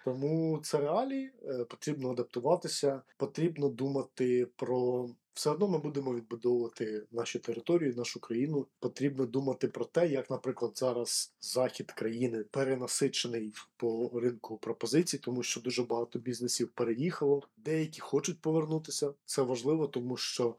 Тому 0.05 0.59
це 0.63 0.79
реалії, 0.79 1.31
е, 1.43 1.65
потрібно 1.65 2.11
адаптуватися, 2.11 3.01
потрібно 3.17 3.69
думати 3.69 4.47
про 4.55 5.09
все 5.33 5.49
одно 5.49 5.67
ми 5.67 5.77
будемо 5.77 6.13
відбудовувати 6.15 7.03
наші 7.11 7.39
території, 7.39 7.93
нашу 7.93 8.19
країну. 8.19 8.67
Потрібно 8.79 9.25
думати 9.25 9.67
про 9.67 9.85
те, 9.85 10.07
як, 10.07 10.29
наприклад, 10.29 10.71
зараз 10.75 11.33
захід 11.41 11.91
країни 11.91 12.43
перенасичений 12.43 13.53
по 13.77 14.11
ринку 14.13 14.57
пропозицій, 14.57 15.17
тому 15.17 15.43
що 15.43 15.61
дуже 15.61 15.83
багато 15.83 16.19
бізнесів 16.19 16.69
переїхало. 16.75 17.41
Деякі 17.57 18.01
хочуть 18.01 18.41
повернутися. 18.41 19.13
Це 19.25 19.41
важливо, 19.41 19.87
тому 19.87 20.17
що 20.17 20.55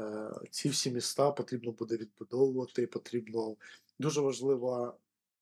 е, 0.00 0.30
ці 0.50 0.68
всі 0.68 0.90
міста 0.90 1.30
потрібно 1.30 1.72
буде 1.72 1.96
відбудовувати. 1.96 2.86
Потрібно 2.86 3.56
дуже 3.98 4.20
важлива 4.20 4.94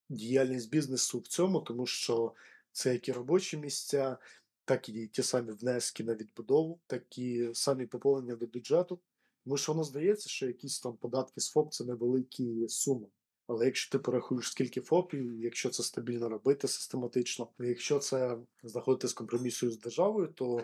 діяльність 0.09 0.69
бізнесу 0.69 1.19
в 1.19 1.27
цьому, 1.27 1.59
тому 1.59 1.85
що 1.85 2.33
це 2.77 2.93
як 2.93 3.07
і 3.09 3.11
робочі 3.11 3.57
місця, 3.57 4.17
так 4.65 4.89
і 4.89 5.07
ті 5.07 5.23
самі 5.23 5.51
внески 5.51 6.03
на 6.03 6.15
відбудову, 6.15 6.79
так 6.87 7.17
і 7.17 7.49
самі 7.53 7.85
поповнення 7.85 8.35
до 8.35 8.47
бюджету. 8.47 8.99
Тому 9.43 9.57
що 9.57 9.71
воно 9.71 9.83
здається, 9.83 10.29
що 10.29 10.47
якісь 10.47 10.79
там 10.79 10.97
податки 10.97 11.41
з 11.41 11.49
ФОП 11.49 11.73
це 11.73 11.85
невеликі 11.85 12.67
суми. 12.67 13.07
Але 13.47 13.65
якщо 13.65 13.91
ти 13.91 13.99
порахуєш, 13.99 14.51
скільки 14.51 14.81
ФОПів, 14.81 15.39
якщо 15.39 15.69
це 15.69 15.83
стабільно 15.83 16.29
робити 16.29 16.67
систематично, 16.67 17.47
якщо 17.59 17.99
це 17.99 18.37
знаходити 18.63 19.07
з 19.07 19.13
компромісою 19.13 19.71
з 19.71 19.79
державою, 19.79 20.27
то 20.35 20.61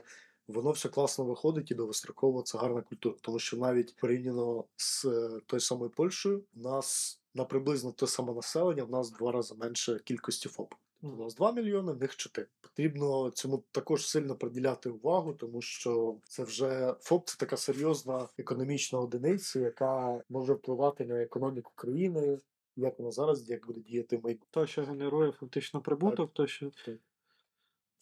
воно 0.47 0.71
все 0.71 0.89
класно 0.89 1.25
виходить 1.25 1.71
і 1.71 1.75
довгостроково 1.75 2.41
це 2.41 2.57
гарна 2.57 2.81
культура. 2.81 3.15
Тому 3.21 3.39
що 3.39 3.57
навіть 3.57 3.95
порівняно 3.95 4.65
з 4.75 5.05
е, 5.05 5.41
той 5.45 5.59
самою 5.59 5.89
Польщею, 5.89 6.43
у 6.55 6.59
нас 6.59 7.19
на 7.33 7.45
приблизно 7.45 7.91
те 7.91 8.07
саме 8.07 8.33
населення, 8.33 8.83
в 8.83 8.91
нас 8.91 9.11
в 9.11 9.17
два 9.17 9.31
рази 9.31 9.55
менше 9.55 9.99
кількості 9.99 10.49
ФОП. 10.49 10.73
У 11.03 11.15
нас 11.15 11.35
2 11.35 11.51
мільйони, 11.51 11.91
в 11.91 11.99
них 11.99 12.15
4. 12.15 12.47
Потрібно 12.61 13.29
цьому 13.29 13.63
також 13.71 14.07
сильно 14.07 14.35
приділяти 14.35 14.89
увагу, 14.89 15.33
тому 15.33 15.61
що 15.61 16.17
це 16.23 16.43
вже 16.43 16.95
ФОП 16.99 17.29
це 17.29 17.35
така 17.39 17.57
серйозна 17.57 18.29
економічна 18.37 18.99
одиниця, 18.99 19.59
яка 19.59 20.21
може 20.29 20.53
впливати 20.53 21.05
на 21.05 21.21
економіку 21.21 21.71
країни, 21.75 22.37
як 22.75 22.99
вона 22.99 23.11
зараз, 23.11 23.49
як 23.49 23.67
буде 23.67 23.81
діяти 23.81 24.17
в 24.17 24.23
майбутньому. 24.23 24.49
То, 24.51 24.67
що 24.67 24.83
генерує 24.83 25.31
фактично 25.31 25.81
прибуток, 25.81 26.33
то 26.33 26.47
що. 26.47 26.71
Так. 26.85 26.97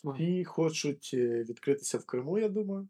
Ну, 0.03 0.15
І 0.19 0.43
хочуть 0.43 1.11
е, 1.13 1.43
відкритися 1.43 1.97
в 1.97 2.05
Криму, 2.05 2.37
я 2.37 2.49
думаю, 2.49 2.87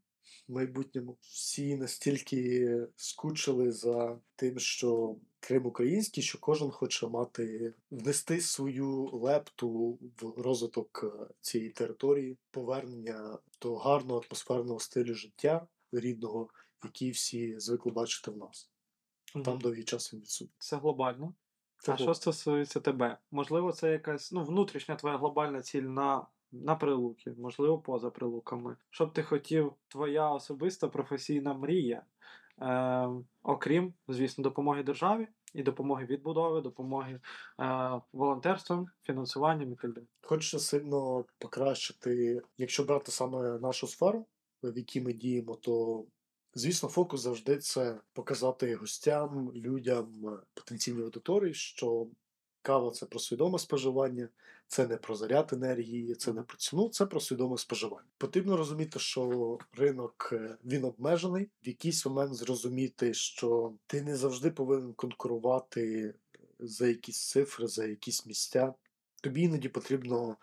в 0.47 0.53
майбутньому. 0.53 1.18
Всі 1.22 1.76
настільки 1.76 2.88
скучили 2.95 3.72
за 3.72 4.20
тим, 4.36 4.59
що 4.59 5.16
Крим 5.43 5.65
український, 5.65 6.23
що 6.23 6.39
кожен 6.39 6.71
хоче 6.71 7.07
мати 7.07 7.73
внести 7.91 8.41
свою 8.41 9.09
лепту 9.13 9.99
в 10.21 10.41
розвиток 10.41 11.03
е, 11.03 11.33
цієї 11.41 11.69
території, 11.69 12.37
повернення 12.51 13.37
до 13.61 13.75
гарного 13.75 14.21
атмосферного 14.27 14.79
стилю 14.79 15.13
життя 15.13 15.67
рідного, 15.91 16.49
який 16.83 17.11
всі 17.11 17.59
звикли 17.59 17.91
бачити 17.91 18.31
в 18.31 18.37
нас. 18.37 18.69
мгм. 19.35 19.43
Там 19.43 19.59
довгий 19.59 19.83
час 19.83 20.13
він 20.13 20.21
відсутній. 20.21 20.55
Це 20.59 20.77
глобально. 20.77 21.33
Це 21.77 21.93
а 21.93 21.97
що 21.97 22.13
стосується 22.13 22.79
тебе? 22.79 23.17
Можливо, 23.31 23.71
це 23.71 23.91
якась 23.91 24.31
ну, 24.31 24.43
внутрішня 24.43 24.95
твоя 24.95 25.17
глобальна 25.17 25.61
ціль 25.61 25.81
на, 25.81 26.25
на 26.51 26.75
прилуки, 26.75 27.33
можливо, 27.37 27.79
поза 27.79 28.09
прилуками. 28.09 28.75
Що 28.89 29.05
б 29.05 29.13
ти 29.13 29.23
хотів, 29.23 29.73
твоя 29.87 30.29
особиста 30.29 30.87
професійна 30.87 31.53
мрія, 31.53 32.03
е, 32.62 33.09
окрім, 33.43 33.93
звісно, 34.07 34.43
допомоги 34.43 34.84
державі 34.84 35.28
і 35.53 35.64
допомоги 35.64 36.05
відбудови, 36.05 36.62
допомоги 36.62 37.20
е, 37.59 38.01
волонтерством, 38.14 38.88
фінансуванням 39.03 39.74
і 39.74 39.76
так 39.76 39.93
далі. 39.93 40.05
Хочеться 40.22 40.59
сильно 40.59 41.26
покращити, 41.39 42.41
якщо 42.57 42.84
брати 42.84 43.12
саме 43.12 43.59
нашу 43.59 43.88
сферу, 43.88 44.26
в 44.64 44.78
якій 44.78 45.01
ми 45.01 45.14
діємо, 45.14 45.55
то 45.55 46.05
звісно, 46.53 46.89
фокус 46.89 47.22
завжди 47.22 47.57
це 47.57 47.99
показати 48.14 48.76
гостям, 48.76 49.51
людям, 49.55 50.14
е, 50.26 50.39
потенційній 50.53 51.03
аудиторії, 51.03 51.53
що 51.53 52.07
кава 52.62 52.91
це 52.91 53.05
про 53.05 53.20
свідоме 53.20 53.59
споживання, 53.59 54.30
це 54.68 54.88
не 54.88 54.97
про 54.97 55.16
заряд 55.16 55.49
енергії, 55.53 56.16
це 56.16 56.34
не 56.34 56.41
про 56.41 56.57
ціну, 56.57 56.89
це 56.89 57.05
про 57.05 57.20
свідоме 57.20 57.57
споживання. 57.57 58.07
Потрібно 58.18 58.57
розуміти, 58.57 58.99
що 58.99 59.57
ринок 59.74 60.30
е, 60.34 60.57
він 60.66 60.86
обмежений. 60.86 61.49
В 61.64 61.68
якийсь 61.68 62.05
момент 62.05 62.34
зрозуміти, 62.34 63.14
що 63.14 63.74
ти 63.88 64.01
не 64.01 64.16
завжди 64.16 64.51
повинен 64.51 64.93
конкурувати 64.93 66.14
за 66.59 66.88
якісь 66.88 67.30
цифри, 67.30 67.68
за 67.68 67.86
якісь 67.86 68.26
місця. 68.26 68.74
Тобі 69.22 69.41
іноді 69.41 69.70
потрібно 69.70 70.38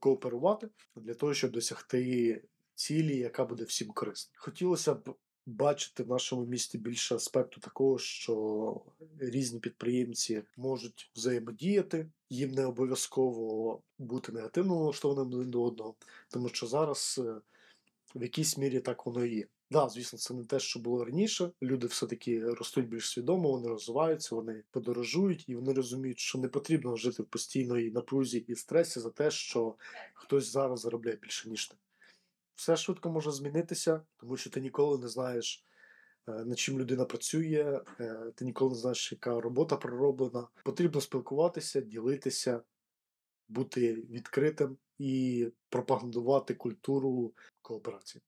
кооперувати 0.00 0.68
для 0.96 1.14
того, 1.14 1.34
щоб 1.34 1.50
досягти 1.50 2.42
цілі, 2.74 3.16
яка 3.16 3.44
буде 3.44 3.64
всім 3.64 3.88
корисна. 3.88 4.34
Хотілося 4.38 4.94
б 4.94 5.14
бачити 5.46 6.02
в 6.02 6.08
нашому 6.08 6.46
місті 6.46 6.78
більше 6.78 7.14
аспекту 7.14 7.60
такого, 7.60 7.98
що 7.98 8.80
різні 9.18 9.60
підприємці 9.60 10.42
можуть 10.56 11.10
взаємодіяти, 11.16 12.10
їм 12.30 12.50
не 12.50 12.66
обов'язково 12.66 13.82
бути 13.98 14.32
негативно 14.32 14.74
налаштованим 14.74 15.32
один 15.32 15.50
до 15.50 15.62
одного, 15.62 15.94
тому 16.30 16.48
що 16.48 16.66
зараз 16.66 17.20
е, 17.24 17.40
в 18.14 18.22
якійсь 18.22 18.58
мірі 18.58 18.80
так 18.80 19.06
воно 19.06 19.24
і 19.24 19.34
є. 19.34 19.46
Да, 19.70 19.88
звісно, 19.88 20.18
це 20.18 20.34
не 20.34 20.44
те, 20.44 20.60
що 20.60 20.80
було 20.80 21.04
раніше. 21.04 21.50
Люди 21.62 21.86
все-таки 21.86 22.44
ростуть 22.44 22.88
більш 22.88 23.10
свідомо, 23.10 23.50
вони 23.50 23.68
розвиваються, 23.68 24.34
вони 24.34 24.62
подорожують, 24.70 25.48
і 25.48 25.54
вони 25.54 25.72
розуміють, 25.72 26.18
що 26.18 26.38
не 26.38 26.48
потрібно 26.48 26.96
жити 26.96 27.22
в 27.22 27.26
постійної 27.26 27.90
напрузі 27.90 28.38
і 28.38 28.54
стресі 28.54 29.00
за 29.00 29.10
те, 29.10 29.30
що 29.30 29.74
хтось 30.14 30.52
зараз 30.52 30.80
заробляє 30.80 31.16
більше, 31.16 31.48
ніж 31.48 31.66
ти. 31.66 31.76
Все 32.56 32.76
швидко 32.76 33.10
може 33.10 33.30
змінитися, 33.30 34.00
тому 34.16 34.36
що 34.36 34.50
ти 34.50 34.60
ніколи 34.60 34.98
не 34.98 35.08
знаєш, 35.08 35.64
е, 36.28 36.32
над 36.44 36.58
чим 36.58 36.78
людина 36.78 37.04
працює, 37.04 37.80
е, 38.00 38.32
ти 38.34 38.44
ніколи 38.44 38.70
не 38.70 38.76
знаєш, 38.76 39.12
яка 39.12 39.40
робота 39.40 39.76
пророблена. 39.76 40.48
Потрібно 40.64 41.00
спілкуватися, 41.00 41.80
ділитися, 41.80 42.62
бути 43.48 43.94
відкритим 43.94 44.76
і 44.98 45.46
пропагандувати 45.68 46.54
культуру 46.54 47.32
кооперації. 47.62 48.22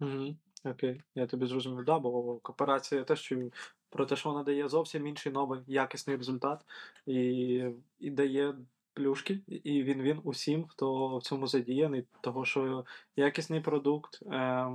Угу. 0.00 0.36
Окей, 0.64 1.02
я 1.14 1.26
тобі 1.26 1.46
зрозумів, 1.46 1.84
да, 1.84 1.98
бо 1.98 2.38
кооперація 2.38 3.04
те, 3.04 3.16
що 3.16 3.50
про 3.90 4.06
те, 4.06 4.16
що 4.16 4.28
вона 4.28 4.42
дає 4.42 4.68
зовсім 4.68 5.06
інший 5.06 5.32
новий 5.32 5.60
якісний 5.66 6.16
результат 6.16 6.64
і, 7.06 7.64
і 7.98 8.10
дає 8.10 8.54
плюшки, 8.98 9.40
і 9.46 9.82
він 9.82 10.02
він 10.02 10.20
усім, 10.24 10.66
хто 10.68 11.18
в 11.18 11.22
цьому 11.22 11.46
задіяний, 11.46 12.06
того 12.20 12.44
що 12.44 12.84
якісний 13.16 13.60
продукт. 13.60 14.22
Е, 14.22 14.68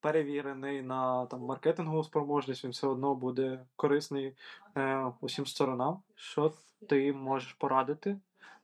Перевірений 0.00 0.82
на 0.82 1.26
там 1.26 1.40
маркетингову 1.40 2.04
спроможність, 2.04 2.64
він 2.64 2.70
все 2.70 2.86
одно 2.86 3.14
буде 3.14 3.66
корисний 3.76 4.36
е, 4.76 5.12
усім 5.20 5.46
сторонам. 5.46 6.02
Що 6.14 6.52
ти 6.88 7.12
можеш 7.12 7.52
порадити 7.52 8.20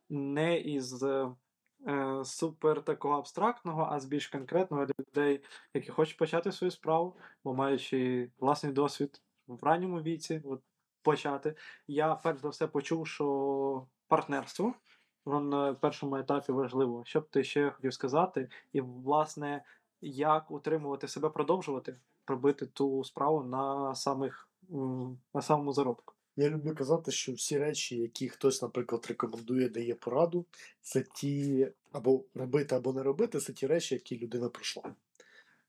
не 0.08 0.58
із 0.58 1.02
е, 1.02 1.28
супер 2.24 2.82
такого 2.82 3.18
абстрактного, 3.18 3.88
а 3.90 4.00
з 4.00 4.04
більш 4.04 4.28
конкретного 4.28 4.86
для 4.86 4.94
людей, 5.00 5.44
які 5.74 5.90
хочуть 5.90 6.18
почати 6.18 6.52
свою 6.52 6.70
справу, 6.70 7.16
бо 7.44 7.54
маючи 7.54 8.30
власний 8.38 8.72
досвід 8.72 9.22
в 9.46 9.64
ранньому 9.64 10.02
віці, 10.02 10.42
от 10.44 10.62
почати. 11.02 11.56
Я 11.88 12.14
перш 12.14 12.40
за 12.40 12.48
все 12.48 12.66
почув, 12.66 13.06
що 13.06 13.86
партнерство 14.10 14.74
на 15.26 15.74
першому 15.74 16.16
етапі 16.16 16.52
важливо. 16.52 17.02
Що 17.06 17.20
б 17.20 17.30
ти 17.30 17.44
ще 17.44 17.70
хотів 17.70 17.94
сказати, 17.94 18.48
і 18.72 18.80
власне, 18.80 19.64
як 20.00 20.50
утримувати 20.50 21.08
себе, 21.08 21.30
продовжувати 21.30 21.96
робити 22.26 22.66
ту 22.66 23.04
справу 23.04 23.44
на 23.44 23.94
самих 23.94 24.48
на 25.34 25.42
самому 25.42 25.72
заробку. 25.72 26.14
Я 26.36 26.50
люблю 26.50 26.74
казати, 26.74 27.10
що 27.10 27.32
всі 27.32 27.58
речі, 27.58 27.96
які 27.96 28.28
хтось, 28.28 28.62
наприклад, 28.62 29.06
рекомендує, 29.08 29.68
дає 29.68 29.94
пораду, 29.94 30.46
це 30.80 31.04
ті 31.14 31.68
або 31.92 32.24
робити, 32.34 32.74
або 32.74 32.92
не 32.92 33.02
робити, 33.02 33.38
це 33.38 33.52
ті 33.52 33.66
речі, 33.66 33.94
які 33.94 34.18
людина 34.18 34.48
пройшла. 34.48 34.94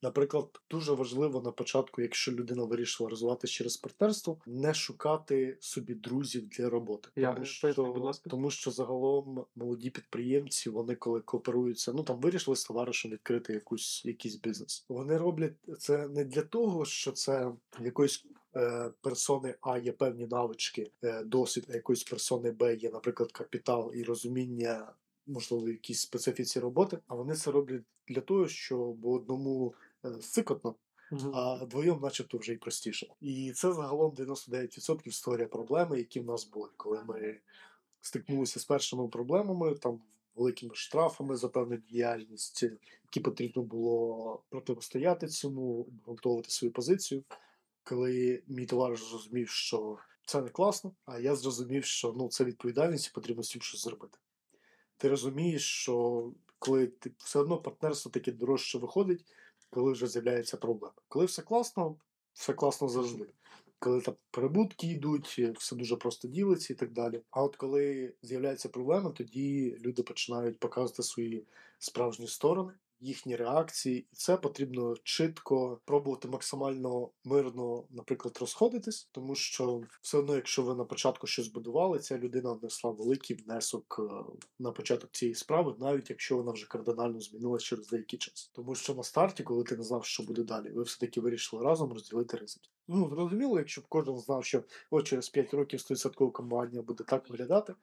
Наприклад, 0.03 0.61
дуже 0.69 0.93
важливо 0.93 1.41
на 1.41 1.51
початку, 1.51 2.01
якщо 2.01 2.31
людина 2.31 2.63
вирішила 2.63 3.09
розвиватися 3.09 3.53
через 3.53 3.77
партнерство, 3.77 4.37
не 4.45 4.73
шукати 4.73 5.57
собі 5.59 5.93
друзів 5.93 6.47
для 6.49 6.69
роботи. 6.69 7.09
Я- 7.15 7.33
тому, 7.33 7.45
поясни, 7.61 7.83
будь 7.83 8.03
ласка. 8.03 8.29
тому 8.29 8.51
що 8.51 8.71
загалом 8.71 9.45
молоді 9.55 9.89
підприємці, 9.89 10.69
вони 10.69 10.95
коли 10.95 11.21
кооперуються, 11.21 11.93
ну 11.93 12.03
там 12.03 12.19
вирішили 12.19 12.55
з 12.55 12.63
товаришем 12.63 13.11
відкрити 13.11 13.53
якусь, 13.53 14.05
якийсь 14.05 14.35
бізнес. 14.35 14.85
Вони 14.89 15.17
роблять 15.17 15.53
це 15.79 16.07
не 16.07 16.25
для 16.25 16.41
того, 16.41 16.85
що 16.85 17.11
це 17.11 17.51
якоїсь 17.81 18.25
е, 18.55 18.91
персони 19.01 19.55
А 19.61 19.77
є 19.77 19.91
певні 19.91 20.27
навички, 20.27 20.91
е, 21.03 21.23
досвід, 21.23 21.65
а 21.69 21.73
якоїсь 21.73 22.03
персони 22.03 22.51
Б 22.51 22.75
є, 22.75 22.89
наприклад, 22.89 23.31
капітал 23.31 23.91
і 23.95 24.03
розуміння. 24.03 24.93
Можливо, 25.27 25.69
якісь 25.69 26.01
специфіці 26.01 26.59
роботи, 26.59 26.99
а 27.07 27.15
вони 27.15 27.35
це 27.35 27.51
роблять 27.51 27.81
для 28.07 28.21
того, 28.21 28.47
щоб 28.47 29.05
одному 29.05 29.73
сикотно, 30.21 30.75
Мгм. 31.11 31.31
а 31.35 31.65
двоєм, 31.65 31.99
начебто, 31.99 32.37
вже 32.37 32.53
й 32.53 32.57
простіше. 32.57 33.07
І 33.19 33.51
це 33.55 33.73
загалом 33.73 34.11
99% 34.11 35.11
створює 35.11 35.47
проблеми, 35.47 35.97
які 35.97 36.19
в 36.19 36.25
нас 36.25 36.49
були, 36.49 36.69
коли 36.77 37.03
ми 37.03 37.39
стикнулися 38.01 38.59
з 38.59 38.65
першими 38.65 39.07
проблемами. 39.07 39.75
Там 39.75 40.01
великими 40.35 40.75
штрафами 40.75 41.35
за 41.35 41.49
певну 41.49 41.77
діяльність, 41.77 42.63
які 43.03 43.19
потрібно 43.19 43.63
було 43.63 44.43
протистояти 44.49 45.27
цьому, 45.27 45.81
обґрунтовувати 45.81 46.49
свою 46.49 46.73
позицію. 46.73 47.23
Коли 47.83 48.43
мій 48.47 48.65
товариш 48.65 49.03
зрозумів, 49.03 49.49
що 49.49 49.97
це 50.25 50.41
не 50.41 50.49
класно, 50.49 50.91
а 51.05 51.19
я 51.19 51.35
зрозумів, 51.35 51.85
що 51.85 52.13
ну, 52.17 52.29
це 52.29 52.43
відповідальність 52.43 53.07
і 53.07 53.11
потрібно 53.13 53.43
з 53.43 53.49
цим 53.49 53.61
щось 53.61 53.83
зробити. 53.83 54.17
Ти 54.97 55.09
розумієш, 55.09 55.65
що 55.65 56.31
коли 56.59 56.87
ти 56.87 57.11
все 57.17 57.39
одно 57.39 57.57
партнерство 57.57 58.11
таке 58.11 58.31
дорожче 58.31 58.77
виходить, 58.77 59.25
коли 59.71 59.91
вже 59.91 60.07
з'являється 60.07 60.57
проблема. 60.57 60.93
Коли 61.07 61.25
все 61.25 61.41
класно, 61.41 61.95
все 62.33 62.53
класно 62.53 62.89
завжди. 62.89 63.33
Коли 63.79 64.01
там 64.01 64.15
прибутки 64.31 64.87
йдуть, 64.87 65.39
все 65.57 65.75
дуже 65.75 65.95
просто 65.95 66.27
ділиться 66.27 66.73
і 66.73 66.75
так 66.75 66.91
далі. 66.91 67.21
А 67.31 67.43
от 67.43 67.55
коли 67.55 68.13
з'являється 68.21 68.69
проблема, 68.69 69.09
тоді 69.09 69.77
люди 69.79 70.03
починають 70.03 70.59
показувати 70.59 71.03
свої 71.03 71.45
справжні 71.79 72.27
сторони 72.27 72.73
їхні 73.01 73.35
реакції, 73.35 74.07
і 74.11 74.15
це 74.15 74.37
потрібно 74.37 74.95
чітко 75.03 75.81
пробувати 75.85 76.27
максимально 76.27 77.09
мирно, 77.23 77.83
наприклад, 77.89 78.37
розходитись, 78.41 79.09
тому 79.11 79.35
що 79.35 79.81
все 80.01 80.17
одно, 80.17 80.35
якщо 80.35 80.63
ви 80.63 80.75
на 80.75 80.85
початку 80.85 81.27
щось 81.27 81.47
будували, 81.47 81.99
ця 81.99 82.17
людина 82.17 82.53
внесла 82.53 82.91
великий 82.91 83.35
внесок 83.35 83.99
е, 83.99 84.33
на 84.59 84.71
початок 84.71 85.11
цієї 85.11 85.35
справи, 85.35 85.75
навіть 85.79 86.09
якщо 86.09 86.37
вона 86.37 86.51
вже 86.51 86.67
кардинально 86.67 87.19
змінилась 87.19 87.63
через 87.63 87.87
деякий 87.87 88.19
час. 88.19 88.51
Тому 88.53 88.75
що 88.75 88.95
на 88.95 89.03
старті, 89.03 89.43
коли 89.43 89.63
ти 89.63 89.77
не 89.77 89.83
знав, 89.83 90.05
що 90.05 90.23
буде 90.23 90.43
далі, 90.43 90.69
ви 90.69 90.83
все 90.83 90.99
таки 90.99 91.21
вирішили 91.21 91.63
разом 91.63 91.93
розділити 91.93 92.37
ризики. 92.37 92.69
Ну 92.87 93.09
зрозуміло, 93.09 93.57
якщо 93.57 93.81
б 93.81 93.85
кожен 93.89 94.17
знав, 94.17 94.45
що 94.45 94.63
от 94.91 95.07
через 95.07 95.29
5 95.29 95.53
років 95.53 95.79
100% 95.79 96.31
компанія 96.31 96.81
буде 96.81 97.03
так 97.03 97.29
виглядати, 97.29 97.73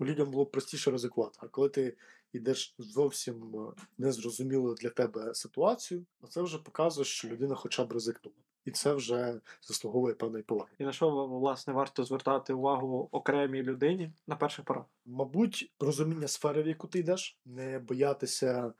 людям 0.00 0.30
було 0.30 0.44
б 0.44 0.50
простіше 0.50 0.90
ризикувати. 0.90 1.38
А 1.42 1.48
коли 1.48 1.68
ти 1.68 1.96
йдеш 2.32 2.74
зовсім 2.78 3.56
е, 3.56 3.82
незрозумілу 3.98 4.74
для 4.74 4.90
тебе 4.90 5.34
ситуацію, 5.34 6.06
а 6.20 6.26
це 6.26 6.42
вже 6.42 6.58
показує, 6.58 7.04
що 7.04 7.28
людина 7.28 7.54
хоча 7.54 7.84
б 7.84 7.92
ризикнула. 7.92 8.36
І 8.64 8.70
це 8.70 8.94
вже 8.94 9.40
заслуговує 9.62 10.14
певної 10.14 10.44
поваги. 10.44 10.70
І 10.78 10.84
на 10.84 10.92
що 10.92 11.26
власне 11.26 11.72
варто 11.72 12.04
звертати 12.04 12.52
увагу 12.52 13.08
окремій 13.12 13.62
людині 13.62 14.12
на 14.26 14.36
перших 14.36 14.64
порах? 14.64 14.84
Мабуть, 15.06 15.72
розуміння 15.80 16.28
сфери, 16.28 16.62
в 16.62 16.66
яку 16.66 16.86
ти 16.86 16.98
йдеш, 16.98 17.38
не 17.44 17.78
боятися. 17.78 18.72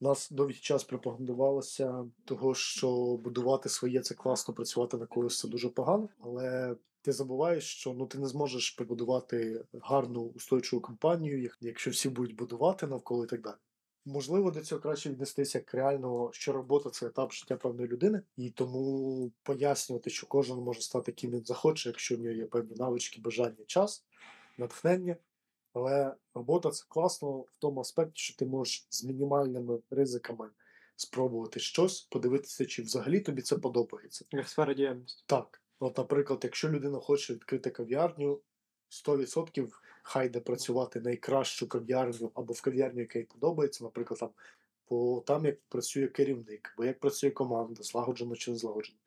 Нас 0.00 0.30
довгий 0.30 0.56
час 0.56 0.84
пропагандувалося 0.84 2.04
того, 2.24 2.54
що 2.54 3.16
будувати 3.16 3.68
своє 3.68 4.00
це 4.00 4.14
класно, 4.14 4.54
працювати 4.54 4.96
на 4.96 5.06
когось 5.06 5.38
це 5.38 5.48
дуже 5.48 5.68
погано, 5.68 6.08
але 6.20 6.76
ти 7.06 7.12
забуваєш, 7.12 7.64
що 7.64 7.94
ну 7.94 8.06
ти 8.06 8.18
не 8.18 8.26
зможеш 8.26 8.70
побудувати 8.70 9.64
гарну 9.72 10.20
устойчиву 10.20 10.82
компанію, 10.82 11.50
якщо 11.60 11.90
всі 11.90 12.08
будуть 12.08 12.36
будувати 12.36 12.86
навколо 12.86 13.24
і 13.24 13.28
так 13.28 13.42
далі. 13.42 13.54
Можливо, 14.04 14.50
до 14.50 14.60
цього 14.60 14.80
краще 14.80 15.10
віднестися 15.10 15.58
як 15.58 15.74
реально, 15.74 16.30
що 16.32 16.52
робота 16.52 16.90
це 16.90 17.06
етап 17.06 17.32
життя 17.32 17.56
певної 17.56 17.88
людини, 17.88 18.22
і 18.36 18.50
тому 18.50 19.32
пояснювати, 19.42 20.10
що 20.10 20.26
кожен 20.26 20.56
може 20.56 20.80
стати 20.80 21.12
ким 21.12 21.30
він 21.30 21.44
захоче, 21.44 21.88
якщо 21.88 22.16
в 22.16 22.20
нього 22.20 22.34
є 22.34 22.46
певні 22.46 22.74
навички, 22.76 23.20
бажання, 23.20 23.64
час, 23.66 24.04
натхнення. 24.58 25.16
Але 25.72 26.14
робота 26.34 26.70
це 26.70 26.84
класно 26.88 27.38
в 27.38 27.48
тому 27.58 27.80
аспекті, 27.80 28.22
що 28.22 28.36
ти 28.36 28.46
можеш 28.46 28.86
з 28.90 29.04
мінімальними 29.04 29.78
ризиками 29.90 30.50
спробувати 30.96 31.60
щось, 31.60 32.00
подивитися, 32.00 32.66
чи 32.66 32.82
взагалі 32.82 33.20
тобі 33.20 33.42
це 33.42 33.58
подобається. 33.58 34.24
Як 34.30 34.48
сфера 34.48 34.74
діяльності. 34.74 35.24
Так. 35.26 35.62
От, 35.78 35.98
наприклад, 35.98 36.40
якщо 36.42 36.68
людина 36.68 36.98
хоче 36.98 37.34
відкрити 37.34 37.70
кав'ярню, 37.70 38.40
100% 38.90 39.68
хай 40.02 40.28
де 40.28 40.40
працювати 40.40 41.00
найкращу 41.00 41.68
кав'ярню 41.68 42.30
або 42.34 42.52
в 42.52 42.60
кав'ярню, 42.60 43.00
яка 43.00 43.18
їй 43.18 43.24
подобається, 43.24 43.84
наприклад, 43.84 44.20
там 44.20 44.30
по 44.88 45.22
там, 45.26 45.44
як 45.44 45.60
працює 45.68 46.08
керівник, 46.08 46.72
або 46.74 46.84
як 46.84 47.00
працює 47.00 47.30
команда, 47.30 47.82
злагоджено 47.82 48.36
чи 48.36 48.50
не 48.50 48.56
злагоджено. 48.56 48.98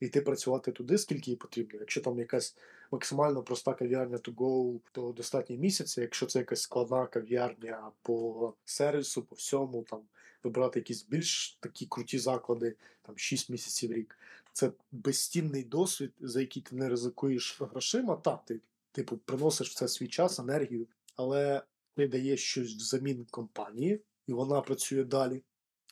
Йти 0.00 0.20
працювати 0.20 0.72
туди, 0.72 0.98
скільки 0.98 1.30
їй 1.30 1.36
потрібно. 1.36 1.80
Якщо 1.80 2.00
там 2.00 2.18
якась 2.18 2.56
максимально 2.90 3.42
проста 3.42 3.74
кав'ярня 3.74 4.16
to 4.16 4.34
go, 4.34 4.80
то 4.92 5.12
достатньо 5.12 5.56
місяця. 5.56 6.00
Якщо 6.00 6.26
це 6.26 6.38
якась 6.38 6.62
складна 6.62 7.06
кав'ярня 7.06 7.90
по 8.02 8.52
сервісу, 8.64 9.22
по 9.22 9.34
всьому, 9.34 9.82
там 9.82 10.00
вибрати 10.44 10.78
якісь 10.78 11.06
більш 11.06 11.58
такі 11.60 11.86
круті 11.86 12.18
заклади, 12.18 12.74
там 13.02 13.18
6 13.18 13.50
місяців 13.50 13.92
рік. 13.92 14.18
Це 14.54 14.72
безцінний 14.92 15.64
досвід, 15.64 16.12
за 16.20 16.40
який 16.40 16.62
ти 16.62 16.76
не 16.76 16.88
ризикуєш 16.88 17.60
грошима. 17.60 18.16
Так, 18.16 18.44
ти 18.44 18.60
типу 18.92 19.16
приносиш 19.16 19.70
в 19.70 19.74
це 19.74 19.88
свій 19.88 20.08
час, 20.08 20.38
енергію, 20.38 20.86
але 21.16 21.62
ти 21.94 22.08
даєш 22.08 22.44
щось 22.44 22.74
взамін 22.74 23.26
компанії, 23.30 24.02
і 24.26 24.32
вона 24.32 24.60
працює 24.60 25.04
далі 25.04 25.42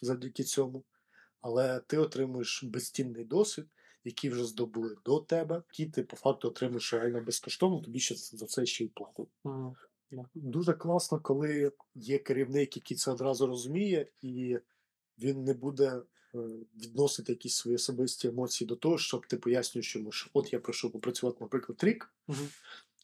завдяки 0.03 0.43
цьому. 0.43 0.85
Але 1.41 1.81
ти 1.81 1.99
отримуєш 1.99 2.65
безцінний 2.65 3.25
досвід, 3.25 3.67
який 4.05 4.31
вже 4.31 4.45
здобули 4.45 4.97
до 5.05 5.21
тебе, 5.21 5.63
який 5.69 5.87
ти 5.87 6.03
по 6.03 6.17
факту 6.17 6.49
отримуєш 6.49 6.93
реально 6.93 7.21
безкоштовно, 7.21 7.81
тобі 7.81 8.01
ще 8.01 8.15
за 8.15 8.47
це 8.47 8.67
ще 8.67 8.85
й 8.85 8.89
платить. 8.89 9.29
Mm. 9.45 9.75
Дуже 10.35 10.73
класно, 10.73 11.21
коли 11.21 11.73
є 11.95 12.19
керівник, 12.19 12.77
який 12.77 12.97
це 12.97 13.11
одразу 13.11 13.47
розуміє, 13.47 14.07
і 14.23 14.59
він 15.19 15.45
не 15.45 15.55
буде 15.55 16.03
відносити 16.77 17.33
якісь 17.33 17.55
свої 17.55 17.77
особисті 17.77 18.29
емоції 18.29 18.69
до 18.69 18.77
того, 18.77 18.99
щоб 18.99 19.27
ти 19.27 19.37
пояснюєш 19.37 19.97
йому, 19.97 20.13
що 20.13 20.31
от 20.33 20.53
я 20.53 20.61
прийшов 20.61 20.93
попрацювати, 20.93 21.39
наприклад, 21.41 21.85
рік, 21.85 22.15
угу. 22.29 22.39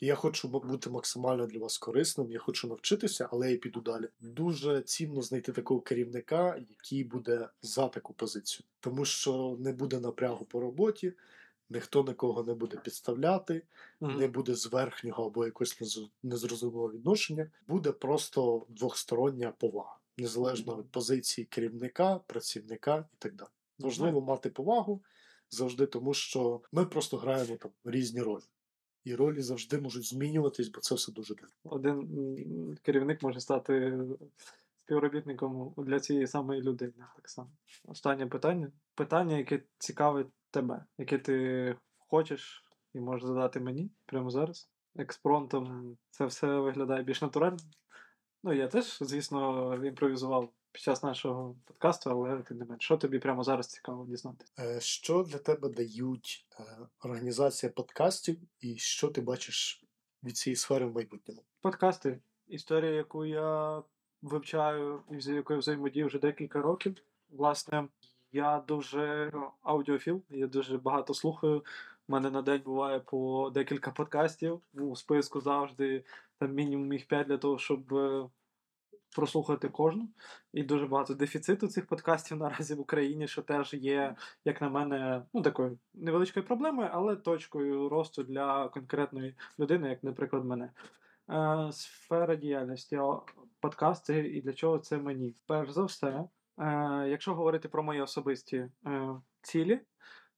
і 0.00 0.06
я 0.06 0.14
хочу 0.14 0.48
бути 0.48 0.90
максимально 0.90 1.46
для 1.46 1.58
вас 1.58 1.78
корисним, 1.78 2.32
я 2.32 2.38
хочу 2.38 2.68
навчитися, 2.68 3.28
але 3.32 3.52
я 3.52 3.56
піду 3.56 3.80
далі. 3.80 4.08
Дуже 4.20 4.82
цінно 4.82 5.22
знайти 5.22 5.52
такого 5.52 5.80
керівника, 5.80 6.56
який 6.70 7.04
буде 7.04 7.48
за 7.62 7.88
таку 7.88 8.12
позицію, 8.14 8.66
тому 8.80 9.04
що 9.04 9.56
не 9.60 9.72
буде 9.72 10.00
напрягу 10.00 10.44
по 10.44 10.60
роботі. 10.60 11.12
Ніхто 11.70 12.04
нікого 12.04 12.42
не 12.42 12.54
буде 12.54 12.76
підставляти, 12.76 13.62
mm-hmm. 14.00 14.18
не 14.18 14.28
буде 14.28 14.54
зверхнього 14.54 15.26
або 15.26 15.44
якогось 15.46 16.02
незрозумілого 16.22 16.92
відношення. 16.92 17.50
Буде 17.68 17.92
просто 17.92 18.66
двохстороння 18.68 19.52
повага, 19.58 19.97
незалежно 20.18 20.76
від 20.76 20.90
позиції 20.90 21.44
керівника, 21.44 22.18
працівника 22.18 23.08
і 23.12 23.16
так 23.18 23.34
далі. 23.34 23.48
Важливо 23.78 24.20
мати 24.20 24.50
повагу 24.50 25.02
завжди, 25.50 25.86
тому 25.86 26.14
що 26.14 26.60
ми 26.72 26.86
просто 26.86 27.16
граємо 27.16 27.56
там 27.56 27.70
різні 27.84 28.22
ролі. 28.22 28.42
І 29.04 29.14
ролі 29.14 29.42
завжди 29.42 29.78
можуть 29.78 30.04
змінюватись, 30.04 30.68
бо 30.68 30.80
це 30.80 30.94
все 30.94 31.12
дуже 31.12 31.34
дивно. 31.34 31.50
Один 31.64 32.76
керівник 32.82 33.22
може 33.22 33.40
стати 33.40 33.98
співробітником 34.84 35.74
для 35.76 36.00
цієї 36.00 36.26
самої 36.26 36.62
людини. 36.62 36.92
Так 37.16 37.28
само. 37.28 37.50
Останнє 37.84 38.26
питання. 38.26 38.72
Питання, 38.94 39.36
яке 39.38 39.62
цікавить 39.78 40.26
тебе, 40.50 40.84
яке 40.98 41.18
ти 41.18 41.76
хочеш 41.98 42.64
і 42.94 43.00
можеш 43.00 43.26
задати 43.26 43.60
мені 43.60 43.90
прямо 44.06 44.30
зараз. 44.30 44.70
Експронтом 44.96 45.96
це 46.10 46.26
все 46.26 46.58
виглядає 46.58 47.02
більш 47.02 47.22
натурально. 47.22 47.58
Ну, 48.42 48.52
я 48.52 48.68
теж, 48.68 48.98
звісно, 49.00 49.74
імпровізував 49.84 50.48
під 50.72 50.82
час 50.82 51.02
нашого 51.02 51.56
подкасту, 51.64 52.10
але 52.10 52.42
тим 52.42 52.58
не 52.58 52.64
менш, 52.64 52.84
що 52.84 52.96
тобі 52.96 53.18
прямо 53.18 53.44
зараз 53.44 53.66
цікаво 53.66 54.06
дізнати? 54.08 54.44
Е, 54.58 54.80
що 54.80 55.22
для 55.22 55.38
тебе 55.38 55.68
дають 55.68 56.46
е, 56.60 56.62
організація 57.04 57.72
подкастів, 57.72 58.38
і 58.60 58.76
що 58.76 59.08
ти 59.08 59.20
бачиш 59.20 59.84
від 60.24 60.36
цієї 60.36 60.56
сфери 60.56 60.86
в 60.86 60.94
майбутньому? 60.94 61.42
Подкасти. 61.60 62.20
Історія, 62.46 62.90
яку 62.90 63.24
я 63.24 63.82
вивчаю 64.22 65.02
і 65.10 65.20
з 65.20 65.28
якою 65.28 65.58
взаємодію 65.58 66.06
вже 66.06 66.18
декілька 66.18 66.62
років. 66.62 66.96
Власне, 67.30 67.88
я 68.32 68.64
дуже 68.68 69.32
аудіофіл, 69.62 70.22
я 70.30 70.46
дуже 70.46 70.78
багато 70.78 71.14
слухаю. 71.14 71.64
У 72.08 72.12
мене 72.12 72.30
на 72.30 72.42
день 72.42 72.62
буває 72.64 73.00
по 73.00 73.50
декілька 73.50 73.90
подкастів. 73.90 74.60
У 74.74 74.96
списку 74.96 75.40
завжди 75.40 76.04
там 76.38 76.54
мінімум 76.54 76.92
їх 76.92 77.08
5 77.08 77.26
для 77.26 77.38
того, 77.38 77.58
щоб 77.58 77.94
е, 77.94 78.28
прослухати 79.16 79.68
кожну. 79.68 80.08
І 80.52 80.62
дуже 80.62 80.86
багато 80.86 81.14
дефіциту 81.14 81.68
цих 81.68 81.86
подкастів 81.86 82.36
наразі 82.38 82.74
в 82.74 82.80
Україні, 82.80 83.28
що 83.28 83.42
теж 83.42 83.74
є, 83.74 84.16
як 84.44 84.60
на 84.60 84.68
мене, 84.68 85.22
ну 85.34 85.42
такою 85.42 85.78
невеличкою 85.94 86.46
проблемою, 86.46 86.88
але 86.92 87.16
точкою 87.16 87.88
росту 87.88 88.22
для 88.22 88.68
конкретної 88.68 89.34
людини, 89.58 89.88
як, 89.88 90.04
наприклад, 90.04 90.44
мене. 90.44 90.70
Е, 91.30 91.72
Сфера 91.72 92.36
діяльності, 92.36 93.00
подкасти 93.60 94.18
і 94.18 94.40
для 94.40 94.52
чого 94.52 94.78
це 94.78 94.98
мені? 94.98 95.34
Перш 95.46 95.70
за 95.70 95.84
все. 95.84 96.24
Е, 96.58 97.06
Якщо 97.08 97.34
говорити 97.34 97.68
про 97.68 97.82
мої 97.82 98.00
особисті 98.00 98.68
цілі, 99.42 99.80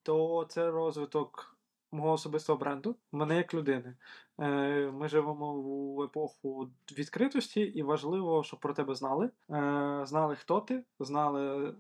то 0.03 0.47
це 0.49 0.71
розвиток 0.71 1.50
мого 1.93 2.13
особистого 2.13 2.59
бренду, 2.59 2.97
мене 3.13 3.37
як 3.37 3.55
людини. 3.55 3.97
Е, 4.41 4.91
Ми 4.91 5.09
живемо 5.09 5.63
в 5.63 6.03
епоху 6.03 6.71
відкритості, 6.99 7.61
і 7.61 7.83
важливо, 7.83 8.43
щоб 8.45 8.61
про 8.61 8.75
тебе 8.75 8.95
знали. 8.95 9.31
Е, 9.51 10.01
Знали, 10.07 10.37
хто 10.37 10.61
ти, 10.61 10.85
знали 11.01 11.75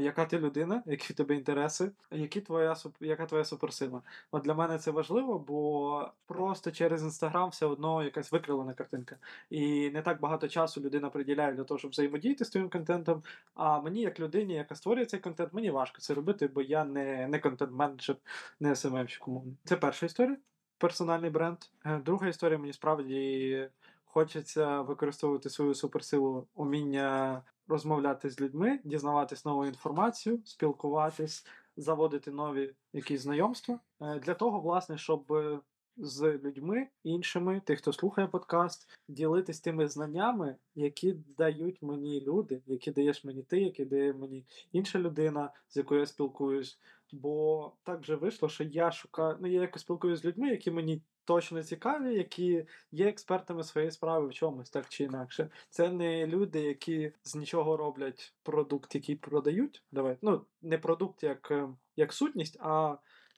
яка 0.00 0.26
ти 0.26 0.38
людина, 0.38 0.82
які 0.86 1.12
в 1.12 1.16
тебе 1.16 1.34
інтереси, 1.34 1.90
які 2.10 2.40
твоя 2.40 2.76
яка 3.00 3.26
твоя 3.26 3.44
суперсила. 3.44 4.02
От 4.30 4.42
для 4.42 4.54
мене 4.54 4.78
це 4.78 4.90
важливо, 4.90 5.38
бо 5.38 6.10
просто 6.26 6.70
через 6.70 7.02
інстаграм 7.02 7.50
все 7.50 7.66
одно 7.66 8.02
якась 8.02 8.32
викривлена 8.32 8.74
картинка. 8.74 9.16
І 9.50 9.90
не 9.90 10.02
так 10.02 10.20
багато 10.20 10.48
часу 10.48 10.80
людина 10.80 11.10
приділяє 11.10 11.52
для 11.52 11.64
того, 11.64 11.78
щоб 11.78 11.90
взаємодіяти 11.90 12.44
з 12.44 12.50
твоїм 12.50 12.70
контентом. 12.70 13.22
А 13.54 13.80
мені, 13.80 14.00
як 14.00 14.20
людині, 14.20 14.54
яка 14.54 14.74
створює 14.74 15.06
цей 15.06 15.20
контент, 15.20 15.52
мені 15.52 15.70
важко 15.70 15.98
це 15.98 16.14
робити, 16.14 16.46
бо 16.46 16.62
я 16.62 16.84
не, 16.84 17.28
не 17.28 17.38
контент-менеджер, 17.38 18.16
не 18.60 18.76
СММщик. 18.76 19.22
Це 19.64 19.76
перша 19.76 20.06
історія. 20.06 20.36
Персональний 20.78 21.30
бренд. 21.30 21.58
Е, 21.84 21.98
Друга 21.98 22.28
історія 22.28 22.58
мені 22.58 22.72
справді 22.72 23.68
хочеться 24.04 24.80
використовувати 24.80 25.50
свою 25.50 25.74
суперсилу 25.74 26.46
уміння 26.54 27.42
розмовляти 27.68 28.30
з 28.30 28.40
людьми, 28.40 28.80
дізнаватись 28.84 29.44
нову 29.44 29.66
інформацію, 29.66 30.40
спілкуватись, 30.44 31.46
заводити 31.76 32.30
нові 32.30 32.74
якісь 32.92 33.20
знайомства. 33.20 33.80
Е, 34.00 34.18
Для 34.18 34.34
того, 34.34 34.60
власне, 34.60 34.98
щоб 34.98 35.32
е, 35.32 35.60
з 35.96 36.38
людьми 36.44 36.88
іншими, 37.04 37.60
тих, 37.64 37.78
хто 37.78 37.92
слухає 37.92 38.26
подкаст, 38.28 38.98
ділитись 39.08 39.60
тими 39.60 39.88
знаннями, 39.88 40.56
які 40.74 41.12
дають 41.12 41.82
мені 41.82 42.20
люди, 42.20 42.62
які 42.66 42.90
даєш 42.90 43.24
мені 43.24 43.42
ти, 43.42 43.60
які 43.60 43.84
дає 43.84 44.12
мені 44.12 44.46
інша 44.72 44.98
людина, 44.98 45.50
з 45.68 45.76
якою 45.76 46.00
я 46.00 46.06
спілкуюсь. 46.06 46.78
Бо 47.12 47.72
так 47.82 48.00
вже 48.00 48.16
вийшло, 48.16 48.48
що 48.48 48.64
я 48.64 48.92
шукаю, 48.92 49.36
ну 49.40 49.48
я 49.48 49.60
якось 49.60 49.82
спілкуюся 49.82 50.22
з 50.22 50.24
людьми, 50.24 50.48
які 50.50 50.70
мені 50.70 51.02
точно 51.24 51.62
цікаві, 51.62 52.14
які 52.14 52.66
є 52.92 53.08
експертами 53.08 53.64
своєї 53.64 53.90
справи 53.90 54.28
в 54.28 54.32
чомусь, 54.32 54.70
так 54.70 54.88
чи 54.88 55.04
інакше. 55.04 55.50
Це 55.70 55.90
не 55.90 56.26
люди, 56.26 56.60
які 56.60 57.12
з 57.22 57.34
нічого 57.34 57.76
роблять 57.76 58.34
продукт, 58.42 58.94
який 58.94 59.16
продають. 59.16 59.82
Давай, 59.92 60.16
ну 60.22 60.44
не 60.62 60.78
продукт 60.78 61.22
як, 61.22 61.50
е, 61.50 61.68
як 61.96 62.12
сутність, 62.12 62.56
а 62.60 62.96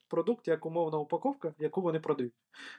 продукт 0.09 0.49
як 0.49 0.67
умовна 0.67 0.99
упаковка, 0.99 1.55
яку 1.59 1.81
вони 1.81 2.01
продають. 2.01 2.35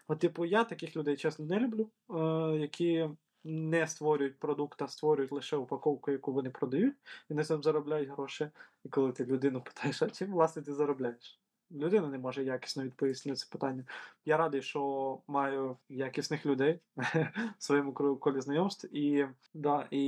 От, 0.08 0.20
типу, 0.20 0.46
я 0.46 0.64
таких 0.64 0.96
людей 0.96 1.18
чесно 1.18 1.46
не 1.46 1.60
люблю, 1.60 1.90
е, 2.10 2.58
які 2.58 3.10
не 3.44 3.88
створюють 3.88 4.40
продукт, 4.40 4.82
а 4.82 4.88
створюють 4.88 5.32
лише 5.32 5.58
упаковку, 5.58 6.12
яку 6.12 6.34
вони 6.34 6.50
продають, 6.50 6.96
і 7.30 7.34
на 7.34 7.44
цьому 7.44 7.64
заробляють 7.64 8.10
гроші. 8.10 8.50
І 8.84 8.90
коли 8.90 9.12
ти 9.12 9.26
людину 9.26 9.62
питаєш, 9.62 10.02
а 10.02 10.10
чим 10.10 10.32
власне 10.32 10.62
ти 10.62 10.74
заробляєш? 10.74 11.40
Людина 11.72 12.08
не 12.08 12.18
може 12.18 12.44
якісно 12.44 12.84
відповісти 12.84 13.30
на 13.30 13.36
це 13.36 13.48
питання. 13.52 13.84
Я 14.26 14.38
радий, 14.38 14.62
що 14.62 15.20
маю 15.28 15.78
якісних 15.90 16.46
людей 16.46 16.80
в 17.58 17.64
своєму 17.64 17.94
колі 17.94 18.42
знайомств. 18.42 18.96
І, 18.96 19.28
да, 19.54 19.88
і 19.92 20.02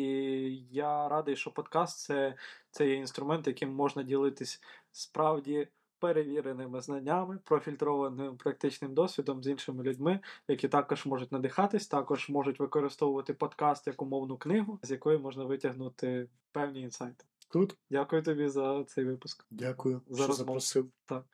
я 0.71 1.09
радий, 1.09 1.35
що 1.35 1.51
подкаст 1.51 1.99
це, 1.99 2.35
це 2.71 2.87
є 2.87 2.95
інструмент, 2.95 3.47
яким 3.47 3.73
можна 3.73 4.03
ділитись 4.03 4.61
справді 4.91 5.67
перевіреними 5.99 6.81
знаннями, 6.81 7.39
профільтрованим 7.43 8.37
практичним 8.37 8.93
досвідом 8.93 9.43
з 9.43 9.47
іншими 9.47 9.83
людьми, 9.83 10.19
які 10.47 10.67
також 10.67 11.05
можуть 11.05 11.31
надихатись, 11.31 11.87
також 11.87 12.29
можуть 12.29 12.59
використовувати 12.59 13.33
подкаст 13.33 13.87
як 13.87 14.01
умовну 14.01 14.37
книгу, 14.37 14.79
з 14.83 14.91
якої 14.91 15.17
можна 15.17 15.45
витягнути 15.45 16.29
певні 16.51 16.81
інсайти. 16.81 17.25
Тут 17.49 17.77
Дякую 17.89 18.23
тобі 18.23 18.47
за 18.47 18.83
цей 18.83 19.05
випуск. 19.05 19.45
дякую, 19.51 20.01
За 20.07 20.17
що 20.17 20.27
розмову. 20.27 20.35
запросив. 20.47 20.91
Так. 21.05 21.25